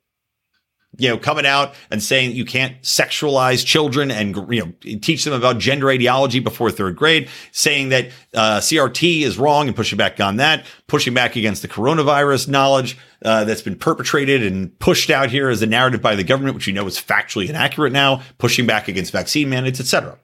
you 0.98 1.10
know, 1.10 1.18
coming 1.18 1.46
out 1.46 1.76
and 1.92 2.02
saying 2.02 2.32
you 2.36 2.46
can't 2.46 2.82
sexualize 2.82 3.66
children 3.66 4.10
and, 4.10 4.36
you 4.52 4.66
know, 4.66 4.98
teach 5.00 5.24
them 5.24 5.34
about 5.34 5.60
gender 5.60 5.90
ideology 5.90 6.40
before 6.40 6.72
third 6.72 6.96
grade, 6.96 7.30
saying 7.52 7.90
that 7.90 8.08
uh, 8.34 8.58
CRT 8.60 9.22
is 9.22 9.38
wrong 9.38 9.68
and 9.68 9.76
pushing 9.76 9.98
back 9.98 10.20
on 10.20 10.38
that, 10.38 10.66
pushing 10.88 11.14
back 11.14 11.36
against 11.36 11.62
the 11.62 11.68
coronavirus 11.68 12.48
knowledge 12.48 12.98
uh, 13.24 13.44
that's 13.44 13.62
been 13.62 13.78
perpetrated 13.78 14.44
and 14.44 14.78
pushed 14.80 15.10
out 15.10 15.30
here 15.30 15.50
as 15.50 15.62
a 15.62 15.68
narrative 15.68 16.02
by 16.02 16.16
the 16.16 16.24
government, 16.24 16.56
which 16.56 16.68
you 16.68 16.74
know 16.74 16.88
is 16.88 17.00
factually 17.00 17.48
inaccurate 17.48 17.94
now, 17.94 18.22
pushing 18.38 18.66
back 18.66 18.88
against 18.88 19.12
vaccine 19.12 19.50
mandates, 19.50 19.80
etc. 19.80 20.18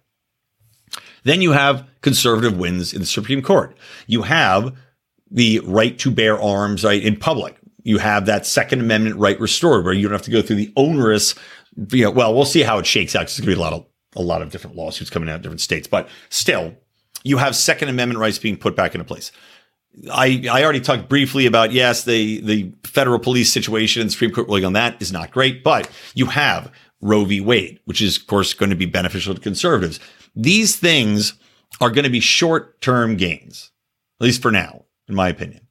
Then 1.24 1.42
you 1.42 1.52
have 1.52 1.88
conservative 2.02 2.58
wins 2.58 2.94
in 2.94 3.00
the 3.00 3.06
Supreme 3.06 3.42
Court. 3.42 3.76
You 4.08 4.24
have 4.24 4.76
the 5.32 5.60
right 5.64 5.98
to 6.00 6.12
bear 6.12 6.40
arms 6.40 6.84
right, 6.84 7.02
in 7.02 7.18
public. 7.18 7.58
You 7.84 7.98
have 7.98 8.26
that 8.28 8.46
Second 8.46 8.80
Amendment 8.80 9.18
right 9.18 9.40
restored, 9.40 9.84
where 9.84 9.94
you 9.94 10.04
don't 10.04 10.14
have 10.14 10.22
to 10.24 10.32
go 10.32 10.42
through 10.42 10.58
the 10.58 10.72
onerous. 10.76 11.36
You 11.92 12.06
know, 12.06 12.12
well, 12.12 12.34
we'll 12.34 12.46
see 12.46 12.62
how 12.62 12.78
it 12.80 12.86
shakes 12.86 13.16
out. 13.16 13.22
There's 13.22 13.40
going 13.40 13.50
to 13.50 13.56
be 13.56 13.60
a 13.60 13.64
lot 13.64 13.74
of 13.74 13.86
a 14.16 14.22
lot 14.22 14.42
of 14.42 14.52
different 14.52 14.76
lawsuits 14.76 15.10
coming 15.10 15.28
out 15.28 15.36
of 15.36 15.42
different 15.42 15.62
states, 15.62 15.88
but 15.88 16.08
still, 16.30 16.76
you 17.24 17.38
have 17.38 17.56
Second 17.56 17.90
Amendment 17.90 18.20
rights 18.20 18.38
being 18.38 18.58
put 18.58 18.76
back 18.76 18.94
into 18.94 19.06
place. 19.06 19.32
I, 20.12 20.46
I 20.52 20.64
already 20.64 20.82
talked 20.82 21.08
briefly 21.08 21.46
about 21.46 21.72
yes, 21.72 22.04
the 22.04 22.42
the 22.42 22.74
federal 22.84 23.20
police 23.20 23.52
situation 23.52 24.02
and 24.02 24.12
Supreme 24.12 24.32
Court 24.32 24.48
ruling 24.48 24.66
on 24.66 24.74
that 24.74 25.02
is 25.02 25.12
not 25.12 25.32
great, 25.32 25.64
but 25.64 25.90
you 26.16 26.28
have 26.28 26.72
Roe 27.02 27.26
v. 27.26 27.42
Wade, 27.42 27.80
which 27.86 28.02
is 28.02 28.18
of 28.18 28.28
course 28.28 28.54
going 28.54 28.70
to 28.70 28.76
be 28.76 28.86
beneficial 28.86 29.36
to 29.36 29.42
conservatives. 29.42 30.00
These 30.36 30.78
things 30.78 31.34
are 31.82 31.90
going 31.90 32.04
to 32.04 32.10
be 32.10 32.20
short 32.20 32.82
term 32.82 33.18
gains, 33.18 33.72
at 34.20 34.26
least 34.26 34.42
for 34.42 34.52
now, 34.52 34.86
in 35.08 35.16
my 35.16 35.30
opinion. 35.30 35.68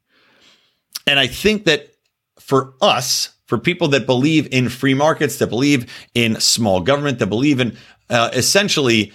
And 1.07 1.19
I 1.19 1.27
think 1.27 1.65
that 1.65 1.93
for 2.39 2.73
us, 2.81 3.33
for 3.45 3.57
people 3.57 3.89
that 3.89 4.05
believe 4.05 4.47
in 4.51 4.69
free 4.69 4.93
markets, 4.93 5.37
that 5.37 5.47
believe 5.47 5.91
in 6.13 6.39
small 6.39 6.81
government, 6.81 7.19
that 7.19 7.27
believe 7.27 7.59
in 7.59 7.77
uh, 8.09 8.29
essentially 8.33 9.11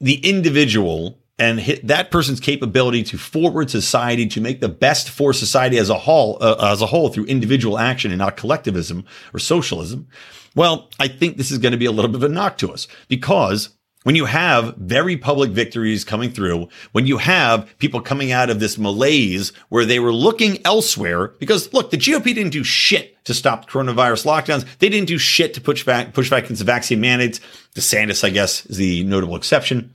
the 0.00 0.16
individual 0.28 1.18
and 1.38 1.58
that 1.82 2.10
person's 2.10 2.38
capability 2.38 3.02
to 3.02 3.18
forward 3.18 3.70
society 3.70 4.26
to 4.28 4.40
make 4.40 4.60
the 4.60 4.68
best 4.68 5.10
for 5.10 5.32
society 5.32 5.78
as 5.78 5.90
a 5.90 5.98
whole 5.98 6.38
uh, 6.40 6.70
as 6.72 6.80
a 6.80 6.86
whole 6.86 7.08
through 7.08 7.24
individual 7.24 7.78
action 7.78 8.10
and 8.12 8.18
not 8.18 8.36
collectivism 8.36 9.04
or 9.32 9.40
socialism 9.40 10.06
well 10.54 10.88
i 11.00 11.08
think 11.08 11.36
this 11.36 11.50
is 11.50 11.58
going 11.58 11.72
to 11.72 11.78
be 11.78 11.86
a 11.86 11.90
little 11.90 12.10
bit 12.10 12.22
of 12.22 12.24
a 12.24 12.28
knock 12.28 12.56
to 12.56 12.72
us 12.72 12.86
because 13.08 13.70
when 14.04 14.14
you 14.14 14.26
have 14.26 14.76
very 14.76 15.16
public 15.16 15.50
victories 15.50 16.04
coming 16.04 16.30
through, 16.30 16.68
when 16.92 17.06
you 17.06 17.18
have 17.18 17.68
people 17.78 18.00
coming 18.00 18.30
out 18.30 18.50
of 18.50 18.60
this 18.60 18.78
malaise 18.78 19.52
where 19.70 19.84
they 19.84 19.98
were 19.98 20.12
looking 20.12 20.64
elsewhere, 20.64 21.28
because 21.40 21.72
look, 21.72 21.90
the 21.90 21.96
GOP 21.96 22.24
didn't 22.24 22.50
do 22.50 22.62
shit 22.62 23.16
to 23.24 23.34
stop 23.34 23.68
coronavirus 23.68 24.26
lockdowns. 24.26 24.66
They 24.78 24.90
didn't 24.90 25.08
do 25.08 25.18
shit 25.18 25.54
to 25.54 25.60
push 25.60 25.84
back, 25.84 26.12
push 26.12 26.30
back 26.30 26.44
against 26.44 26.60
the 26.60 26.66
vaccine 26.66 27.00
mandates. 27.00 27.40
DeSantis, 27.74 28.22
I 28.22 28.30
guess, 28.30 28.66
is 28.66 28.76
the 28.76 29.02
notable 29.04 29.36
exception. 29.36 29.92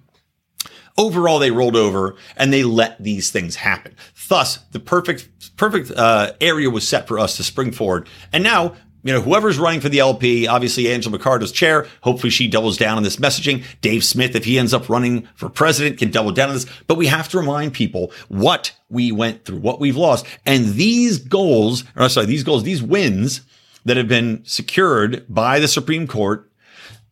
Overall, 0.97 1.39
they 1.39 1.51
rolled 1.51 1.75
over 1.75 2.15
and 2.35 2.51
they 2.51 2.63
let 2.63 3.01
these 3.01 3.31
things 3.31 3.55
happen. 3.55 3.95
Thus, 4.27 4.57
the 4.71 4.79
perfect, 4.79 5.29
perfect 5.55 5.91
uh, 5.91 6.33
area 6.41 6.69
was 6.69 6.85
set 6.85 7.07
for 7.07 7.19
us 7.19 7.37
to 7.37 7.43
spring 7.43 7.71
forward. 7.71 8.09
And 8.33 8.43
now 8.43 8.75
you 9.03 9.13
know, 9.13 9.21
whoever's 9.21 9.57
running 9.57 9.79
for 9.79 9.89
the 9.89 9.99
LP, 9.99 10.47
obviously 10.47 10.91
Angela 10.91 11.17
McArdle's 11.17 11.51
chair. 11.51 11.87
Hopefully 12.01 12.29
she 12.29 12.47
doubles 12.47 12.77
down 12.77 12.97
on 12.97 13.03
this 13.03 13.17
messaging. 13.17 13.63
Dave 13.81 14.03
Smith, 14.03 14.35
if 14.35 14.45
he 14.45 14.59
ends 14.59 14.73
up 14.73 14.89
running 14.89 15.27
for 15.35 15.49
president, 15.49 15.97
can 15.97 16.11
double 16.11 16.31
down 16.31 16.49
on 16.49 16.55
this. 16.55 16.65
But 16.87 16.97
we 16.97 17.07
have 17.07 17.29
to 17.29 17.39
remind 17.39 17.73
people 17.73 18.11
what 18.27 18.75
we 18.89 19.11
went 19.11 19.45
through, 19.45 19.59
what 19.59 19.79
we've 19.79 19.95
lost. 19.95 20.25
And 20.45 20.73
these 20.73 21.17
goals, 21.17 21.85
or 21.95 22.09
sorry, 22.09 22.25
these 22.25 22.43
goals, 22.43 22.63
these 22.63 22.83
wins 22.83 23.41
that 23.85 23.97
have 23.97 24.09
been 24.09 24.43
secured 24.43 25.25
by 25.29 25.59
the 25.59 25.67
Supreme 25.67 26.05
Court, 26.05 26.51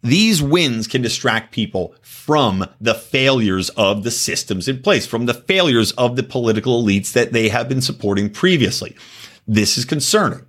these 0.04 0.42
wins 0.42 0.88
can 0.88 1.02
distract 1.02 1.54
people 1.54 1.96
from 2.02 2.68
the 2.80 2.94
failures 2.94 3.70
of 3.70 4.04
the 4.04 4.12
systems 4.12 4.68
in 4.68 4.82
place, 4.82 5.08
from 5.08 5.26
the 5.26 5.34
failures 5.34 5.94
of 5.94 6.16
the 6.18 6.24
political 6.24 6.84
elites 6.84 7.14
that 7.14 7.32
they 7.32 7.50
have 7.50 7.70
been 7.70 7.82
supporting 7.82 8.30
previously. 8.30 8.96
This 9.48 9.78
is 9.78 9.86
concerning 9.86 10.46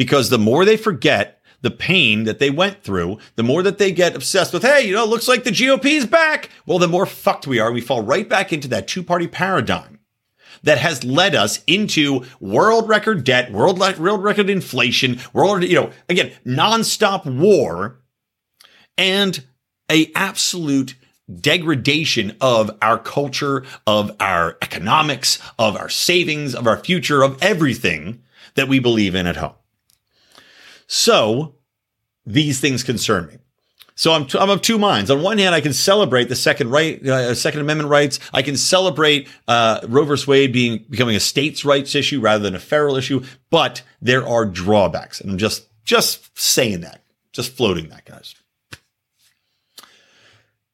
because 0.00 0.30
the 0.30 0.38
more 0.38 0.64
they 0.64 0.78
forget 0.78 1.42
the 1.60 1.70
pain 1.70 2.24
that 2.24 2.38
they 2.38 2.48
went 2.48 2.82
through, 2.82 3.18
the 3.36 3.42
more 3.42 3.62
that 3.62 3.76
they 3.76 3.92
get 3.92 4.16
obsessed 4.16 4.50
with, 4.50 4.62
hey, 4.62 4.80
you 4.80 4.94
know, 4.94 5.04
it 5.04 5.10
looks 5.10 5.28
like 5.28 5.44
the 5.44 5.52
GOP's 5.52 6.06
back. 6.06 6.48
Well, 6.64 6.78
the 6.78 6.88
more 6.88 7.04
fucked 7.04 7.46
we 7.46 7.58
are. 7.58 7.70
We 7.70 7.82
fall 7.82 8.02
right 8.02 8.26
back 8.26 8.50
into 8.50 8.66
that 8.68 8.88
two 8.88 9.02
party 9.02 9.26
paradigm 9.26 9.98
that 10.62 10.78
has 10.78 11.04
led 11.04 11.34
us 11.34 11.62
into 11.66 12.24
world 12.40 12.88
record 12.88 13.24
debt, 13.24 13.52
world, 13.52 13.78
world 13.78 14.24
record 14.24 14.48
inflation, 14.48 15.20
world, 15.34 15.64
you 15.64 15.74
know, 15.74 15.90
again, 16.08 16.32
nonstop 16.46 17.26
war 17.26 18.00
and 18.96 19.44
a 19.90 20.10
absolute 20.14 20.94
degradation 21.30 22.38
of 22.40 22.70
our 22.80 22.96
culture, 22.96 23.66
of 23.86 24.16
our 24.18 24.56
economics, 24.62 25.38
of 25.58 25.76
our 25.76 25.90
savings, 25.90 26.54
of 26.54 26.66
our 26.66 26.78
future, 26.78 27.22
of 27.22 27.36
everything 27.42 28.22
that 28.54 28.66
we 28.66 28.78
believe 28.78 29.14
in 29.14 29.26
at 29.26 29.36
home. 29.36 29.52
So 30.92 31.54
these 32.26 32.58
things 32.58 32.82
concern 32.82 33.28
me. 33.28 33.38
So 33.94 34.12
I'm, 34.12 34.26
I'm 34.34 34.50
of 34.50 34.60
two 34.60 34.76
minds. 34.76 35.08
On 35.08 35.22
one 35.22 35.38
hand, 35.38 35.54
I 35.54 35.60
can 35.60 35.72
celebrate 35.72 36.28
the 36.28 36.34
second 36.34 36.70
right, 36.70 37.06
uh, 37.06 37.32
Second 37.32 37.60
Amendment 37.60 37.88
rights. 37.88 38.18
I 38.34 38.42
can 38.42 38.56
celebrate 38.56 39.28
uh, 39.46 39.82
Roe 39.86 40.04
vs. 40.04 40.26
Wade 40.26 40.52
being 40.52 40.84
becoming 40.90 41.14
a 41.14 41.20
states' 41.20 41.64
rights 41.64 41.94
issue 41.94 42.20
rather 42.20 42.42
than 42.42 42.56
a 42.56 42.58
federal 42.58 42.96
issue. 42.96 43.22
But 43.50 43.82
there 44.02 44.26
are 44.26 44.44
drawbacks, 44.44 45.20
and 45.20 45.30
I'm 45.30 45.38
just 45.38 45.68
just 45.84 46.36
saying 46.36 46.80
that, 46.80 47.04
just 47.32 47.52
floating 47.52 47.88
that, 47.90 48.04
guys. 48.04 48.34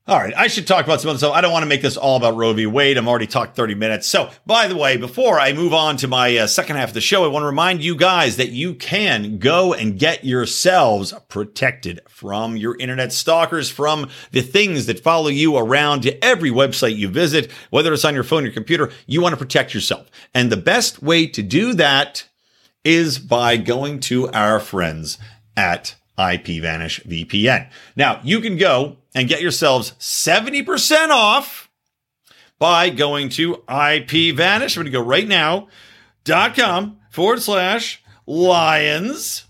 All 0.08 0.20
right, 0.20 0.34
I 0.36 0.46
should 0.46 0.68
talk 0.68 0.84
about 0.84 1.00
some 1.00 1.10
other 1.10 1.18
stuff. 1.18 1.34
I 1.34 1.40
don't 1.40 1.50
want 1.50 1.64
to 1.64 1.68
make 1.68 1.82
this 1.82 1.96
all 1.96 2.16
about 2.16 2.36
Roe 2.36 2.52
v. 2.52 2.64
Wade. 2.64 2.96
I'm 2.96 3.08
already 3.08 3.26
talked 3.26 3.56
30 3.56 3.74
minutes. 3.74 4.06
So, 4.06 4.30
by 4.46 4.68
the 4.68 4.76
way, 4.76 4.96
before 4.96 5.40
I 5.40 5.52
move 5.52 5.74
on 5.74 5.96
to 5.96 6.06
my 6.06 6.36
uh, 6.36 6.46
second 6.46 6.76
half 6.76 6.90
of 6.90 6.94
the 6.94 7.00
show, 7.00 7.24
I 7.24 7.26
want 7.26 7.42
to 7.42 7.46
remind 7.48 7.82
you 7.82 7.96
guys 7.96 8.36
that 8.36 8.50
you 8.50 8.74
can 8.74 9.38
go 9.38 9.74
and 9.74 9.98
get 9.98 10.24
yourselves 10.24 11.12
protected 11.26 12.02
from 12.08 12.56
your 12.56 12.76
internet 12.78 13.12
stalkers, 13.12 13.68
from 13.68 14.08
the 14.30 14.42
things 14.42 14.86
that 14.86 15.00
follow 15.00 15.26
you 15.26 15.56
around 15.56 16.02
to 16.02 16.24
every 16.24 16.50
website 16.50 16.96
you 16.96 17.08
visit, 17.08 17.50
whether 17.70 17.92
it's 17.92 18.04
on 18.04 18.14
your 18.14 18.22
phone 18.22 18.46
or 18.46 18.52
computer. 18.52 18.92
You 19.08 19.20
want 19.20 19.32
to 19.32 19.38
protect 19.38 19.74
yourself. 19.74 20.08
And 20.32 20.52
the 20.52 20.56
best 20.56 21.02
way 21.02 21.26
to 21.26 21.42
do 21.42 21.74
that 21.74 22.28
is 22.84 23.18
by 23.18 23.56
going 23.56 23.98
to 23.98 24.28
our 24.28 24.60
friends 24.60 25.18
at 25.56 25.96
IPVanish 26.18 27.06
VPN. 27.06 27.68
Now, 27.94 28.20
you 28.22 28.40
can 28.40 28.56
go 28.56 28.96
and 29.14 29.28
get 29.28 29.42
yourselves 29.42 29.92
70% 29.98 31.08
off 31.10 31.70
by 32.58 32.90
going 32.90 33.28
to 33.30 33.56
IPVanish. 33.68 34.76
I'm 34.76 34.82
going 34.82 34.86
to 34.86 34.90
go 34.90 35.02
right 35.02 35.28
now, 35.28 35.68
dot 36.24 36.56
com 36.56 36.98
forward 37.10 37.42
slash 37.42 38.02
lions. 38.26 39.44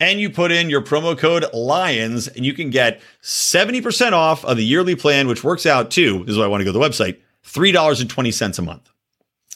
And 0.00 0.20
you 0.20 0.28
put 0.28 0.50
in 0.50 0.68
your 0.68 0.82
promo 0.82 1.16
code 1.16 1.44
lions 1.54 2.26
and 2.26 2.44
you 2.44 2.52
can 2.52 2.70
get 2.70 3.00
70% 3.22 4.12
off 4.12 4.44
of 4.44 4.56
the 4.56 4.64
yearly 4.64 4.96
plan, 4.96 5.28
which 5.28 5.44
works 5.44 5.66
out 5.66 5.90
to, 5.92 6.24
this 6.24 6.32
is 6.32 6.38
why 6.38 6.44
I 6.44 6.48
want 6.48 6.60
to 6.60 6.64
go 6.64 6.72
to 6.72 6.78
the 6.78 6.84
website, 6.84 7.18
$3.20 7.44 8.58
a 8.58 8.62
month. 8.62 8.90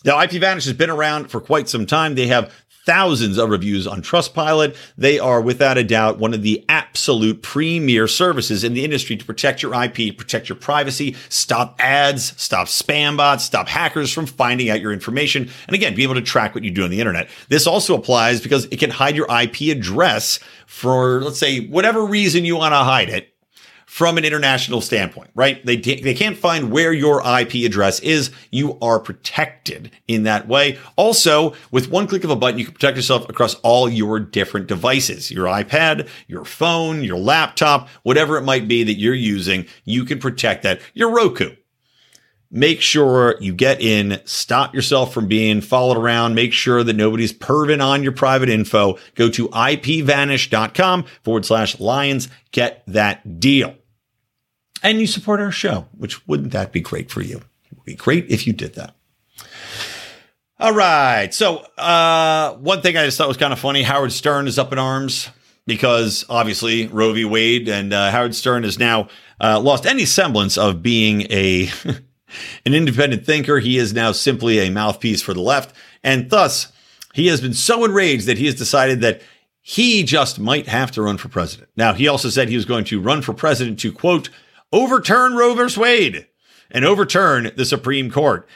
Now, 0.04 0.16
IPVanish 0.16 0.64
has 0.64 0.72
been 0.72 0.90
around 0.90 1.30
for 1.30 1.40
quite 1.40 1.68
some 1.68 1.86
time. 1.86 2.14
They 2.14 2.28
have 2.28 2.52
thousands 2.88 3.36
of 3.36 3.50
reviews 3.50 3.86
on 3.86 4.00
Trustpilot. 4.00 4.74
They 4.96 5.18
are 5.18 5.42
without 5.42 5.76
a 5.76 5.84
doubt 5.84 6.18
one 6.18 6.32
of 6.32 6.42
the 6.42 6.64
absolute 6.70 7.42
premier 7.42 8.08
services 8.08 8.64
in 8.64 8.72
the 8.72 8.82
industry 8.82 9.14
to 9.14 9.24
protect 9.26 9.62
your 9.62 9.74
IP, 9.74 10.16
protect 10.16 10.48
your 10.48 10.56
privacy, 10.56 11.14
stop 11.28 11.76
ads, 11.80 12.32
stop 12.40 12.66
spam 12.66 13.18
bots, 13.18 13.44
stop 13.44 13.68
hackers 13.68 14.10
from 14.10 14.24
finding 14.24 14.70
out 14.70 14.80
your 14.80 14.94
information, 14.94 15.50
and 15.66 15.74
again, 15.74 15.94
be 15.94 16.02
able 16.02 16.14
to 16.14 16.22
track 16.22 16.54
what 16.54 16.64
you 16.64 16.70
do 16.70 16.82
on 16.82 16.90
the 16.90 16.98
internet. 16.98 17.28
This 17.50 17.66
also 17.66 17.94
applies 17.94 18.40
because 18.40 18.64
it 18.70 18.78
can 18.78 18.88
hide 18.88 19.16
your 19.16 19.26
IP 19.30 19.76
address 19.76 20.40
for, 20.66 21.20
let's 21.20 21.38
say, 21.38 21.66
whatever 21.66 22.06
reason 22.06 22.46
you 22.46 22.56
want 22.56 22.72
to 22.72 22.78
hide 22.78 23.10
it 23.10 23.34
from 23.88 24.18
an 24.18 24.24
international 24.24 24.82
standpoint, 24.82 25.30
right? 25.34 25.64
They, 25.64 25.76
they 25.76 26.12
can't 26.12 26.36
find 26.36 26.70
where 26.70 26.92
your 26.92 27.22
IP 27.22 27.64
address 27.64 28.00
is. 28.00 28.30
You 28.50 28.78
are 28.80 29.00
protected 29.00 29.90
in 30.06 30.24
that 30.24 30.46
way. 30.46 30.78
Also, 30.96 31.54
with 31.70 31.90
one 31.90 32.06
click 32.06 32.22
of 32.22 32.28
a 32.28 32.36
button, 32.36 32.58
you 32.58 32.66
can 32.66 32.74
protect 32.74 32.98
yourself 32.98 33.26
across 33.30 33.54
all 33.56 33.88
your 33.88 34.20
different 34.20 34.66
devices, 34.66 35.30
your 35.30 35.46
iPad, 35.46 36.06
your 36.26 36.44
phone, 36.44 37.02
your 37.02 37.16
laptop, 37.16 37.88
whatever 38.02 38.36
it 38.36 38.42
might 38.42 38.68
be 38.68 38.84
that 38.84 38.98
you're 38.98 39.14
using. 39.14 39.64
You 39.84 40.04
can 40.04 40.18
protect 40.18 40.64
that. 40.64 40.82
Your 40.92 41.10
Roku. 41.10 41.56
Make 42.50 42.80
sure 42.80 43.36
you 43.40 43.52
get 43.52 43.82
in, 43.82 44.20
stop 44.24 44.74
yourself 44.74 45.12
from 45.12 45.28
being 45.28 45.60
followed 45.60 45.98
around. 45.98 46.34
Make 46.34 46.54
sure 46.54 46.82
that 46.82 46.96
nobody's 46.96 47.32
perving 47.32 47.84
on 47.84 48.02
your 48.02 48.12
private 48.12 48.48
info. 48.48 48.98
Go 49.14 49.28
to 49.28 49.48
ipvanish.com 49.48 51.04
forward 51.22 51.44
slash 51.44 51.78
lions. 51.78 52.28
Get 52.52 52.82
that 52.86 53.38
deal 53.38 53.74
and 54.82 55.00
you 55.00 55.06
support 55.06 55.40
our 55.40 55.50
show, 55.50 55.86
which 55.96 56.26
wouldn't 56.26 56.52
that 56.52 56.72
be 56.72 56.80
great 56.80 57.10
for 57.10 57.20
you? 57.20 57.38
It 57.38 57.76
would 57.76 57.84
be 57.84 57.94
great 57.94 58.26
if 58.28 58.46
you 58.46 58.52
did 58.52 58.74
that. 58.74 58.94
All 60.60 60.74
right. 60.74 61.32
So, 61.32 61.58
uh, 61.76 62.54
one 62.54 62.80
thing 62.82 62.96
I 62.96 63.04
just 63.04 63.18
thought 63.18 63.28
was 63.28 63.36
kind 63.36 63.52
of 63.52 63.58
funny 63.58 63.82
Howard 63.82 64.12
Stern 64.12 64.48
is 64.48 64.58
up 64.58 64.72
in 64.72 64.78
arms 64.78 65.28
because 65.66 66.24
obviously 66.28 66.88
Roe 66.88 67.12
v. 67.12 67.24
Wade 67.24 67.68
and 67.68 67.92
uh, 67.92 68.10
Howard 68.10 68.34
Stern 68.34 68.64
has 68.64 68.78
now 68.78 69.08
uh, 69.40 69.60
lost 69.60 69.86
any 69.86 70.04
semblance 70.04 70.58
of 70.58 70.82
being 70.82 71.22
a. 71.30 71.70
an 72.64 72.74
independent 72.74 73.24
thinker. 73.24 73.58
He 73.58 73.78
is 73.78 73.92
now 73.92 74.12
simply 74.12 74.58
a 74.58 74.70
mouthpiece 74.70 75.22
for 75.22 75.34
the 75.34 75.40
left. 75.40 75.74
And 76.02 76.30
thus, 76.30 76.72
he 77.14 77.26
has 77.28 77.40
been 77.40 77.54
so 77.54 77.84
enraged 77.84 78.26
that 78.26 78.38
he 78.38 78.46
has 78.46 78.54
decided 78.54 79.00
that 79.00 79.22
he 79.60 80.02
just 80.02 80.38
might 80.38 80.66
have 80.66 80.90
to 80.92 81.02
run 81.02 81.18
for 81.18 81.28
president. 81.28 81.68
Now, 81.76 81.92
he 81.92 82.08
also 82.08 82.30
said 82.30 82.48
he 82.48 82.56
was 82.56 82.64
going 82.64 82.84
to 82.84 83.00
run 83.00 83.22
for 83.22 83.34
president 83.34 83.78
to, 83.80 83.92
quote, 83.92 84.30
overturn 84.72 85.34
Roe 85.34 85.54
vs. 85.54 85.76
Wade 85.76 86.26
and 86.70 86.84
overturn 86.84 87.50
the 87.56 87.64
Supreme 87.64 88.10
Court. 88.10 88.48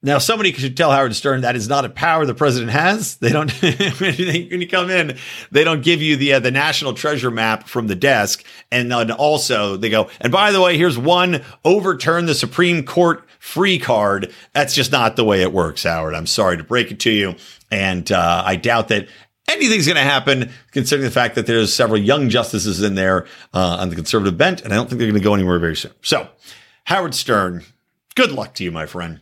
Now, 0.00 0.18
somebody 0.18 0.52
should 0.52 0.76
tell 0.76 0.92
Howard 0.92 1.16
Stern 1.16 1.40
that 1.40 1.56
is 1.56 1.68
not 1.68 1.84
a 1.84 1.88
power 1.88 2.24
the 2.24 2.34
president 2.34 2.70
has. 2.70 3.16
They 3.20 3.30
don't, 3.30 3.50
when 3.62 4.60
you 4.60 4.68
come 4.68 4.90
in, 4.90 5.18
they 5.50 5.64
don't 5.64 5.82
give 5.82 6.00
you 6.00 6.16
the 6.16 6.34
uh, 6.34 6.38
the 6.38 6.52
national 6.52 6.94
treasure 6.94 7.32
map 7.32 7.68
from 7.68 7.88
the 7.88 7.96
desk, 7.96 8.44
and 8.70 8.92
then 8.92 9.10
also 9.10 9.76
they 9.76 9.90
go, 9.90 10.08
and 10.20 10.32
by 10.32 10.52
the 10.52 10.60
way, 10.60 10.78
here's 10.78 10.96
one 10.96 11.42
overturn 11.64 12.26
the 12.26 12.34
Supreme 12.34 12.84
Court 12.84 13.24
free 13.40 13.78
card. 13.78 14.32
That's 14.52 14.74
just 14.74 14.92
not 14.92 15.16
the 15.16 15.24
way 15.24 15.42
it 15.42 15.52
works, 15.52 15.82
Howard. 15.82 16.14
I'm 16.14 16.26
sorry 16.26 16.56
to 16.58 16.64
break 16.64 16.92
it 16.92 17.00
to 17.00 17.10
you, 17.10 17.34
and 17.70 18.10
uh, 18.12 18.44
I 18.46 18.54
doubt 18.54 18.88
that 18.88 19.08
anything's 19.48 19.86
going 19.86 19.96
to 19.96 20.02
happen, 20.02 20.50
considering 20.70 21.04
the 21.04 21.12
fact 21.12 21.34
that 21.34 21.46
there's 21.46 21.74
several 21.74 21.98
young 21.98 22.28
justices 22.28 22.82
in 22.82 22.94
there 22.94 23.26
uh, 23.52 23.78
on 23.80 23.88
the 23.88 23.96
conservative 23.96 24.38
bench, 24.38 24.62
and 24.62 24.72
I 24.72 24.76
don't 24.76 24.88
think 24.88 25.00
they're 25.00 25.10
going 25.10 25.20
to 25.20 25.24
go 25.24 25.34
anywhere 25.34 25.58
very 25.58 25.76
soon. 25.76 25.92
So, 26.02 26.28
Howard 26.84 27.14
Stern, 27.14 27.64
good 28.14 28.30
luck 28.30 28.54
to 28.54 28.64
you, 28.64 28.70
my 28.70 28.86
friend. 28.86 29.20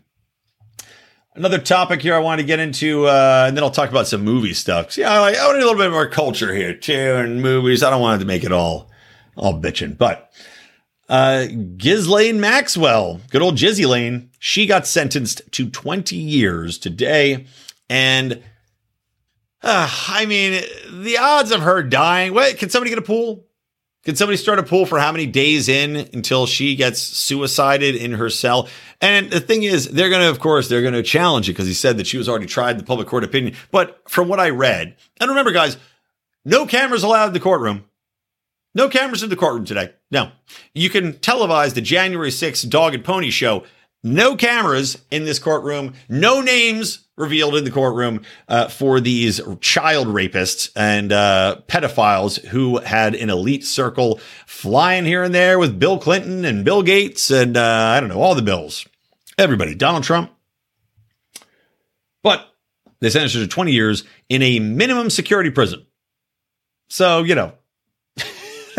Another 1.36 1.58
topic 1.58 2.00
here 2.00 2.14
I 2.14 2.18
want 2.18 2.40
to 2.40 2.46
get 2.46 2.60
into, 2.60 3.06
uh, 3.06 3.44
and 3.46 3.56
then 3.56 3.62
I'll 3.62 3.70
talk 3.70 3.90
about 3.90 4.06
some 4.06 4.24
movie 4.24 4.54
stuff. 4.54 4.96
Yeah, 4.96 5.12
I, 5.12 5.18
like, 5.20 5.36
I 5.36 5.46
want 5.46 5.58
a 5.58 5.60
little 5.60 5.76
bit 5.76 5.90
more 5.90 6.08
culture 6.08 6.54
here 6.54 6.74
too, 6.74 6.92
and 7.16 7.42
movies. 7.42 7.82
I 7.82 7.90
don't 7.90 8.00
want 8.00 8.20
to 8.20 8.26
make 8.26 8.42
it 8.42 8.52
all 8.52 8.90
all 9.36 9.60
bitching, 9.60 9.98
but 9.98 10.32
Uh, 11.08 11.46
Ghislaine 11.76 12.40
Maxwell, 12.40 13.20
good 13.30 13.42
old 13.42 13.56
Jizzy 13.56 13.86
Lane, 13.86 14.30
she 14.40 14.66
got 14.66 14.86
sentenced 14.88 15.42
to 15.52 15.70
20 15.70 16.16
years 16.16 16.78
today. 16.78 17.46
And 17.88 18.42
uh, 19.62 19.88
I 20.08 20.26
mean, 20.26 20.62
the 20.90 21.18
odds 21.18 21.52
of 21.52 21.60
her 21.60 21.82
dying. 21.82 22.34
Wait, 22.34 22.58
can 22.58 22.70
somebody 22.70 22.90
get 22.90 22.98
a 22.98 23.02
pool? 23.02 23.45
Can 24.06 24.14
somebody 24.14 24.36
start 24.36 24.60
a 24.60 24.62
pool 24.62 24.86
for 24.86 25.00
how 25.00 25.10
many 25.10 25.26
days 25.26 25.68
in 25.68 25.96
until 25.96 26.46
she 26.46 26.76
gets 26.76 27.02
suicided 27.02 27.96
in 27.96 28.12
her 28.12 28.30
cell? 28.30 28.68
And 29.00 29.28
the 29.30 29.40
thing 29.40 29.64
is, 29.64 29.88
they're 29.88 30.10
going 30.10 30.22
to, 30.22 30.30
of 30.30 30.38
course, 30.38 30.68
they're 30.68 30.80
going 30.80 30.94
to 30.94 31.02
challenge 31.02 31.48
it 31.48 31.54
because 31.54 31.66
he 31.66 31.74
said 31.74 31.96
that 31.96 32.06
she 32.06 32.16
was 32.16 32.28
already 32.28 32.46
tried 32.46 32.70
in 32.70 32.76
the 32.76 32.84
public 32.84 33.08
court 33.08 33.24
opinion. 33.24 33.56
But 33.72 34.08
from 34.08 34.28
what 34.28 34.38
I 34.38 34.50
read, 34.50 34.94
and 35.20 35.28
remember, 35.28 35.50
guys, 35.50 35.76
no 36.44 36.66
cameras 36.66 37.02
allowed 37.02 37.26
in 37.26 37.32
the 37.32 37.40
courtroom. 37.40 37.84
No 38.76 38.88
cameras 38.88 39.24
in 39.24 39.28
the 39.28 39.34
courtroom 39.34 39.64
today. 39.64 39.92
No. 40.12 40.30
You 40.72 40.88
can 40.88 41.14
televise 41.14 41.74
the 41.74 41.80
January 41.80 42.30
6th 42.30 42.70
dog 42.70 42.94
and 42.94 43.04
pony 43.04 43.30
show. 43.30 43.64
No 44.06 44.36
cameras 44.36 45.02
in 45.10 45.24
this 45.24 45.40
courtroom. 45.40 45.94
No 46.08 46.40
names 46.40 47.08
revealed 47.16 47.56
in 47.56 47.64
the 47.64 47.72
courtroom 47.72 48.22
uh, 48.46 48.68
for 48.68 49.00
these 49.00 49.40
child 49.60 50.06
rapists 50.06 50.70
and 50.76 51.10
uh, 51.10 51.56
pedophiles 51.66 52.40
who 52.46 52.78
had 52.78 53.16
an 53.16 53.30
elite 53.30 53.64
circle 53.64 54.20
flying 54.46 55.06
here 55.06 55.24
and 55.24 55.34
there 55.34 55.58
with 55.58 55.80
Bill 55.80 55.98
Clinton 55.98 56.44
and 56.44 56.64
Bill 56.64 56.84
Gates 56.84 57.32
and 57.32 57.56
uh, 57.56 57.94
I 57.96 57.98
don't 57.98 58.08
know, 58.08 58.22
all 58.22 58.36
the 58.36 58.42
bills. 58.42 58.86
Everybody, 59.38 59.74
Donald 59.74 60.04
Trump. 60.04 60.30
But 62.22 62.48
they 63.00 63.10
sentenced 63.10 63.34
her 63.34 63.40
to 63.40 63.48
20 63.48 63.72
years 63.72 64.04
in 64.28 64.40
a 64.40 64.60
minimum 64.60 65.10
security 65.10 65.50
prison. 65.50 65.84
So, 66.88 67.24
you 67.24 67.34
know, 67.34 67.54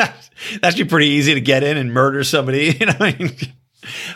that's 0.62 0.82
pretty 0.86 1.08
easy 1.08 1.34
to 1.34 1.42
get 1.42 1.64
in 1.64 1.76
and 1.76 1.94
murder 1.94 2.24
somebody. 2.24 2.72
You 2.80 2.86
know, 2.86 3.30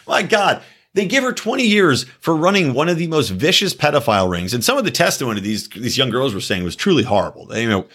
my 0.07 0.23
God. 0.23 0.63
They 0.93 1.05
give 1.05 1.23
her 1.23 1.31
20 1.31 1.63
years 1.63 2.03
for 2.19 2.35
running 2.35 2.73
one 2.73 2.89
of 2.89 2.97
the 2.97 3.07
most 3.07 3.29
vicious 3.29 3.73
pedophile 3.73 4.29
rings. 4.29 4.53
And 4.53 4.63
some 4.63 4.77
of 4.77 4.83
the 4.83 4.91
testimony 4.91 5.39
these, 5.39 5.69
these 5.69 5.97
young 5.97 6.09
girls 6.09 6.33
were 6.33 6.41
saying 6.41 6.63
was 6.63 6.75
truly 6.75 7.03
horrible. 7.03 7.45
They, 7.45 7.63
you 7.63 7.69
know, 7.69 7.87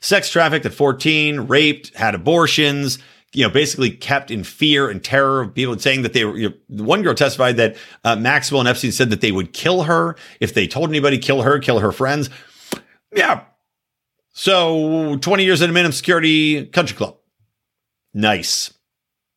sex 0.00 0.30
trafficked 0.30 0.66
at 0.66 0.74
14, 0.74 1.40
raped, 1.40 1.94
had 1.96 2.14
abortions, 2.14 2.98
you 3.32 3.46
know, 3.46 3.50
basically 3.50 3.90
kept 3.90 4.30
in 4.30 4.44
fear 4.44 4.90
and 4.90 5.02
terror 5.02 5.42
of 5.42 5.54
people 5.54 5.78
saying 5.78 6.02
that 6.02 6.12
they 6.12 6.24
were, 6.24 6.36
you 6.36 6.48
know, 6.50 6.84
one 6.84 7.02
girl 7.02 7.14
testified 7.14 7.56
that 7.56 7.76
uh, 8.04 8.16
Maxwell 8.16 8.60
and 8.60 8.68
Epstein 8.68 8.92
said 8.92 9.10
that 9.10 9.20
they 9.20 9.32
would 9.32 9.52
kill 9.52 9.84
her 9.84 10.16
if 10.40 10.54
they 10.54 10.66
told 10.66 10.90
anybody, 10.90 11.18
kill 11.18 11.42
her, 11.42 11.58
kill 11.58 11.80
her 11.80 11.92
friends. 11.92 12.30
Yeah. 13.14 13.44
So 14.32 15.16
20 15.16 15.44
years 15.44 15.62
in 15.62 15.70
a 15.70 15.72
minimum 15.72 15.92
security 15.92 16.66
country 16.66 16.96
club. 16.96 17.16
Nice. 18.14 18.72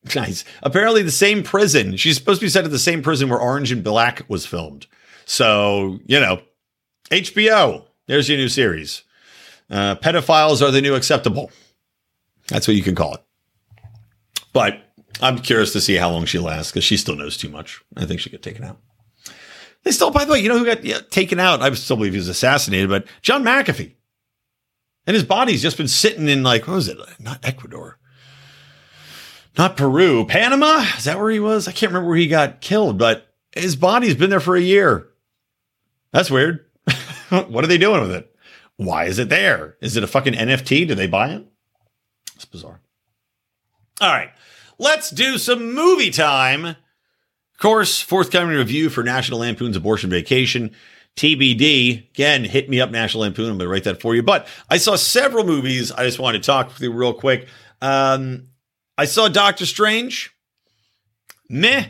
Nice. 0.14 0.44
Apparently, 0.62 1.02
the 1.02 1.10
same 1.10 1.42
prison. 1.42 1.96
She's 1.96 2.16
supposed 2.16 2.40
to 2.40 2.46
be 2.46 2.50
sent 2.50 2.64
to 2.64 2.70
the 2.70 2.78
same 2.78 3.02
prison 3.02 3.28
where 3.28 3.38
Orange 3.38 3.70
and 3.70 3.84
Black 3.84 4.24
was 4.28 4.44
filmed. 4.44 4.86
So, 5.26 6.00
you 6.06 6.18
know, 6.18 6.42
HBO, 7.10 7.86
there's 8.06 8.28
your 8.28 8.38
new 8.38 8.48
series. 8.48 9.04
Uh, 9.70 9.94
pedophiles 9.96 10.60
are 10.60 10.70
the 10.70 10.82
new 10.82 10.94
acceptable. 10.94 11.50
That's 12.48 12.66
what 12.66 12.76
you 12.76 12.82
can 12.82 12.94
call 12.94 13.14
it. 13.14 13.22
But 14.52 14.82
I'm 15.20 15.38
curious 15.38 15.72
to 15.72 15.80
see 15.80 15.94
how 15.94 16.10
long 16.10 16.24
she 16.26 16.38
lasts 16.38 16.72
because 16.72 16.84
she 16.84 16.96
still 16.96 17.16
knows 17.16 17.36
too 17.36 17.48
much. 17.48 17.80
I 17.96 18.04
think 18.04 18.20
she 18.20 18.28
get 18.28 18.42
taken 18.42 18.64
out. 18.64 18.78
They 19.84 19.92
still, 19.92 20.10
by 20.10 20.24
the 20.24 20.32
way, 20.32 20.40
you 20.40 20.48
know 20.48 20.58
who 20.58 20.66
got 20.66 20.84
yeah, 20.84 20.98
taken 21.10 21.40
out? 21.40 21.62
I 21.62 21.72
still 21.74 21.96
believe 21.96 22.12
he 22.12 22.18
was 22.18 22.28
assassinated, 22.28 22.88
but 22.88 23.06
John 23.22 23.42
McAfee. 23.42 23.94
And 25.06 25.14
his 25.14 25.24
body's 25.24 25.62
just 25.62 25.76
been 25.76 25.88
sitting 25.88 26.28
in 26.28 26.42
like, 26.42 26.66
what 26.68 26.74
was 26.74 26.88
it? 26.88 26.98
Not 27.18 27.44
Ecuador 27.44 27.98
not 29.56 29.76
Peru, 29.76 30.24
Panama. 30.26 30.84
Is 30.96 31.04
that 31.04 31.18
where 31.18 31.30
he 31.30 31.40
was? 31.40 31.68
I 31.68 31.72
can't 31.72 31.90
remember 31.90 32.08
where 32.08 32.18
he 32.18 32.26
got 32.26 32.60
killed, 32.60 32.98
but 32.98 33.26
his 33.54 33.76
body's 33.76 34.14
been 34.14 34.30
there 34.30 34.40
for 34.40 34.56
a 34.56 34.60
year. 34.60 35.08
That's 36.12 36.30
weird. 36.30 36.64
what 37.28 37.64
are 37.64 37.68
they 37.68 37.78
doing 37.78 38.00
with 38.00 38.12
it? 38.12 38.34
Why 38.76 39.04
is 39.04 39.18
it 39.18 39.28
there? 39.28 39.76
Is 39.80 39.96
it 39.96 40.04
a 40.04 40.08
fucking 40.08 40.34
NFT? 40.34 40.88
Did 40.88 40.98
they 40.98 41.06
buy 41.06 41.30
it? 41.30 41.46
It's 42.34 42.44
bizarre. 42.44 42.80
All 44.00 44.08
right, 44.08 44.30
let's 44.78 45.10
do 45.10 45.38
some 45.38 45.74
movie 45.74 46.10
time. 46.10 46.64
Of 46.64 46.76
course, 47.58 48.00
forthcoming 48.00 48.56
review 48.56 48.88
for 48.90 49.04
National 49.04 49.40
Lampoon's 49.40 49.76
Abortion 49.76 50.10
Vacation. 50.10 50.72
TBD. 51.16 52.10
Again, 52.10 52.44
hit 52.44 52.68
me 52.70 52.80
up, 52.80 52.90
National 52.90 53.22
Lampoon. 53.22 53.50
I'm 53.50 53.58
going 53.58 53.66
to 53.66 53.68
write 53.68 53.84
that 53.84 54.00
for 54.00 54.14
you. 54.14 54.22
But 54.22 54.46
I 54.70 54.78
saw 54.78 54.96
several 54.96 55.44
movies 55.44 55.92
I 55.92 56.04
just 56.04 56.18
wanted 56.18 56.42
to 56.42 56.46
talk 56.46 56.72
through 56.72 56.92
real 56.92 57.12
quick. 57.12 57.48
Um, 57.82 58.48
I 58.98 59.06
saw 59.06 59.28
Doctor 59.28 59.66
Strange. 59.66 60.34
Meh 61.48 61.86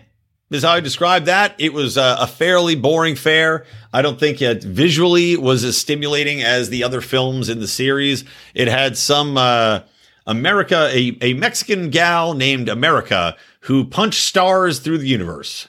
is 0.51 0.63
how 0.63 0.73
I 0.73 0.81
describe 0.81 1.25
that. 1.25 1.55
It 1.59 1.73
was 1.73 1.97
a, 1.97 2.17
a 2.21 2.27
fairly 2.27 2.75
boring 2.75 3.17
fare. 3.17 3.65
I 3.93 4.03
don't 4.03 4.21
think 4.21 4.41
it 4.43 4.63
visually 4.63 5.37
was 5.37 5.65
as 5.65 5.77
stimulating 5.77 6.43
as 6.43 6.69
the 6.69 6.85
other 6.85 7.01
films 7.01 7.49
in 7.49 7.61
the 7.61 7.69
series. 7.69 8.25
It 8.55 8.69
had 8.69 8.97
some 8.97 9.37
uh, 9.37 9.81
America, 10.27 10.91
a, 10.93 11.17
a 11.21 11.35
Mexican 11.35 11.91
gal 11.91 12.35
named 12.35 12.69
America 12.69 13.37
who 13.61 13.85
punched 13.85 14.21
stars 14.21 14.79
through 14.79 14.99
the 14.99 15.09
universe. 15.09 15.69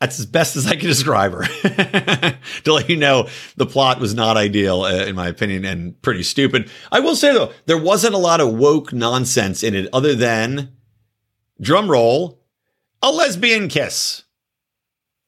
That's 0.00 0.18
as 0.18 0.24
best 0.24 0.56
as 0.56 0.66
I 0.66 0.76
can 0.76 0.88
describe 0.88 1.32
her. 1.32 1.42
to 2.64 2.72
let 2.72 2.88
you 2.88 2.96
know, 2.96 3.28
the 3.56 3.66
plot 3.66 4.00
was 4.00 4.14
not 4.14 4.38
ideal, 4.38 4.82
uh, 4.82 5.04
in 5.04 5.14
my 5.14 5.28
opinion, 5.28 5.66
and 5.66 6.00
pretty 6.00 6.22
stupid. 6.22 6.70
I 6.90 7.00
will 7.00 7.14
say 7.14 7.34
though, 7.34 7.52
there 7.66 7.78
wasn't 7.78 8.14
a 8.14 8.18
lot 8.18 8.40
of 8.40 8.54
woke 8.54 8.94
nonsense 8.94 9.62
in 9.62 9.74
it, 9.74 9.88
other 9.92 10.14
than 10.14 10.72
drum 11.60 11.90
roll, 11.90 12.40
a 13.02 13.10
lesbian 13.10 13.68
kiss. 13.68 14.22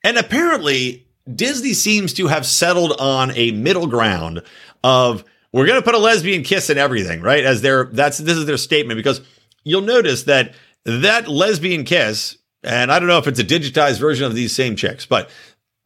And 0.05 0.16
apparently, 0.16 1.07
Disney 1.33 1.75
seems 1.75 2.14
to 2.14 2.29
have 2.29 2.47
settled 2.47 2.93
on 2.99 3.31
a 3.33 3.53
middle 3.53 3.87
ground 3.87 4.43
of 4.83 5.23
we're 5.53 5.66
going 5.66 5.79
to 5.79 5.85
put 5.85 5.95
a 5.95 5.99
lesbian 5.99 6.43
kiss 6.43 6.70
in 6.70 6.79
everything, 6.79 7.20
right? 7.20 7.45
As 7.45 7.61
their 7.61 7.85
that's 7.93 8.18
this 8.18 8.39
is 8.39 8.47
their 8.47 8.57
statement 8.57 8.97
because 8.97 9.20
you'll 9.64 9.83
notice 9.83 10.25
that 10.25 10.55
that 10.85 11.29
lesbian 11.29 11.85
kiss 11.85 12.39
and 12.62 12.92
I 12.92 12.98
don't 12.98 13.08
know 13.08 13.18
if 13.18 13.26
it's 13.26 13.40
a 13.40 13.44
digitized 13.44 13.98
version 13.98 14.26
of 14.26 14.34
these 14.34 14.54
same 14.54 14.76
chicks, 14.76 15.06
but 15.06 15.30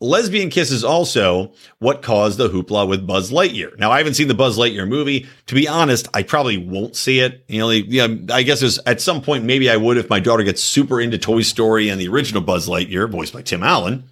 lesbian 0.00 0.50
kiss 0.50 0.70
is 0.70 0.84
also 0.84 1.52
what 1.78 2.02
caused 2.02 2.38
the 2.38 2.48
hoopla 2.48 2.86
with 2.86 3.06
Buzz 3.06 3.30
Lightyear. 3.30 3.78
Now, 3.78 3.90
I 3.90 3.98
haven't 3.98 4.14
seen 4.14 4.28
the 4.28 4.34
Buzz 4.34 4.58
Lightyear 4.58 4.86
movie. 4.86 5.26
To 5.46 5.54
be 5.54 5.66
honest, 5.66 6.08
I 6.12 6.22
probably 6.22 6.58
won't 6.58 6.96
see 6.96 7.20
it. 7.20 7.44
You 7.48 7.60
know, 7.60 8.34
I 8.34 8.42
guess 8.42 8.60
there's 8.60 8.78
at 8.80 9.00
some 9.00 9.22
point 9.22 9.44
maybe 9.44 9.70
I 9.70 9.76
would 9.76 9.96
if 9.96 10.10
my 10.10 10.20
daughter 10.20 10.42
gets 10.42 10.62
super 10.62 11.00
into 11.00 11.18
Toy 11.18 11.42
Story 11.42 11.88
and 11.88 12.00
the 12.00 12.08
original 12.08 12.42
Buzz 12.42 12.68
Lightyear, 12.68 13.10
voiced 13.10 13.32
by 13.32 13.42
Tim 13.42 13.62
Allen. 13.62 14.04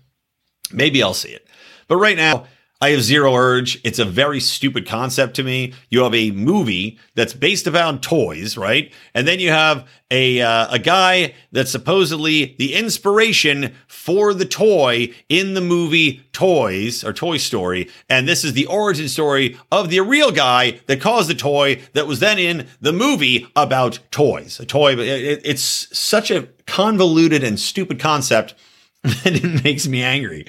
Maybe 0.72 1.02
I'll 1.02 1.14
see 1.14 1.30
it. 1.30 1.46
But 1.86 1.96
right 1.96 2.16
now, 2.16 2.46
I 2.81 2.91
have 2.91 3.03
zero 3.03 3.35
urge. 3.35 3.81
It's 3.85 3.99
a 3.99 4.05
very 4.05 4.41
stupid 4.41 4.87
concept 4.87 5.37
to 5.37 5.45
me. 5.45 5.72
You 5.91 6.03
have 6.03 6.14
a 6.14 6.33
movie 6.33 6.99
that's 7.14 7.33
based 7.33 7.66
around 7.66 8.03
toys, 8.03 8.57
right? 8.57 8.93
And 9.14 9.27
then 9.29 9.39
you 9.39 9.51
have 9.51 9.89
a 10.11 10.43
uh, 10.43 10.66
a 10.70 10.79
guy 10.79 11.35
that's 11.53 11.70
supposedly 11.70 12.57
the 12.59 12.75
inspiration 12.75 13.75
for 13.87 14.35
the 14.35 14.45
toy 14.45 15.14
in 15.29 15.55
the 15.55 15.61
movie 15.61 16.29
Toys 16.33 17.05
or 17.05 17.12
Toy 17.12 17.37
Story, 17.37 17.89
and 18.11 18.29
this 18.29 18.45
is 18.45 18.53
the 18.53 18.66
origin 18.66 19.09
story 19.09 19.59
of 19.70 19.89
the 19.89 20.01
real 20.01 20.33
guy 20.33 20.81
that 20.87 21.01
caused 21.01 21.31
the 21.31 21.35
toy 21.35 21.81
that 21.93 22.07
was 22.07 22.20
then 22.20 22.39
in 22.39 22.66
the 22.81 22.93
movie 22.93 23.47
about 23.55 24.01
toys. 24.11 24.59
A 24.59 24.66
toy, 24.66 24.95
it, 24.95 25.41
it's 25.45 25.62
such 25.97 26.31
a 26.31 26.49
convoluted 26.66 27.45
and 27.45 27.59
stupid 27.59 28.01
concept 28.01 28.55
that 29.03 29.43
it 29.43 29.64
makes 29.64 29.87
me 29.87 30.03
angry. 30.03 30.45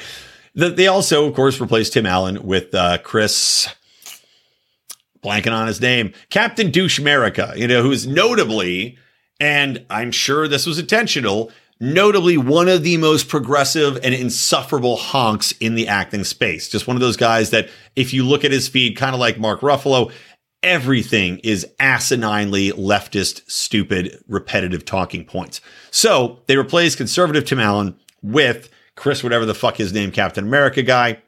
They 0.56 0.88
also, 0.88 1.28
of 1.28 1.36
course, 1.36 1.60
replaced 1.60 1.94
Tim 1.94 2.06
Allen 2.06 2.42
with 2.46 2.74
uh, 2.74 3.00
Chris, 3.00 3.68
blanking 5.22 5.52
on 5.52 5.68
his 5.68 5.82
name, 5.82 6.14
Captain 6.30 6.72
Douche 6.72 6.98
America, 6.98 7.54
you 7.58 7.68
know, 7.68 7.82
who's 7.82 8.08
notably, 8.08 8.98
and 9.40 9.86
I'm 9.90 10.12
sure 10.12 10.48
this 10.48 10.66
was 10.66 10.80
intentional, 10.80 11.52
notably 11.82 12.38
one 12.38 12.70
of 12.70 12.84
the 12.84 12.96
most 12.96 13.28
progressive 13.28 13.98
and 14.02 14.14
insufferable 14.14 14.96
honks 14.96 15.52
in 15.54 15.76
the 15.76 15.90
acting 15.90 16.24
space. 16.24 16.70
Just 16.70 16.88
one 16.88 16.96
of 16.96 17.02
those 17.02 17.18
guys 17.18 17.50
that, 17.50 17.70
if 17.98 18.14
you 18.14 18.24
look 18.24 18.46
at 18.46 18.52
his 18.52 18.70
feed, 18.70 18.96
kind 18.96 19.14
of 19.14 19.20
like 19.20 19.38
Mark 19.38 19.60
Ruffalo, 19.60 20.10
everything 20.64 21.40
is 21.40 21.68
asininely 21.82 22.72
leftist, 22.72 23.42
stupid, 23.52 24.24
repetitive 24.28 24.86
talking 24.86 25.26
points. 25.26 25.60
So 25.92 26.40
they 26.48 26.56
replaced 26.56 26.98
conservative 26.98 27.44
Tim 27.44 27.60
Allen 27.60 28.00
with 28.22 28.70
Chris, 28.96 29.24
whatever 29.24 29.46
the 29.46 29.54
fuck 29.54 29.78
his 29.78 29.94
name, 29.94 30.12
Captain 30.12 30.46
America 30.46 30.82
guy, 30.82 31.22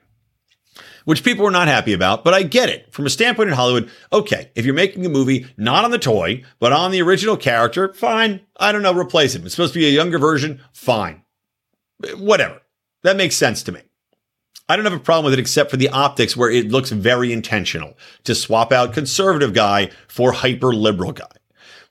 which 1.05 1.23
people 1.23 1.45
were 1.45 1.51
not 1.51 1.67
happy 1.67 1.93
about. 1.93 2.23
But 2.23 2.33
I 2.33 2.43
get 2.43 2.69
it. 2.69 2.93
From 2.93 3.05
a 3.05 3.09
standpoint 3.09 3.49
in 3.49 3.55
Hollywood, 3.55 3.89
okay, 4.11 4.51
if 4.55 4.65
you're 4.65 4.73
making 4.73 5.05
a 5.05 5.09
movie 5.09 5.47
not 5.57 5.85
on 5.85 5.91
the 5.91 5.99
toy, 5.99 6.43
but 6.59 6.73
on 6.73 6.91
the 6.91 7.01
original 7.01 7.37
character, 7.37 7.93
fine. 7.93 8.41
I 8.57 8.71
don't 8.71 8.81
know, 8.81 8.93
replace 8.93 9.35
him. 9.35 9.45
It's 9.45 9.55
supposed 9.55 9.73
to 9.73 9.79
be 9.79 9.87
a 9.87 9.91
younger 9.91 10.19
version, 10.19 10.61
fine. 10.73 11.23
Whatever. 12.15 12.61
That 13.03 13.17
makes 13.17 13.35
sense 13.35 13.63
to 13.63 13.71
me. 13.71 13.81
I 14.69 14.75
don't 14.75 14.85
have 14.85 14.93
a 14.93 14.99
problem 14.99 15.25
with 15.25 15.33
it 15.33 15.39
except 15.39 15.71
for 15.71 15.77
the 15.77 15.89
optics 15.89 16.35
where 16.35 16.51
it 16.51 16.67
looks 16.67 16.89
very 16.89 17.31
intentional 17.31 17.97
to 18.25 18.35
swap 18.35 18.73
out 18.73 18.93
conservative 18.93 19.53
guy 19.53 19.91
for 20.09 20.33
hyper 20.33 20.73
liberal 20.73 21.13
guy. 21.13 21.25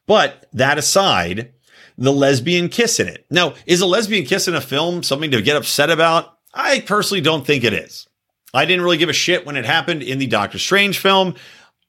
But 0.06 0.46
that 0.52 0.76
aside, 0.76 1.54
the 1.98 2.12
lesbian 2.12 2.68
kiss 2.68 3.00
in 3.00 3.08
it. 3.08 3.26
Now, 3.30 3.54
is 3.66 3.80
a 3.80 3.86
lesbian 3.86 4.24
kiss 4.24 4.48
in 4.48 4.54
a 4.54 4.60
film 4.60 5.02
something 5.02 5.30
to 5.30 5.42
get 5.42 5.56
upset 5.56 5.90
about? 5.90 6.38
I 6.52 6.80
personally 6.80 7.20
don't 7.20 7.46
think 7.46 7.64
it 7.64 7.72
is. 7.72 8.06
I 8.54 8.64
didn't 8.64 8.84
really 8.84 8.96
give 8.96 9.08
a 9.08 9.14
shit 9.14 9.44
when 9.44 9.56
it 9.56 9.66
happened 9.66 10.02
in 10.02 10.18
the 10.18 10.26
Doctor 10.26 10.58
Strange 10.58 10.98
film. 10.98 11.34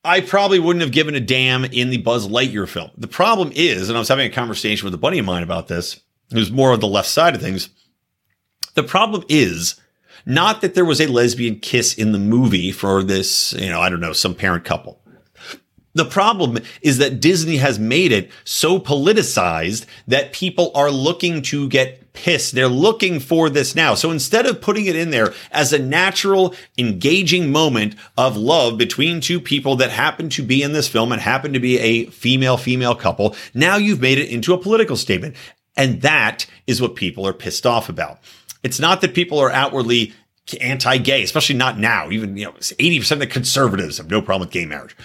I 0.03 0.21
probably 0.21 0.59
wouldn't 0.59 0.83
have 0.83 0.91
given 0.91 1.15
a 1.15 1.19
damn 1.19 1.65
in 1.65 1.89
the 1.89 1.97
Buzz 1.97 2.27
Lightyear 2.27 2.67
film. 2.67 2.91
The 2.97 3.07
problem 3.07 3.51
is, 3.55 3.89
and 3.89 3.97
I 3.97 3.99
was 3.99 4.07
having 4.07 4.29
a 4.29 4.33
conversation 4.33 4.85
with 4.85 4.93
a 4.93 4.97
buddy 4.97 5.19
of 5.19 5.25
mine 5.25 5.43
about 5.43 5.67
this, 5.67 5.99
who's 6.31 6.51
more 6.51 6.71
on 6.71 6.79
the 6.79 6.87
left 6.87 7.09
side 7.09 7.35
of 7.35 7.41
things. 7.41 7.69
The 8.75 8.83
problem 8.83 9.23
is 9.27 9.79
not 10.25 10.61
that 10.61 10.75
there 10.75 10.85
was 10.85 11.01
a 11.01 11.07
lesbian 11.07 11.59
kiss 11.59 11.93
in 11.93 12.11
the 12.11 12.19
movie 12.19 12.71
for 12.71 13.01
this, 13.03 13.53
you 13.53 13.69
know, 13.69 13.81
I 13.81 13.89
don't 13.89 14.01
know, 14.01 14.13
some 14.13 14.35
parent 14.35 14.65
couple. 14.65 15.01
The 15.97 16.05
problem 16.05 16.59
is 16.81 16.99
that 16.99 17.19
Disney 17.19 17.57
has 17.57 17.79
made 17.79 18.11
it 18.11 18.31
so 18.43 18.79
politicized 18.79 19.85
that 20.07 20.31
people 20.31 20.71
are 20.75 20.91
looking 20.91 21.41
to 21.43 21.67
get 21.67 22.13
pissed. 22.13 22.53
They're 22.53 22.67
looking 22.67 23.19
for 23.19 23.49
this 23.49 23.75
now. 23.75 23.93
So 23.93 24.11
instead 24.11 24.45
of 24.45 24.61
putting 24.61 24.85
it 24.85 24.95
in 24.95 25.11
there 25.11 25.33
as 25.51 25.73
a 25.73 25.79
natural, 25.79 26.55
engaging 26.77 27.51
moment 27.51 27.95
of 28.17 28.37
love 28.37 28.77
between 28.77 29.21
two 29.21 29.39
people 29.39 29.75
that 29.77 29.91
happen 29.91 30.29
to 30.29 30.43
be 30.43 30.63
in 30.63 30.73
this 30.73 30.87
film 30.87 31.11
and 31.11 31.21
happen 31.21 31.53
to 31.53 31.59
be 31.59 31.79
a 31.79 32.05
female 32.07 32.57
female 32.57 32.95
couple, 32.95 33.35
now 33.53 33.77
you've 33.77 34.01
made 34.01 34.17
it 34.17 34.29
into 34.29 34.53
a 34.53 34.57
political 34.57 34.95
statement. 34.95 35.35
And 35.75 36.01
that 36.01 36.47
is 36.65 36.81
what 36.81 36.95
people 36.95 37.27
are 37.27 37.33
pissed 37.33 37.65
off 37.65 37.87
about. 37.87 38.19
It's 38.63 38.79
not 38.79 39.01
that 39.01 39.13
people 39.13 39.39
are 39.39 39.51
outwardly 39.51 40.13
anti-gay, 40.61 41.23
especially 41.23 41.55
not 41.55 41.77
now. 41.77 42.09
Even, 42.09 42.35
you 42.35 42.45
know, 42.45 42.53
80% 42.53 43.11
of 43.11 43.19
the 43.19 43.27
conservatives 43.27 43.97
have 43.97 44.09
no 44.09 44.21
problem 44.21 44.47
with 44.47 44.53
gay 44.53 44.65
marriage. 44.65 44.95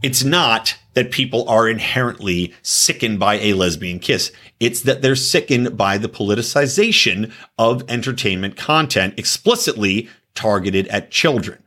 It's 0.00 0.22
not 0.22 0.76
that 0.94 1.10
people 1.10 1.48
are 1.48 1.68
inherently 1.68 2.54
sickened 2.62 3.18
by 3.18 3.34
a 3.36 3.54
lesbian 3.54 3.98
kiss. 3.98 4.30
It's 4.60 4.82
that 4.82 5.02
they're 5.02 5.16
sickened 5.16 5.76
by 5.76 5.98
the 5.98 6.08
politicization 6.08 7.32
of 7.58 7.82
entertainment 7.88 8.56
content 8.56 9.14
explicitly 9.16 10.08
targeted 10.34 10.86
at 10.88 11.10
children. 11.10 11.64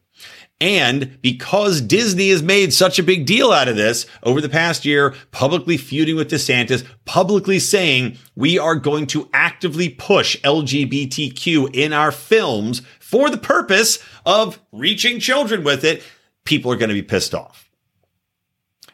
And 0.61 1.19
because 1.21 1.81
Disney 1.81 2.29
has 2.29 2.41
made 2.41 2.71
such 2.71 2.99
a 2.99 3.03
big 3.03 3.25
deal 3.25 3.51
out 3.51 3.67
of 3.67 3.75
this 3.75 4.05
over 4.23 4.39
the 4.39 4.47
past 4.47 4.85
year, 4.85 5.13
publicly 5.31 5.75
feuding 5.75 6.15
with 6.15 6.29
DeSantis, 6.29 6.85
publicly 7.03 7.59
saying 7.59 8.17
we 8.35 8.57
are 8.57 8.75
going 8.75 9.07
to 9.07 9.27
actively 9.33 9.89
push 9.89 10.39
LGBTQ 10.41 11.75
in 11.75 11.91
our 11.91 12.11
films 12.11 12.81
for 12.99 13.29
the 13.29 13.37
purpose 13.37 13.99
of 14.25 14.61
reaching 14.71 15.19
children 15.19 15.65
with 15.65 15.83
it, 15.83 16.01
people 16.45 16.71
are 16.71 16.77
going 16.77 16.89
to 16.89 16.95
be 16.95 17.01
pissed 17.01 17.33
off 17.33 17.70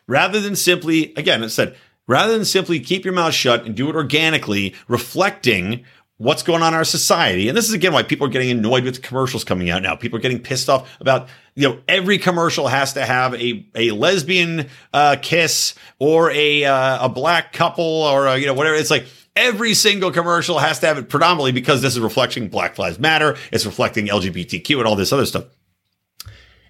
rather 0.08 0.40
than 0.40 0.56
simply, 0.56 1.14
again, 1.16 1.44
it 1.44 1.50
said, 1.50 1.76
rather 2.08 2.34
than 2.34 2.46
simply 2.46 2.80
keep 2.80 3.06
your 3.06 3.14
mouth 3.14 3.34
shut 3.34 3.66
and 3.66 3.76
do 3.76 3.90
it 3.90 3.96
organically, 3.96 4.74
reflecting 4.88 5.84
what's 6.18 6.42
going 6.42 6.64
on 6.64 6.74
in 6.74 6.78
our 6.78 6.84
society. 6.84 7.48
And 7.48 7.56
this 7.56 7.68
is 7.68 7.74
again 7.74 7.94
why 7.94 8.02
people 8.02 8.26
are 8.26 8.32
getting 8.32 8.50
annoyed 8.50 8.84
with 8.84 8.96
the 8.96 9.02
commercials 9.02 9.44
coming 9.44 9.70
out 9.70 9.84
now. 9.84 9.96
People 9.96 10.18
are 10.18 10.22
getting 10.22 10.40
pissed 10.40 10.68
off 10.68 10.90
about, 11.00 11.30
you 11.54 11.68
know, 11.68 11.80
every 11.88 12.18
commercial 12.18 12.68
has 12.68 12.94
to 12.94 13.06
have 13.06 13.36
a, 13.36 13.68
a 13.76 13.92
lesbian, 13.92 14.68
uh, 14.94 15.18
kiss 15.22 15.76
or 16.00 16.32
a, 16.32 16.64
uh, 16.64 17.06
a 17.06 17.10
black 17.10 17.54
couple 17.54 17.84
or, 17.84 18.26
a, 18.26 18.38
you 18.38 18.48
know, 18.48 18.56
whatever. 18.56 18.76
It's 18.76 18.90
like, 18.90 19.06
every 19.36 19.76
single 19.76 20.12
commercial 20.12 20.58
has 20.58 20.80
to 20.80 20.88
have 20.88 20.98
it 20.98 21.10
predominantly 21.10 21.52
because 21.52 21.82
this 21.84 21.94
is 21.94 22.00
reflecting 22.00 22.50
Black 22.50 22.80
Lives 22.80 22.98
Matter. 22.98 23.38
It's 23.52 23.66
reflecting 23.66 24.08
LGBTQ 24.08 24.80
and 24.80 24.88
all 24.88 24.96
this 24.96 25.14
other 25.14 25.28
stuff. 25.28 25.46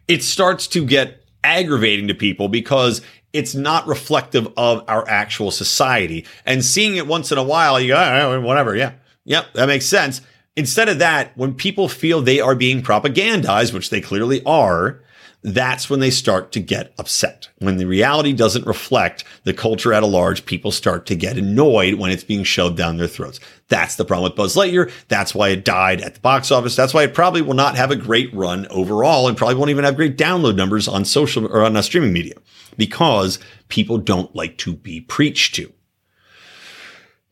It 0.08 0.22
starts 0.22 0.68
to 0.68 0.86
get 0.86 1.24
aggravating 1.44 2.10
to 2.10 2.14
people 2.14 2.50
because 2.50 3.02
it's 3.38 3.54
not 3.54 3.86
reflective 3.88 4.48
of 4.58 4.84
our 4.88 5.08
actual 5.08 5.52
society. 5.52 6.26
And 6.44 6.66
seeing 6.66 6.96
it 6.96 7.06
once 7.06 7.32
in 7.32 7.38
a 7.38 7.44
while, 7.44 7.80
you 7.80 7.90
go, 7.90 7.98
oh, 7.98 8.42
whatever. 8.42 8.76
Yeah. 8.76 8.94
Yep. 9.26 9.54
That 9.54 9.68
makes 9.68 9.86
sense. 9.86 10.22
Instead 10.56 10.90
of 10.90 10.98
that, 11.00 11.38
when 11.38 11.54
people 11.54 11.88
feel 11.88 12.20
they 12.20 12.40
are 12.40 12.56
being 12.56 12.82
propagandized, 12.82 13.74
which 13.74 13.92
they 13.92 14.02
clearly 14.02 14.42
are, 14.44 15.02
that's 15.44 15.88
when 15.88 16.00
they 16.00 16.10
start 16.10 16.52
to 16.54 16.60
get 16.60 16.94
upset. 16.98 17.48
When 17.60 17.78
the 17.78 17.86
reality 17.86 18.34
doesn't 18.34 18.66
reflect 18.66 19.24
the 19.44 19.54
culture 19.54 19.94
at 19.94 20.02
a 20.02 20.08
large, 20.08 20.46
people 20.46 20.72
start 20.72 21.06
to 21.06 21.16
get 21.16 21.38
annoyed 21.38 21.94
when 21.94 22.10
it's 22.10 22.24
being 22.24 22.44
shoved 22.44 22.76
down 22.76 22.98
their 22.98 23.08
throats. 23.08 23.40
That's 23.68 23.96
the 23.96 24.04
problem 24.04 24.32
with 24.32 24.36
Buzz 24.36 24.56
Lightyear. 24.56 24.92
That's 25.10 25.36
why 25.36 25.50
it 25.50 25.64
died 25.64 26.02
at 26.02 26.16
the 26.16 26.20
box 26.22 26.52
office. 26.52 26.76
That's 26.76 26.94
why 26.94 27.04
it 27.04 27.14
probably 27.14 27.44
will 27.44 27.54
not 27.54 27.76
have 27.76 27.92
a 27.92 27.96
great 27.96 28.34
run 28.34 28.66
overall 28.72 29.28
and 29.28 29.38
probably 29.38 29.56
won't 29.56 29.70
even 29.70 29.86
have 29.86 29.96
great 29.96 30.18
download 30.18 30.56
numbers 30.56 30.88
on 30.88 31.06
social 31.06 31.46
or 31.46 31.64
on 31.64 31.78
a 31.78 31.84
streaming 31.84 32.14
media 32.14 32.34
because 32.78 33.40
people 33.68 33.98
don't 33.98 34.36
like 34.36 34.58
to 34.60 34.74
be 34.74 35.02
preached 35.02 35.56
to. 35.56 35.74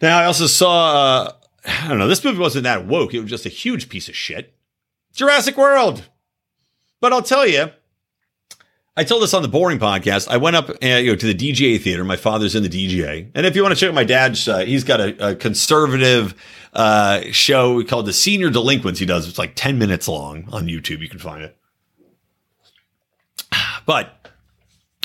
Now, 0.01 0.19
I 0.19 0.25
also 0.25 0.47
saw, 0.47 0.93
uh, 0.93 1.33
I 1.65 1.87
don't 1.87 1.99
know, 1.99 2.07
this 2.07 2.23
movie 2.23 2.39
wasn't 2.39 2.63
that 2.63 2.85
woke. 2.85 3.13
It 3.13 3.21
was 3.21 3.29
just 3.29 3.45
a 3.45 3.49
huge 3.49 3.89
piece 3.89 4.09
of 4.09 4.15
shit. 4.15 4.53
Jurassic 5.13 5.57
World. 5.57 6.09
But 6.99 7.13
I'll 7.13 7.21
tell 7.21 7.47
you, 7.47 7.69
I 8.97 9.03
told 9.03 9.23
this 9.23 9.33
on 9.33 9.41
the 9.41 9.49
BOHRing 9.49 9.79
podcast. 9.79 10.27
I 10.29 10.37
went 10.37 10.55
up 10.55 10.69
uh, 10.69 10.87
you 10.87 11.11
know, 11.11 11.15
to 11.15 11.33
the 11.33 11.35
DGA 11.35 11.81
theater. 11.81 12.03
My 12.03 12.15
father's 12.15 12.55
in 12.55 12.63
the 12.63 12.69
DGA. 12.69 13.29
And 13.35 13.45
if 13.45 13.55
you 13.55 13.61
want 13.61 13.73
to 13.73 13.79
check 13.79 13.89
out 13.89 13.95
my 13.95 14.03
dad's, 14.05 14.47
uh, 14.47 14.59
he's 14.59 14.83
got 14.83 15.01
a, 15.01 15.31
a 15.31 15.35
conservative 15.35 16.33
uh, 16.73 17.21
show 17.31 17.83
called 17.83 18.05
The 18.05 18.13
Senior 18.13 18.49
Delinquents. 18.49 18.99
He 18.99 19.05
does. 19.05 19.27
It's 19.27 19.37
like 19.37 19.53
10 19.55 19.77
minutes 19.77 20.07
long 20.07 20.47
on 20.51 20.67
YouTube. 20.67 20.99
You 20.99 21.09
can 21.09 21.19
find 21.19 21.43
it. 21.43 21.57
But 23.85 24.24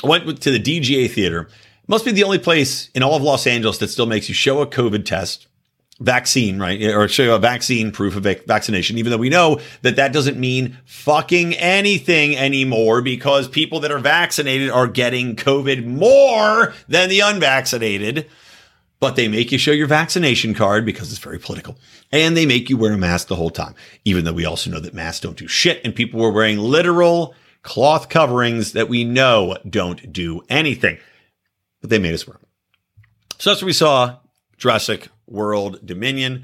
I 0.03 0.07
went 0.07 0.41
to 0.41 0.51
the 0.51 0.59
DGA 0.59 1.09
theater. 1.11 1.47
Must 1.87 2.05
be 2.05 2.11
the 2.11 2.23
only 2.23 2.39
place 2.39 2.89
in 2.95 3.03
all 3.03 3.15
of 3.15 3.23
Los 3.23 3.45
Angeles 3.45 3.77
that 3.79 3.89
still 3.89 4.05
makes 4.05 4.29
you 4.29 4.35
show 4.35 4.61
a 4.61 4.67
COVID 4.67 5.05
test 5.05 5.47
vaccine, 5.99 6.59
right? 6.59 6.81
Or 6.83 7.07
show 7.07 7.35
a 7.35 7.39
vaccine 7.39 7.91
proof 7.91 8.15
of 8.15 8.23
vaccination, 8.23 8.97
even 8.97 9.11
though 9.11 9.17
we 9.17 9.29
know 9.29 9.59
that 9.83 9.95
that 9.97 10.13
doesn't 10.13 10.39
mean 10.39 10.77
fucking 10.85 11.53
anything 11.55 12.35
anymore 12.35 13.01
because 13.01 13.47
people 13.47 13.79
that 13.81 13.91
are 13.91 13.99
vaccinated 13.99 14.69
are 14.69 14.87
getting 14.87 15.35
COVID 15.35 15.85
more 15.85 16.73
than 16.87 17.09
the 17.09 17.19
unvaccinated. 17.19 18.27
But 18.99 19.15
they 19.15 19.27
make 19.27 19.51
you 19.51 19.57
show 19.57 19.71
your 19.71 19.87
vaccination 19.87 20.53
card 20.53 20.85
because 20.85 21.11
it's 21.11 21.19
very 21.19 21.39
political. 21.39 21.77
And 22.11 22.37
they 22.37 22.45
make 22.45 22.69
you 22.69 22.77
wear 22.77 22.93
a 22.93 22.97
mask 22.97 23.27
the 23.27 23.35
whole 23.35 23.49
time, 23.49 23.73
even 24.05 24.25
though 24.25 24.33
we 24.33 24.45
also 24.45 24.69
know 24.69 24.79
that 24.79 24.93
masks 24.93 25.21
don't 25.21 25.37
do 25.37 25.47
shit 25.47 25.81
and 25.83 25.95
people 25.95 26.19
were 26.19 26.31
wearing 26.31 26.59
literal 26.59 27.33
cloth 27.63 28.09
coverings 28.09 28.73
that 28.73 28.89
we 28.89 29.03
know 29.03 29.57
don't 29.69 30.11
do 30.11 30.41
anything. 30.49 30.97
But 31.81 31.89
they 31.89 31.99
made 31.99 32.13
us 32.13 32.27
wear. 32.27 32.37
So 33.39 33.49
that's 33.49 33.61
what 33.61 33.67
we 33.67 33.73
saw 33.73 34.17
Jurassic 34.57 35.09
World 35.27 35.85
Dominion. 35.85 36.43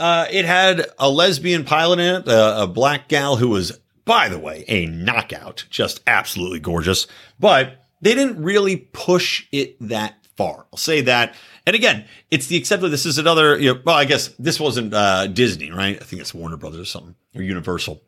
Uh, 0.00 0.26
it 0.30 0.44
had 0.44 0.86
a 0.98 1.08
lesbian 1.08 1.64
pilot 1.64 2.00
in 2.00 2.14
it, 2.16 2.28
a, 2.28 2.62
a 2.62 2.66
black 2.66 3.08
gal 3.08 3.36
who 3.36 3.48
was, 3.48 3.78
by 4.04 4.28
the 4.28 4.38
way, 4.38 4.64
a 4.66 4.86
knockout, 4.86 5.64
just 5.70 6.00
absolutely 6.08 6.58
gorgeous. 6.58 7.06
But 7.38 7.84
they 8.00 8.16
didn't 8.16 8.42
really 8.42 8.76
push 8.76 9.46
it 9.52 9.76
that 9.88 10.16
far. 10.36 10.66
I'll 10.72 10.78
say 10.78 11.02
that. 11.02 11.36
And 11.66 11.76
again, 11.76 12.06
it's 12.32 12.48
the 12.48 12.56
except 12.56 12.82
that 12.82 12.88
this 12.88 13.06
is 13.06 13.18
another, 13.18 13.56
you 13.58 13.74
know, 13.74 13.80
well, 13.84 13.94
I 13.94 14.04
guess 14.04 14.28
this 14.38 14.58
wasn't 14.58 14.92
uh, 14.92 15.28
Disney, 15.28 15.70
right? 15.70 15.96
I 16.00 16.04
think 16.04 16.20
it's 16.20 16.34
Warner 16.34 16.56
Brothers 16.56 16.80
or 16.80 16.84
something, 16.84 17.14
or 17.36 17.42
Universal. 17.42 18.02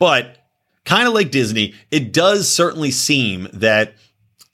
But 0.00 0.47
kind 0.88 1.06
of 1.06 1.12
like 1.12 1.30
Disney, 1.30 1.74
it 1.90 2.14
does 2.14 2.50
certainly 2.50 2.90
seem 2.90 3.46
that 3.52 3.92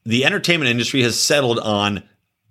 the 0.05 0.24
entertainment 0.24 0.68
industry 0.68 1.01
has 1.03 1.16
settled 1.16 1.61
on 1.61 2.03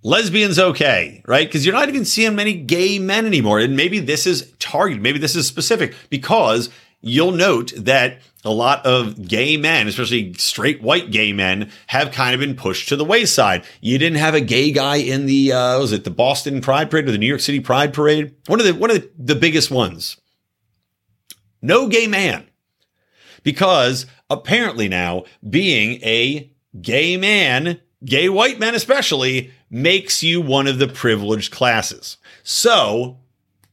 lesbians 0.04 0.58
okay, 0.58 1.22
right? 1.28 1.46
Because 1.46 1.66
you're 1.66 1.76
not 1.76 1.90
even 1.90 2.06
seeing 2.06 2.34
many 2.34 2.54
gay 2.54 2.98
men 2.98 3.26
anymore. 3.26 3.60
And 3.60 3.76
maybe 3.76 4.00
this 4.00 4.26
is 4.26 4.54
targeted, 4.58 5.04
maybe 5.04 5.20
this 5.20 5.36
is 5.36 5.48
specific 5.48 5.96
because 6.10 6.70
you'll 7.02 7.34
note 7.34 7.74
that 7.76 8.22
a 8.46 8.52
lot 8.52 8.86
of 8.86 9.28
gay 9.28 9.58
men, 9.58 9.90
especially 9.90 10.34
straight 10.36 10.82
white 10.82 11.12
gay 11.12 11.34
men, 11.34 11.70
have 11.88 12.12
kind 12.12 12.34
of 12.34 12.40
been 12.40 12.56
pushed 12.56 12.88
to 12.88 12.96
the 12.96 13.04
wayside. 13.04 13.66
You 13.82 13.98
didn't 13.98 14.20
have 14.20 14.34
a 14.34 14.40
gay 14.40 14.72
guy 14.72 14.96
in 14.96 15.26
the 15.26 15.52
uh, 15.52 15.80
was 15.80 15.92
it 15.92 16.06
the 16.06 16.10
Boston 16.10 16.62
Pride 16.62 16.90
Parade 16.90 17.10
or 17.10 17.12
the 17.12 17.18
New 17.18 17.28
York 17.28 17.42
City 17.42 17.60
Pride 17.60 17.94
Parade? 17.94 18.34
One 18.48 18.62
of 18.62 18.66
the 18.66 18.74
one 18.76 18.92
of 18.92 19.02
the, 19.02 19.12
the 19.18 19.36
biggest 19.36 19.70
ones. 19.70 20.16
No 21.62 21.90
gay 21.90 22.08
man. 22.08 22.48
Because 23.44 24.06
apparently 24.30 24.88
now 24.88 25.26
being 25.48 26.02
a 26.04 26.52
gay 26.82 27.18
man, 27.18 27.80
gay 28.04 28.30
white 28.30 28.60
men 28.60 28.76
especially, 28.76 29.52
makes 29.70 30.24
you 30.24 30.41
one 30.41 30.68
of 30.68 30.80
the 30.80 30.88
privileged 30.88 31.52
classes. 31.52 32.18
So 32.44 33.18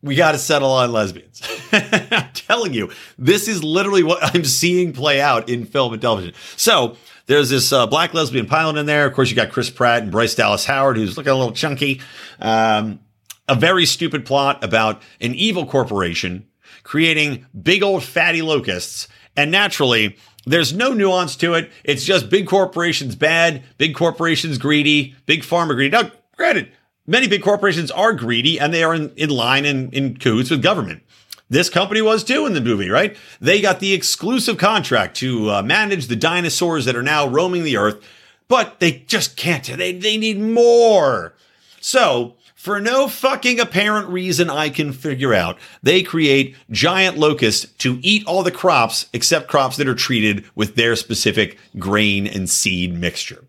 we 0.03 0.15
got 0.15 0.33
to 0.33 0.39
settle 0.39 0.71
on 0.71 0.93
lesbians. 0.93 1.43
I'm 1.73 2.31
telling 2.33 2.73
you, 2.73 2.91
this 3.19 3.49
is 3.49 3.63
literally 3.63 4.03
what 4.03 4.19
I'm 4.23 4.45
seeing 4.45 4.93
play 4.93 5.21
out 5.21 5.49
in 5.49 5.67
film 5.67 5.93
and 5.93 6.01
television. 6.01 6.35
So 6.57 6.97
there's 7.27 7.51
this 7.51 7.73
uh, 7.73 7.87
black 7.87 8.15
lesbian 8.15 8.47
pilot 8.47 8.77
in 8.77 8.87
there. 8.87 9.07
Of 9.07 9.15
course, 9.15 9.31
you 9.31 9.37
got 9.37 9.51
Chris 9.51 9.71
Pratt 9.71 10.03
and 10.03 10.11
Bryce 10.11 10.35
Dallas 10.35 10.65
Howard, 10.65 10.97
who's 10.97 11.17
looking 11.17 11.33
a 11.33 11.37
little 11.37 11.53
chunky. 11.53 12.01
Um, 12.41 13.01
a 13.47 13.55
very 13.55 13.85
stupid 13.85 14.25
plot 14.25 14.63
about 14.65 15.03
an 15.21 15.35
evil 15.35 15.67
corporation 15.67 16.47
creating 16.83 17.47
big 17.61 17.83
old 17.83 18.03
fatty 18.03 18.43
locusts. 18.43 19.09
And 19.41 19.51
naturally, 19.51 20.17
there's 20.47 20.73
no 20.73 20.93
nuance 20.93 21.37
to 21.37 21.55
it. 21.55 21.71
It's 21.85 22.05
just 22.05 22.31
big 22.31 22.47
corporations 22.47 23.15
bad, 23.15 23.63
big 23.79 23.95
corporations 23.95 24.59
greedy, 24.59 25.15
big 25.27 25.43
pharma 25.43 25.75
greedy. 25.75 25.91
Now, 25.91 26.11
granted, 26.37 26.71
Many 27.11 27.27
big 27.27 27.43
corporations 27.43 27.91
are 27.91 28.13
greedy 28.13 28.61
and 28.61 28.73
they 28.73 28.85
are 28.85 28.95
in, 28.95 29.11
in 29.17 29.31
line 29.31 29.65
and 29.65 29.93
in, 29.93 30.13
in 30.13 30.17
cahoots 30.17 30.49
with 30.49 30.63
government. 30.63 31.03
This 31.49 31.69
company 31.69 32.01
was 32.01 32.23
too 32.23 32.47
in 32.47 32.53
the 32.53 32.61
movie, 32.61 32.89
right? 32.89 33.17
They 33.41 33.61
got 33.61 33.81
the 33.81 33.93
exclusive 33.93 34.59
contract 34.59 35.17
to 35.17 35.51
uh, 35.51 35.63
manage 35.65 36.07
the 36.07 36.15
dinosaurs 36.15 36.85
that 36.85 36.95
are 36.95 37.03
now 37.03 37.27
roaming 37.27 37.65
the 37.65 37.77
earth, 37.77 38.01
but 38.47 38.79
they 38.79 38.93
just 39.09 39.37
can't. 39.37 39.65
They, 39.65 39.93
they 39.93 40.17
need 40.17 40.39
more. 40.39 41.35
So, 41.81 42.37
for 42.61 42.79
no 42.79 43.09
fucking 43.09 43.59
apparent 43.59 44.07
reason 44.09 44.51
I 44.51 44.69
can 44.69 44.93
figure 44.93 45.33
out, 45.33 45.59
they 45.83 46.03
create 46.03 46.57
giant 46.71 47.17
locusts 47.17 47.65
to 47.79 47.99
eat 48.03 48.27
all 48.27 48.43
the 48.43 48.51
crops 48.51 49.09
except 49.15 49.49
crops 49.49 49.79
that 49.79 49.89
are 49.89 49.95
treated 49.95 50.45
with 50.55 50.75
their 50.75 50.95
specific 50.95 51.59
grain 51.79 52.27
and 52.27 52.51
seed 52.51 52.93
mixture. 52.93 53.47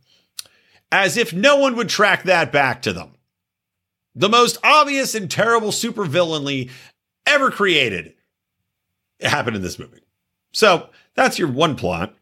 As 0.94 1.18
if 1.18 1.34
no 1.34 1.58
one 1.58 1.76
would 1.76 1.90
track 1.90 2.24
that 2.24 2.54
back 2.54 2.82
to 2.84 2.94
them. 2.94 3.12
The 4.16 4.30
most 4.30 4.58
obvious 4.64 5.14
and 5.14 5.30
terrible 5.30 5.72
supervillainly 5.72 6.70
ever 7.26 7.52
created 7.52 8.14
happened 9.20 9.58
in 9.58 9.62
this 9.62 9.78
movie. 9.78 10.06
So 10.54 10.88
that's 11.16 11.38
your 11.38 11.50
one 11.50 11.76
plot. 11.76 12.16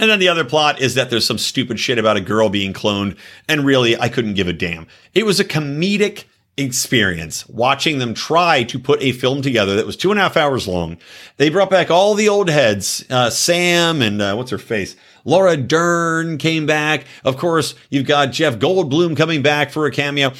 And 0.00 0.10
then 0.10 0.18
the 0.18 0.28
other 0.28 0.46
plot 0.46 0.80
is 0.80 0.94
that 0.94 1.10
there's 1.10 1.26
some 1.26 1.36
stupid 1.36 1.78
shit 1.78 1.98
about 1.98 2.16
a 2.16 2.22
girl 2.22 2.48
being 2.48 2.72
cloned. 2.72 3.18
And 3.48 3.66
really, 3.66 3.98
I 3.98 4.08
couldn't 4.08 4.32
give 4.32 4.48
a 4.48 4.52
damn. 4.54 4.86
It 5.12 5.26
was 5.26 5.38
a 5.38 5.44
comedic 5.44 6.24
experience 6.56 7.46
watching 7.48 7.98
them 7.98 8.14
try 8.14 8.62
to 8.64 8.78
put 8.78 9.02
a 9.02 9.12
film 9.12 9.42
together 9.42 9.76
that 9.76 9.86
was 9.86 9.96
two 9.96 10.10
and 10.10 10.18
a 10.18 10.22
half 10.22 10.38
hours 10.38 10.66
long. 10.66 10.96
They 11.36 11.50
brought 11.50 11.68
back 11.68 11.90
all 11.90 12.14
the 12.14 12.30
old 12.30 12.48
heads, 12.48 13.04
uh, 13.10 13.28
Sam 13.28 14.00
and 14.00 14.22
uh, 14.22 14.34
what's 14.36 14.50
her 14.50 14.58
face? 14.58 14.96
Laura 15.26 15.56
Dern 15.56 16.38
came 16.38 16.64
back. 16.64 17.04
Of 17.22 17.36
course, 17.36 17.74
you've 17.90 18.06
got 18.06 18.32
Jeff 18.32 18.58
Goldblum 18.58 19.18
coming 19.18 19.42
back 19.42 19.70
for 19.70 19.84
a 19.84 19.90
cameo. 19.90 20.32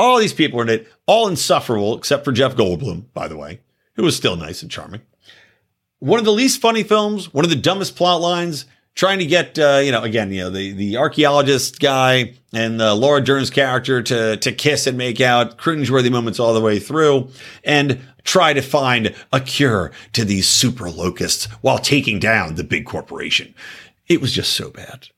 All 0.00 0.18
these 0.18 0.34
people 0.34 0.58
are 0.58 0.64
in 0.64 0.68
it, 0.68 0.88
all 1.06 1.28
insufferable, 1.28 1.96
except 1.96 2.24
for 2.24 2.32
Jeff 2.32 2.56
Goldblum, 2.56 3.04
by 3.14 3.28
the 3.28 3.36
way, 3.36 3.60
who 3.94 4.02
was 4.02 4.16
still 4.16 4.36
nice 4.36 4.62
and 4.62 4.70
charming. 4.70 5.02
One 6.00 6.18
of 6.18 6.24
the 6.24 6.32
least 6.32 6.60
funny 6.60 6.82
films, 6.82 7.32
one 7.32 7.44
of 7.44 7.50
the 7.50 7.56
dumbest 7.56 7.96
plot 7.96 8.20
lines, 8.20 8.66
trying 8.96 9.18
to 9.18 9.26
get, 9.26 9.58
uh, 9.58 9.80
you 9.84 9.92
know, 9.92 10.02
again, 10.02 10.32
you 10.32 10.40
know, 10.40 10.50
the, 10.50 10.72
the 10.72 10.96
archaeologist 10.96 11.78
guy 11.78 12.32
and 12.52 12.80
uh, 12.80 12.94
Laura 12.94 13.22
Dern's 13.22 13.50
character 13.50 14.02
to, 14.02 14.38
to 14.38 14.52
kiss 14.52 14.86
and 14.86 14.98
make 14.98 15.20
out, 15.20 15.58
cringeworthy 15.58 16.10
moments 16.10 16.40
all 16.40 16.54
the 16.54 16.60
way 16.60 16.78
through, 16.80 17.28
and 17.62 18.00
try 18.24 18.54
to 18.54 18.62
find 18.62 19.14
a 19.32 19.40
cure 19.40 19.92
to 20.14 20.24
these 20.24 20.48
super 20.48 20.90
locusts 20.90 21.44
while 21.60 21.78
taking 21.78 22.18
down 22.18 22.54
the 22.54 22.64
big 22.64 22.86
corporation. 22.86 23.54
It 24.08 24.20
was 24.20 24.32
just 24.32 24.54
so 24.54 24.70
bad. 24.70 25.08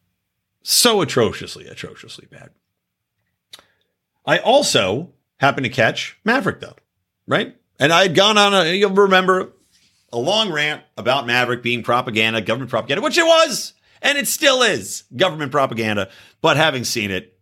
So 0.62 1.00
atrociously, 1.00 1.66
atrociously 1.66 2.26
bad. 2.26 2.50
I 4.26 4.38
also 4.38 5.12
happened 5.38 5.64
to 5.64 5.70
catch 5.70 6.18
Maverick 6.24 6.60
though, 6.60 6.76
right? 7.26 7.56
And 7.78 7.92
I 7.92 8.02
had 8.02 8.14
gone 8.16 8.36
on 8.36 8.52
a, 8.52 8.74
you'll 8.74 8.90
remember, 8.90 9.52
a 10.12 10.18
long 10.18 10.50
rant 10.50 10.82
about 10.96 11.26
Maverick 11.26 11.62
being 11.62 11.82
propaganda, 11.82 12.40
government 12.40 12.70
propaganda, 12.70 13.02
which 13.02 13.18
it 13.18 13.26
was, 13.26 13.74
and 14.02 14.16
it 14.18 14.28
still 14.28 14.62
is 14.62 15.04
government 15.14 15.52
propaganda. 15.52 16.08
But 16.40 16.56
having 16.56 16.84
seen 16.84 17.10
it, 17.10 17.38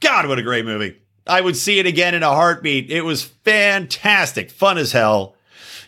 God, 0.00 0.28
what 0.28 0.38
a 0.38 0.42
great 0.42 0.64
movie. 0.64 0.96
I 1.26 1.40
would 1.40 1.56
see 1.56 1.78
it 1.78 1.86
again 1.86 2.14
in 2.14 2.22
a 2.22 2.30
heartbeat. 2.34 2.90
It 2.90 3.02
was 3.02 3.22
fantastic, 3.22 4.50
fun 4.50 4.78
as 4.78 4.92
hell. 4.92 5.36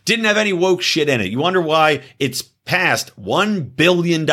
Didn't 0.05 0.27
have 0.27 0.37
any 0.37 0.53
woke 0.53 0.83
shit 0.83 1.09
in 1.09 1.21
it. 1.21 1.31
You 1.31 1.39
wonder 1.39 1.61
why 1.61 2.03
it's 2.19 2.43
past 2.43 3.19
$1 3.21 3.77
billion 3.77 4.27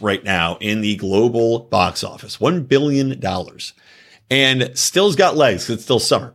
right 0.00 0.24
now 0.24 0.56
in 0.60 0.80
the 0.80 0.96
global 0.96 1.60
box 1.60 2.02
office. 2.02 2.38
$1 2.38 2.66
billion 2.68 3.20
and 4.30 4.78
still's 4.78 5.16
got 5.16 5.36
legs. 5.36 5.68
It's 5.70 5.84
still 5.84 6.00
summer. 6.00 6.34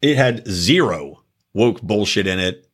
It 0.00 0.16
had 0.16 0.46
zero 0.46 1.22
woke 1.52 1.82
bullshit 1.82 2.26
in 2.26 2.38
it. 2.38 2.67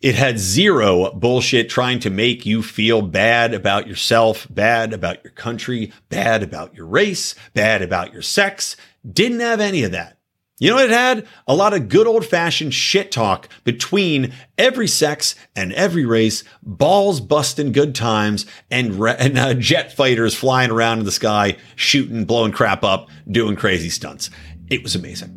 It 0.00 0.14
had 0.14 0.38
zero 0.38 1.10
bullshit 1.12 1.70
trying 1.70 2.00
to 2.00 2.10
make 2.10 2.44
you 2.44 2.62
feel 2.62 3.00
bad 3.00 3.54
about 3.54 3.86
yourself, 3.86 4.46
bad 4.50 4.92
about 4.92 5.24
your 5.24 5.32
country, 5.32 5.90
bad 6.10 6.42
about 6.42 6.74
your 6.74 6.86
race, 6.86 7.34
bad 7.54 7.80
about 7.80 8.12
your 8.12 8.22
sex. 8.22 8.76
Didn't 9.10 9.40
have 9.40 9.60
any 9.60 9.84
of 9.84 9.92
that. 9.92 10.18
You 10.58 10.70
know 10.70 10.76
what 10.76 10.86
it 10.86 10.90
had? 10.90 11.26
A 11.46 11.54
lot 11.54 11.74
of 11.74 11.88
good 11.88 12.06
old 12.06 12.24
fashioned 12.24 12.72
shit 12.72 13.10
talk 13.12 13.48
between 13.64 14.32
every 14.56 14.88
sex 14.88 15.34
and 15.54 15.72
every 15.72 16.06
race, 16.06 16.44
balls 16.62 17.20
busting 17.20 17.72
good 17.72 17.94
times, 17.94 18.46
and, 18.70 18.98
re- 18.98 19.16
and 19.18 19.38
uh, 19.38 19.54
jet 19.54 19.94
fighters 19.94 20.34
flying 20.34 20.70
around 20.70 20.98
in 20.98 21.04
the 21.04 21.12
sky, 21.12 21.56
shooting, 21.74 22.24
blowing 22.24 22.52
crap 22.52 22.84
up, 22.84 23.08
doing 23.30 23.56
crazy 23.56 23.90
stunts. 23.90 24.30
It 24.68 24.82
was 24.82 24.94
amazing. 24.94 25.32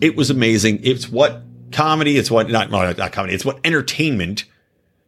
It 0.00 0.16
was 0.16 0.28
amazing. 0.28 0.80
It's 0.82 1.08
what 1.08 1.42
comedy, 1.72 2.16
it's 2.16 2.30
what, 2.30 2.48
not, 2.50 2.70
not 2.70 3.12
comedy, 3.12 3.34
it's 3.34 3.44
what 3.44 3.60
entertainment 3.64 4.44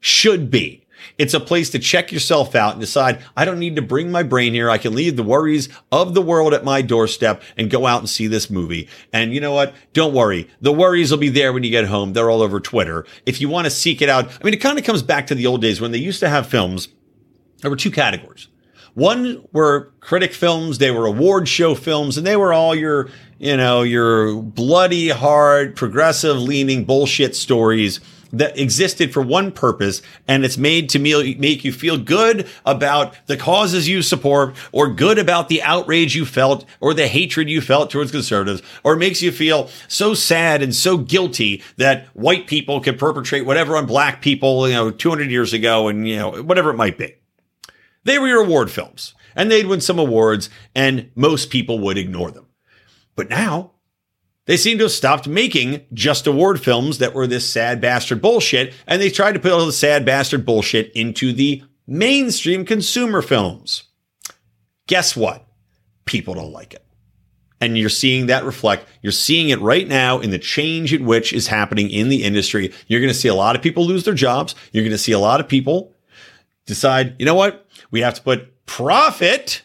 should 0.01 0.51
be. 0.51 0.85
It's 1.17 1.35
a 1.35 1.41
place 1.41 1.71
to 1.71 1.79
check 1.79 2.13
yourself 2.13 2.55
out 2.55 2.73
and 2.73 2.81
decide, 2.81 3.25
I 3.37 3.45
don't 3.45 3.59
need 3.59 3.77
to 3.77 3.83
bring 3.83 4.11
my 4.11 4.23
brain 4.23 4.53
here. 4.53 4.71
I 4.71 4.79
can 4.79 4.95
leave 4.95 5.17
the 5.17 5.23
worries 5.23 5.69
of 5.91 6.15
the 6.15 6.23
world 6.23 6.55
at 6.55 6.65
my 6.65 6.83
doorstep 6.83 7.43
and 7.57 7.71
go 7.71 7.87
out 7.87 8.01
and 8.01 8.09
see 8.09 8.27
this 8.27 8.51
movie. 8.51 8.89
And 9.13 9.33
you 9.33 9.41
know 9.41 9.53
what? 9.53 9.75
Don't 9.93 10.15
worry. 10.15 10.49
The 10.61 10.73
worries 10.73 11.11
will 11.11 11.19
be 11.19 11.29
there 11.29 11.53
when 11.53 11.65
you 11.65 11.71
get 11.71 11.87
home. 11.87 12.13
They're 12.13 12.31
all 12.31 12.43
over 12.43 12.61
Twitter. 12.61 13.07
If 13.27 13.41
you 13.41 13.49
want 13.49 13.67
to 13.67 13.71
seek 13.71 14.03
it 14.03 14.09
out, 14.09 14.29
I 14.29 14.45
mean, 14.45 14.55
it 14.55 14.61
kind 14.61 14.79
of 14.79 14.85
comes 14.85 15.03
back 15.03 15.27
to 15.29 15.35
the 15.35 15.47
old 15.47 15.61
days 15.61 15.81
when 15.81 15.93
they 15.93 15.99
used 15.99 16.21
to 16.21 16.29
have 16.29 16.47
films. 16.47 16.89
There 17.63 17.71
were 17.71 17.77
two 17.77 17.91
categories. 17.91 18.49
One 18.95 19.47
were 19.53 19.93
critic 20.01 20.33
films, 20.33 20.79
they 20.79 20.91
were 20.91 21.07
award 21.07 21.49
show 21.49 21.77
films, 21.77 22.19
and 22.19 22.27
they 22.27 22.37
were 22.37 22.53
all 22.53 22.75
your, 22.75 23.09
you 23.39 23.57
know, 23.57 23.83
your 23.83 24.43
bloody, 24.43 25.09
hard, 25.09 25.77
progressive 25.77 26.37
leaning 26.39 26.85
bullshit 26.85 27.37
stories 27.37 28.01
that 28.33 28.59
existed 28.59 29.13
for 29.13 29.23
one 29.23 29.51
purpose 29.51 30.03
and 30.27 30.45
it's 30.45 30.59
made 30.59 30.89
to 30.91 30.99
make 30.99 31.65
you 31.65 31.73
feel 31.73 31.97
good 31.97 32.47
about 32.67 33.17
the 33.27 33.37
causes 33.37 33.89
you 33.89 34.03
support 34.03 34.55
or 34.73 34.93
good 34.93 35.19
about 35.19 35.49
the 35.49 35.63
outrage 35.63 36.15
you 36.15 36.27
felt 36.27 36.65
or 36.81 36.93
the 36.93 37.09
hatred 37.09 37.49
you 37.49 37.61
felt 37.61 37.91
towards 37.91 38.11
conservatives 38.11 38.63
or 38.85 38.97
makes 38.97 39.23
you 39.23 39.33
feel 39.33 39.71
so 39.89 40.13
sad 40.13 40.63
and 40.63 40.75
so 40.75 40.99
guilty 40.99 41.63
that 41.77 42.07
white 42.09 42.47
people 42.47 42.81
could 42.81 42.99
perpetrate 42.99 43.47
whatever 43.47 43.77
on 43.77 43.87
black 43.87 44.21
people, 44.21 44.69
you 44.69 44.75
know, 44.75 44.91
200 44.91 45.31
years 45.31 45.53
ago 45.53 45.89
and, 45.89 46.07
you 46.07 46.17
know, 46.17 46.43
whatever 46.43 46.71
it 46.71 46.77
might 46.77 46.99
be. 46.99 47.15
They 48.05 48.19
were 48.19 48.29
your 48.29 48.45
award 48.45 48.71
films 48.71 49.15
and 49.35 49.51
they'd 49.51 49.67
win 49.67 49.81
some 49.81 49.99
awards 49.99 50.51
and 50.75 51.11
most 51.15 51.51
people 51.51 51.79
would 51.79 51.97
ignore 51.97 52.31
them. 52.31 52.48
But 53.19 53.31
now 53.31 53.73
they 54.47 54.57
seem 54.57 54.79
to 54.79 54.85
have 54.85 54.93
stopped 54.93 55.27
making 55.27 55.85
just 55.93 56.29
award 56.29 56.63
films 56.63 56.99
that 56.99 57.15
were 57.15 57.27
this 57.27 57.51
sad 57.51 57.81
bastard 57.81 58.23
bullshit, 58.23 58.73
and 58.87 59.03
they 59.03 59.11
tried 59.11 59.33
to 59.33 59.41
put 59.41 59.51
all 59.51 59.67
the 59.67 59.73
sad 59.73 60.07
bastard 60.07 60.47
bullshit 60.47 60.93
into 60.93 61.33
the 61.33 61.65
mainstream 61.85 62.65
consumer 62.65 63.21
films. 63.21 63.83
Guess 64.87 65.17
what? 65.17 65.49
People 66.05 66.35
don't 66.35 66.53
like 66.53 66.75
it. 66.75 66.87
And 67.61 67.77
you're 67.77 67.89
seeing 67.89 68.27
that 68.27 68.45
reflect. 68.45 68.87
You're 69.03 69.11
seeing 69.11 69.49
it 69.49 69.61
right 69.61 69.89
now 69.89 70.21
in 70.21 70.31
the 70.31 70.39
change 70.39 70.95
in 70.95 71.05
which 71.05 71.33
is 71.33 71.49
happening 71.49 71.91
in 71.91 72.11
the 72.11 72.23
industry. 72.23 72.73
You're 72.87 73.01
going 73.01 73.13
to 73.13 73.19
see 73.19 73.27
a 73.27 73.35
lot 73.35 73.57
of 73.57 73.63
people 73.63 73.85
lose 73.85 74.05
their 74.05 74.15
jobs. 74.15 74.55
You're 74.71 74.85
going 74.85 74.93
to 74.93 74.97
see 74.97 75.11
a 75.11 75.19
lot 75.19 75.41
of 75.41 75.49
people 75.49 75.93
decide, 76.67 77.17
you 77.19 77.27
know 77.27 77.35
what? 77.35 77.67
We 77.91 78.01
have 78.03 78.15
to 78.15 78.23
put 78.23 78.65
profit 78.65 79.63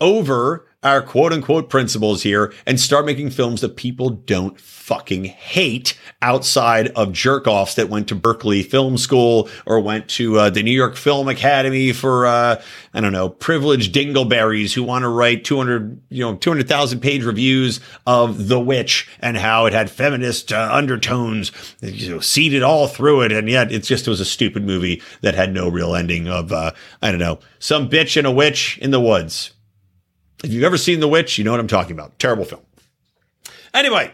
over 0.00 0.66
our 0.82 1.02
quote 1.02 1.32
unquote 1.32 1.68
principles 1.68 2.22
here 2.22 2.52
and 2.66 2.80
start 2.80 3.04
making 3.04 3.30
films 3.30 3.60
that 3.60 3.76
people 3.76 4.08
don't 4.10 4.58
fucking 4.58 5.24
hate 5.24 5.96
outside 6.22 6.88
of 6.88 7.12
jerk 7.12 7.46
offs 7.46 7.74
that 7.74 7.90
went 7.90 8.08
to 8.08 8.14
Berkeley 8.14 8.62
Film 8.62 8.96
School 8.96 9.48
or 9.66 9.78
went 9.78 10.08
to 10.08 10.38
uh, 10.38 10.50
the 10.50 10.62
New 10.62 10.70
York 10.72 10.96
Film 10.96 11.28
Academy 11.28 11.92
for, 11.92 12.26
uh, 12.26 12.60
I 12.94 13.00
don't 13.00 13.12
know, 13.12 13.28
privileged 13.28 13.94
dingleberries 13.94 14.72
who 14.72 14.82
want 14.82 15.02
to 15.02 15.08
write 15.08 15.44
200, 15.44 16.00
you 16.08 16.24
know, 16.24 16.34
200,000 16.36 17.00
page 17.00 17.24
reviews 17.24 17.80
of 18.06 18.48
The 18.48 18.58
Witch 18.58 19.08
and 19.20 19.36
how 19.36 19.66
it 19.66 19.74
had 19.74 19.90
feminist 19.90 20.52
uh, 20.52 20.70
undertones, 20.72 21.52
you 21.82 22.10
know, 22.10 22.20
seeded 22.20 22.62
all 22.62 22.88
through 22.88 23.22
it. 23.22 23.32
And 23.32 23.50
yet 23.50 23.70
it's 23.70 23.86
just, 23.86 24.06
it 24.06 24.10
was 24.10 24.20
a 24.20 24.24
stupid 24.24 24.64
movie 24.64 25.02
that 25.20 25.34
had 25.34 25.52
no 25.52 25.68
real 25.68 25.94
ending 25.94 26.26
of, 26.26 26.52
uh, 26.52 26.72
I 27.02 27.10
don't 27.10 27.20
know, 27.20 27.38
some 27.58 27.88
bitch 27.90 28.16
and 28.16 28.26
a 28.26 28.32
witch 28.32 28.78
in 28.78 28.90
the 28.90 29.00
woods 29.00 29.52
if 30.44 30.52
you've 30.52 30.64
ever 30.64 30.78
seen 30.78 31.00
The 31.00 31.08
Witch, 31.08 31.38
you 31.38 31.44
know 31.44 31.50
what 31.50 31.60
I'm 31.60 31.68
talking 31.68 31.92
about. 31.92 32.18
Terrible 32.18 32.44
film. 32.44 32.62
Anyway, 33.72 34.12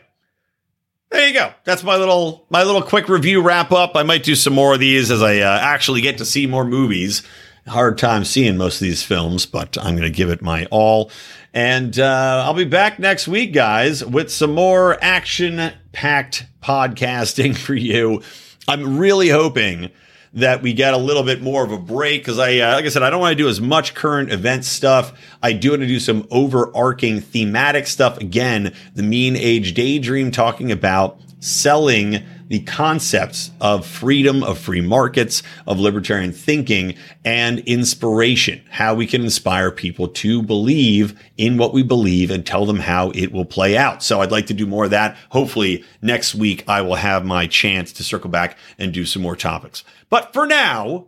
there 1.10 1.26
you 1.26 1.34
go. 1.34 1.52
That's 1.64 1.82
my 1.82 1.96
little 1.96 2.46
my 2.50 2.62
little 2.62 2.82
quick 2.82 3.08
review 3.08 3.40
wrap 3.40 3.72
up. 3.72 3.96
I 3.96 4.02
might 4.02 4.22
do 4.22 4.34
some 4.34 4.52
more 4.52 4.74
of 4.74 4.80
these 4.80 5.10
as 5.10 5.22
I 5.22 5.38
uh, 5.38 5.58
actually 5.60 6.00
get 6.00 6.18
to 6.18 6.24
see 6.24 6.46
more 6.46 6.64
movies. 6.64 7.22
Hard 7.66 7.98
time 7.98 8.24
seeing 8.24 8.56
most 8.56 8.76
of 8.76 8.80
these 8.80 9.02
films, 9.02 9.44
but 9.44 9.76
I'm 9.78 9.96
going 9.96 10.10
to 10.10 10.16
give 10.16 10.30
it 10.30 10.40
my 10.40 10.66
all. 10.66 11.10
And 11.52 11.98
uh, 11.98 12.42
I'll 12.44 12.54
be 12.54 12.64
back 12.64 12.98
next 12.98 13.26
week, 13.26 13.52
guys, 13.52 14.04
with 14.04 14.30
some 14.30 14.54
more 14.54 15.02
action 15.02 15.72
packed 15.92 16.46
podcasting 16.62 17.56
for 17.56 17.74
you. 17.74 18.22
I'm 18.68 18.98
really 18.98 19.30
hoping 19.30 19.90
that 20.36 20.62
we 20.62 20.74
get 20.74 20.92
a 20.92 20.98
little 20.98 21.22
bit 21.22 21.42
more 21.42 21.64
of 21.64 21.72
a 21.72 21.78
break 21.78 22.20
because 22.20 22.38
I, 22.38 22.58
uh, 22.58 22.74
like 22.74 22.84
I 22.84 22.88
said, 22.88 23.02
I 23.02 23.10
don't 23.10 23.20
want 23.20 23.32
to 23.32 23.42
do 23.42 23.48
as 23.48 23.60
much 23.60 23.94
current 23.94 24.30
event 24.30 24.64
stuff. 24.64 25.18
I 25.42 25.54
do 25.54 25.70
want 25.70 25.80
to 25.80 25.88
do 25.88 25.98
some 25.98 26.28
overarching 26.30 27.20
thematic 27.20 27.86
stuff. 27.86 28.18
Again, 28.18 28.74
the 28.94 29.02
mean 29.02 29.34
age 29.34 29.72
daydream 29.72 30.30
talking 30.30 30.70
about 30.70 31.18
selling 31.40 32.22
the 32.48 32.60
concepts 32.60 33.50
of 33.60 33.86
freedom, 33.86 34.42
of 34.42 34.58
free 34.58 34.80
markets, 34.80 35.42
of 35.66 35.80
libertarian 35.80 36.32
thinking, 36.32 36.94
and 37.24 37.58
inspiration. 37.60 38.62
How 38.70 38.94
we 38.94 39.06
can 39.06 39.22
inspire 39.22 39.70
people 39.70 40.08
to 40.08 40.42
believe 40.42 41.18
in 41.36 41.56
what 41.56 41.72
we 41.72 41.82
believe 41.82 42.30
and 42.30 42.46
tell 42.46 42.66
them 42.66 42.78
how 42.78 43.10
it 43.10 43.32
will 43.32 43.44
play 43.44 43.76
out. 43.76 44.02
So 44.02 44.20
I'd 44.20 44.30
like 44.30 44.46
to 44.46 44.54
do 44.54 44.66
more 44.66 44.84
of 44.84 44.90
that. 44.90 45.16
Hopefully 45.30 45.84
next 46.02 46.34
week 46.34 46.62
I 46.68 46.82
will 46.82 46.94
have 46.94 47.24
my 47.24 47.46
chance 47.46 47.92
to 47.94 48.04
circle 48.04 48.30
back 48.30 48.56
and 48.78 48.92
do 48.92 49.04
some 49.04 49.22
more 49.22 49.36
topics. 49.36 49.82
But 50.10 50.32
for 50.32 50.46
now, 50.46 51.06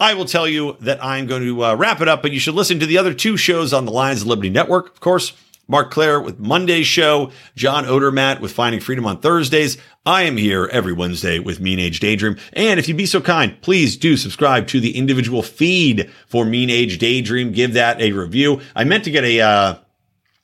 I 0.00 0.14
will 0.14 0.24
tell 0.24 0.48
you 0.48 0.76
that 0.80 1.02
I'm 1.04 1.26
going 1.26 1.42
to 1.42 1.64
uh, 1.64 1.74
wrap 1.76 2.00
it 2.00 2.08
up, 2.08 2.22
but 2.22 2.32
you 2.32 2.40
should 2.40 2.54
listen 2.54 2.80
to 2.80 2.86
the 2.86 2.98
other 2.98 3.14
two 3.14 3.36
shows 3.36 3.72
on 3.72 3.84
the 3.84 3.92
Lions 3.92 4.22
of 4.22 4.28
Liberty 4.28 4.50
Network, 4.50 4.86
of 4.86 5.00
course. 5.00 5.32
Marc 5.66 5.90
Clair 5.90 6.20
with 6.20 6.38
Monday's 6.38 6.86
show, 6.86 7.30
John 7.56 7.84
Odermatt 7.84 8.40
with 8.40 8.52
Finding 8.52 8.80
Freedom 8.80 9.06
on 9.06 9.20
Thursdays. 9.20 9.78
I 10.04 10.22
am 10.24 10.36
here 10.36 10.68
every 10.70 10.92
Wednesday 10.92 11.38
with 11.38 11.60
Mean 11.60 11.78
Age 11.78 12.00
Daydream. 12.00 12.36
And 12.52 12.78
if 12.78 12.86
you'd 12.86 12.98
be 12.98 13.06
so 13.06 13.22
kind, 13.22 13.58
please 13.62 13.96
do 13.96 14.18
subscribe 14.18 14.66
to 14.68 14.80
the 14.80 14.96
individual 14.96 15.42
feed 15.42 16.10
for 16.26 16.44
Mean 16.44 16.68
Age 16.68 16.98
Daydream. 16.98 17.52
Give 17.52 17.72
that 17.72 18.00
a 18.00 18.12
review. 18.12 18.60
I 18.76 18.84
meant 18.84 19.04
to 19.04 19.10
get 19.10 19.24
a, 19.24 19.40
uh, 19.40 19.74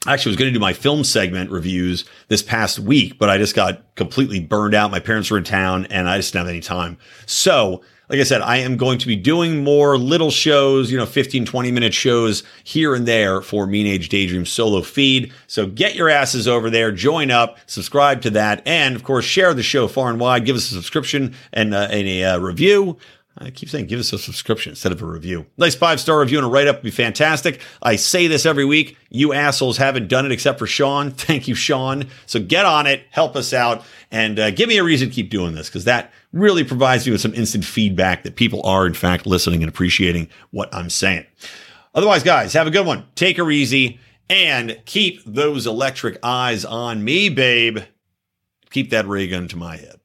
actually 0.07 0.31
was 0.31 0.37
going 0.37 0.49
to 0.49 0.59
do 0.59 0.61
my 0.61 0.73
film 0.73 1.05
segment 1.05 1.51
reviews 1.51 2.07
this 2.29 2.43
past 2.43 2.79
week, 2.79 3.19
but 3.19 3.29
I 3.29 3.37
just 3.37 3.55
got 3.55 3.83
completely 3.97 4.41
burned 4.41 4.75
out. 4.75 4.91
My 4.91 5.01
parents 5.01 5.31
were 5.31 5.39
in 5.39 5.45
town 5.45 5.87
and 5.87 6.09
I 6.09 6.17
just 6.17 6.33
didn't 6.33 6.47
have 6.47 6.51
any 6.51 6.61
time. 6.61 6.97
So 7.27 7.83
like 8.11 8.19
I 8.19 8.25
said, 8.25 8.41
I 8.41 8.57
am 8.57 8.77
going 8.77 8.99
to 8.99 9.07
be 9.07 9.15
doing 9.15 9.63
more 9.63 9.97
little 9.97 10.33
shows, 10.33 10.91
you 10.91 10.99
know, 10.99 11.07
15, 11.07 11.45
20 11.45 11.71
minute 11.71 11.95
shows 11.95 12.43
here 12.65 12.95
and 12.95 13.07
there 13.07 13.41
for 13.41 13.67
Mean 13.69 13.87
Age 13.87 14.09
Daydream 14.09 14.47
solo 14.47 14.83
feed. 14.83 15.33
So 15.47 15.67
get 15.67 15.95
your 15.95 16.09
asses 16.09 16.49
over 16.49 16.71
there, 16.71 16.91
join 16.91 17.31
up, 17.31 17.59
subscribe 17.67 18.21
to 18.23 18.31
that, 18.31 18.67
and 18.67 18.97
of 18.97 19.05
course, 19.05 19.25
share 19.25 19.55
the 19.55 19.63
show 19.63 19.87
far 19.87 20.11
and 20.11 20.19
wide. 20.19 20.45
Give 20.45 20.57
us 20.57 20.73
a 20.73 20.75
subscription 20.75 21.37
and, 21.53 21.73
uh, 21.73 21.89
and 21.91 22.09
a 22.09 22.25
uh, 22.25 22.39
review. 22.39 22.99
I 23.39 23.51
keep 23.51 23.69
saying 23.69 23.87
give 23.87 24.01
us 24.01 24.13
a 24.13 24.19
subscription 24.19 24.71
instead 24.71 24.93
of 24.93 25.01
a 25.01 25.07
review. 25.07 25.47
Nice 25.57 25.75
five 25.75 26.01
star 26.01 26.21
review 26.21 26.39
and 26.39 26.47
a 26.47 26.51
write 26.51 26.67
up 26.67 26.77
would 26.77 26.83
be 26.83 26.91
fantastic. 26.91 27.61
I 27.83 27.97
say 27.97 28.27
this 28.27 28.45
every 28.45 28.65
week. 28.65 28.97
You 29.09 29.33
assholes 29.33 29.79
haven't 29.79 30.09
done 30.09 30.27
it 30.27 30.33
except 30.33 30.59
for 30.59 30.67
Sean. 30.67 31.11
Thank 31.13 31.49
you, 31.49 31.55
Sean. 31.55 32.07
So 32.27 32.41
get 32.41 32.67
on 32.67 32.87
it, 32.87 33.05
help 33.11 33.37
us 33.37 33.53
out, 33.53 33.85
and 34.11 34.39
uh, 34.39 34.51
give 34.51 34.69
me 34.69 34.79
a 34.79 34.85
reason 34.85 35.09
to 35.09 35.15
keep 35.15 35.31
doing 35.31 35.55
this 35.55 35.69
because 35.69 35.85
that 35.85 36.13
really 36.33 36.65
provides 36.65 37.07
me 37.07 37.13
with 37.13 37.21
some 37.21 37.35
instant 37.35 37.65
feedback 37.65 38.25
that 38.25 38.37
people 38.37 38.63
are, 38.65 38.87
in 38.87 38.95
fact, 38.95 39.27
listening 39.27 39.63
and 39.63 39.69
appreciating 39.69 40.29
what 40.51 40.73
I'm 40.75 40.91
saying. 40.91 41.27
Otherwise, 41.95 42.23
guys, 42.23 42.53
have 42.53 42.67
a 42.67 42.71
good 42.71 42.87
one. 42.87 43.07
Take 43.15 43.37
her 43.37 43.51
easy 43.51 43.99
and 44.29 44.81
keep 44.87 45.23
those 45.25 45.67
electric 45.67 46.19
eyes 46.23 46.65
on 46.65 47.03
me, 47.05 47.29
babe. 47.29 47.79
Keep 48.71 48.91
that 48.91 49.09
ray 49.09 49.27
gun 49.27 49.49
to 49.49 49.57
my 49.57 49.77
head. 49.77 50.00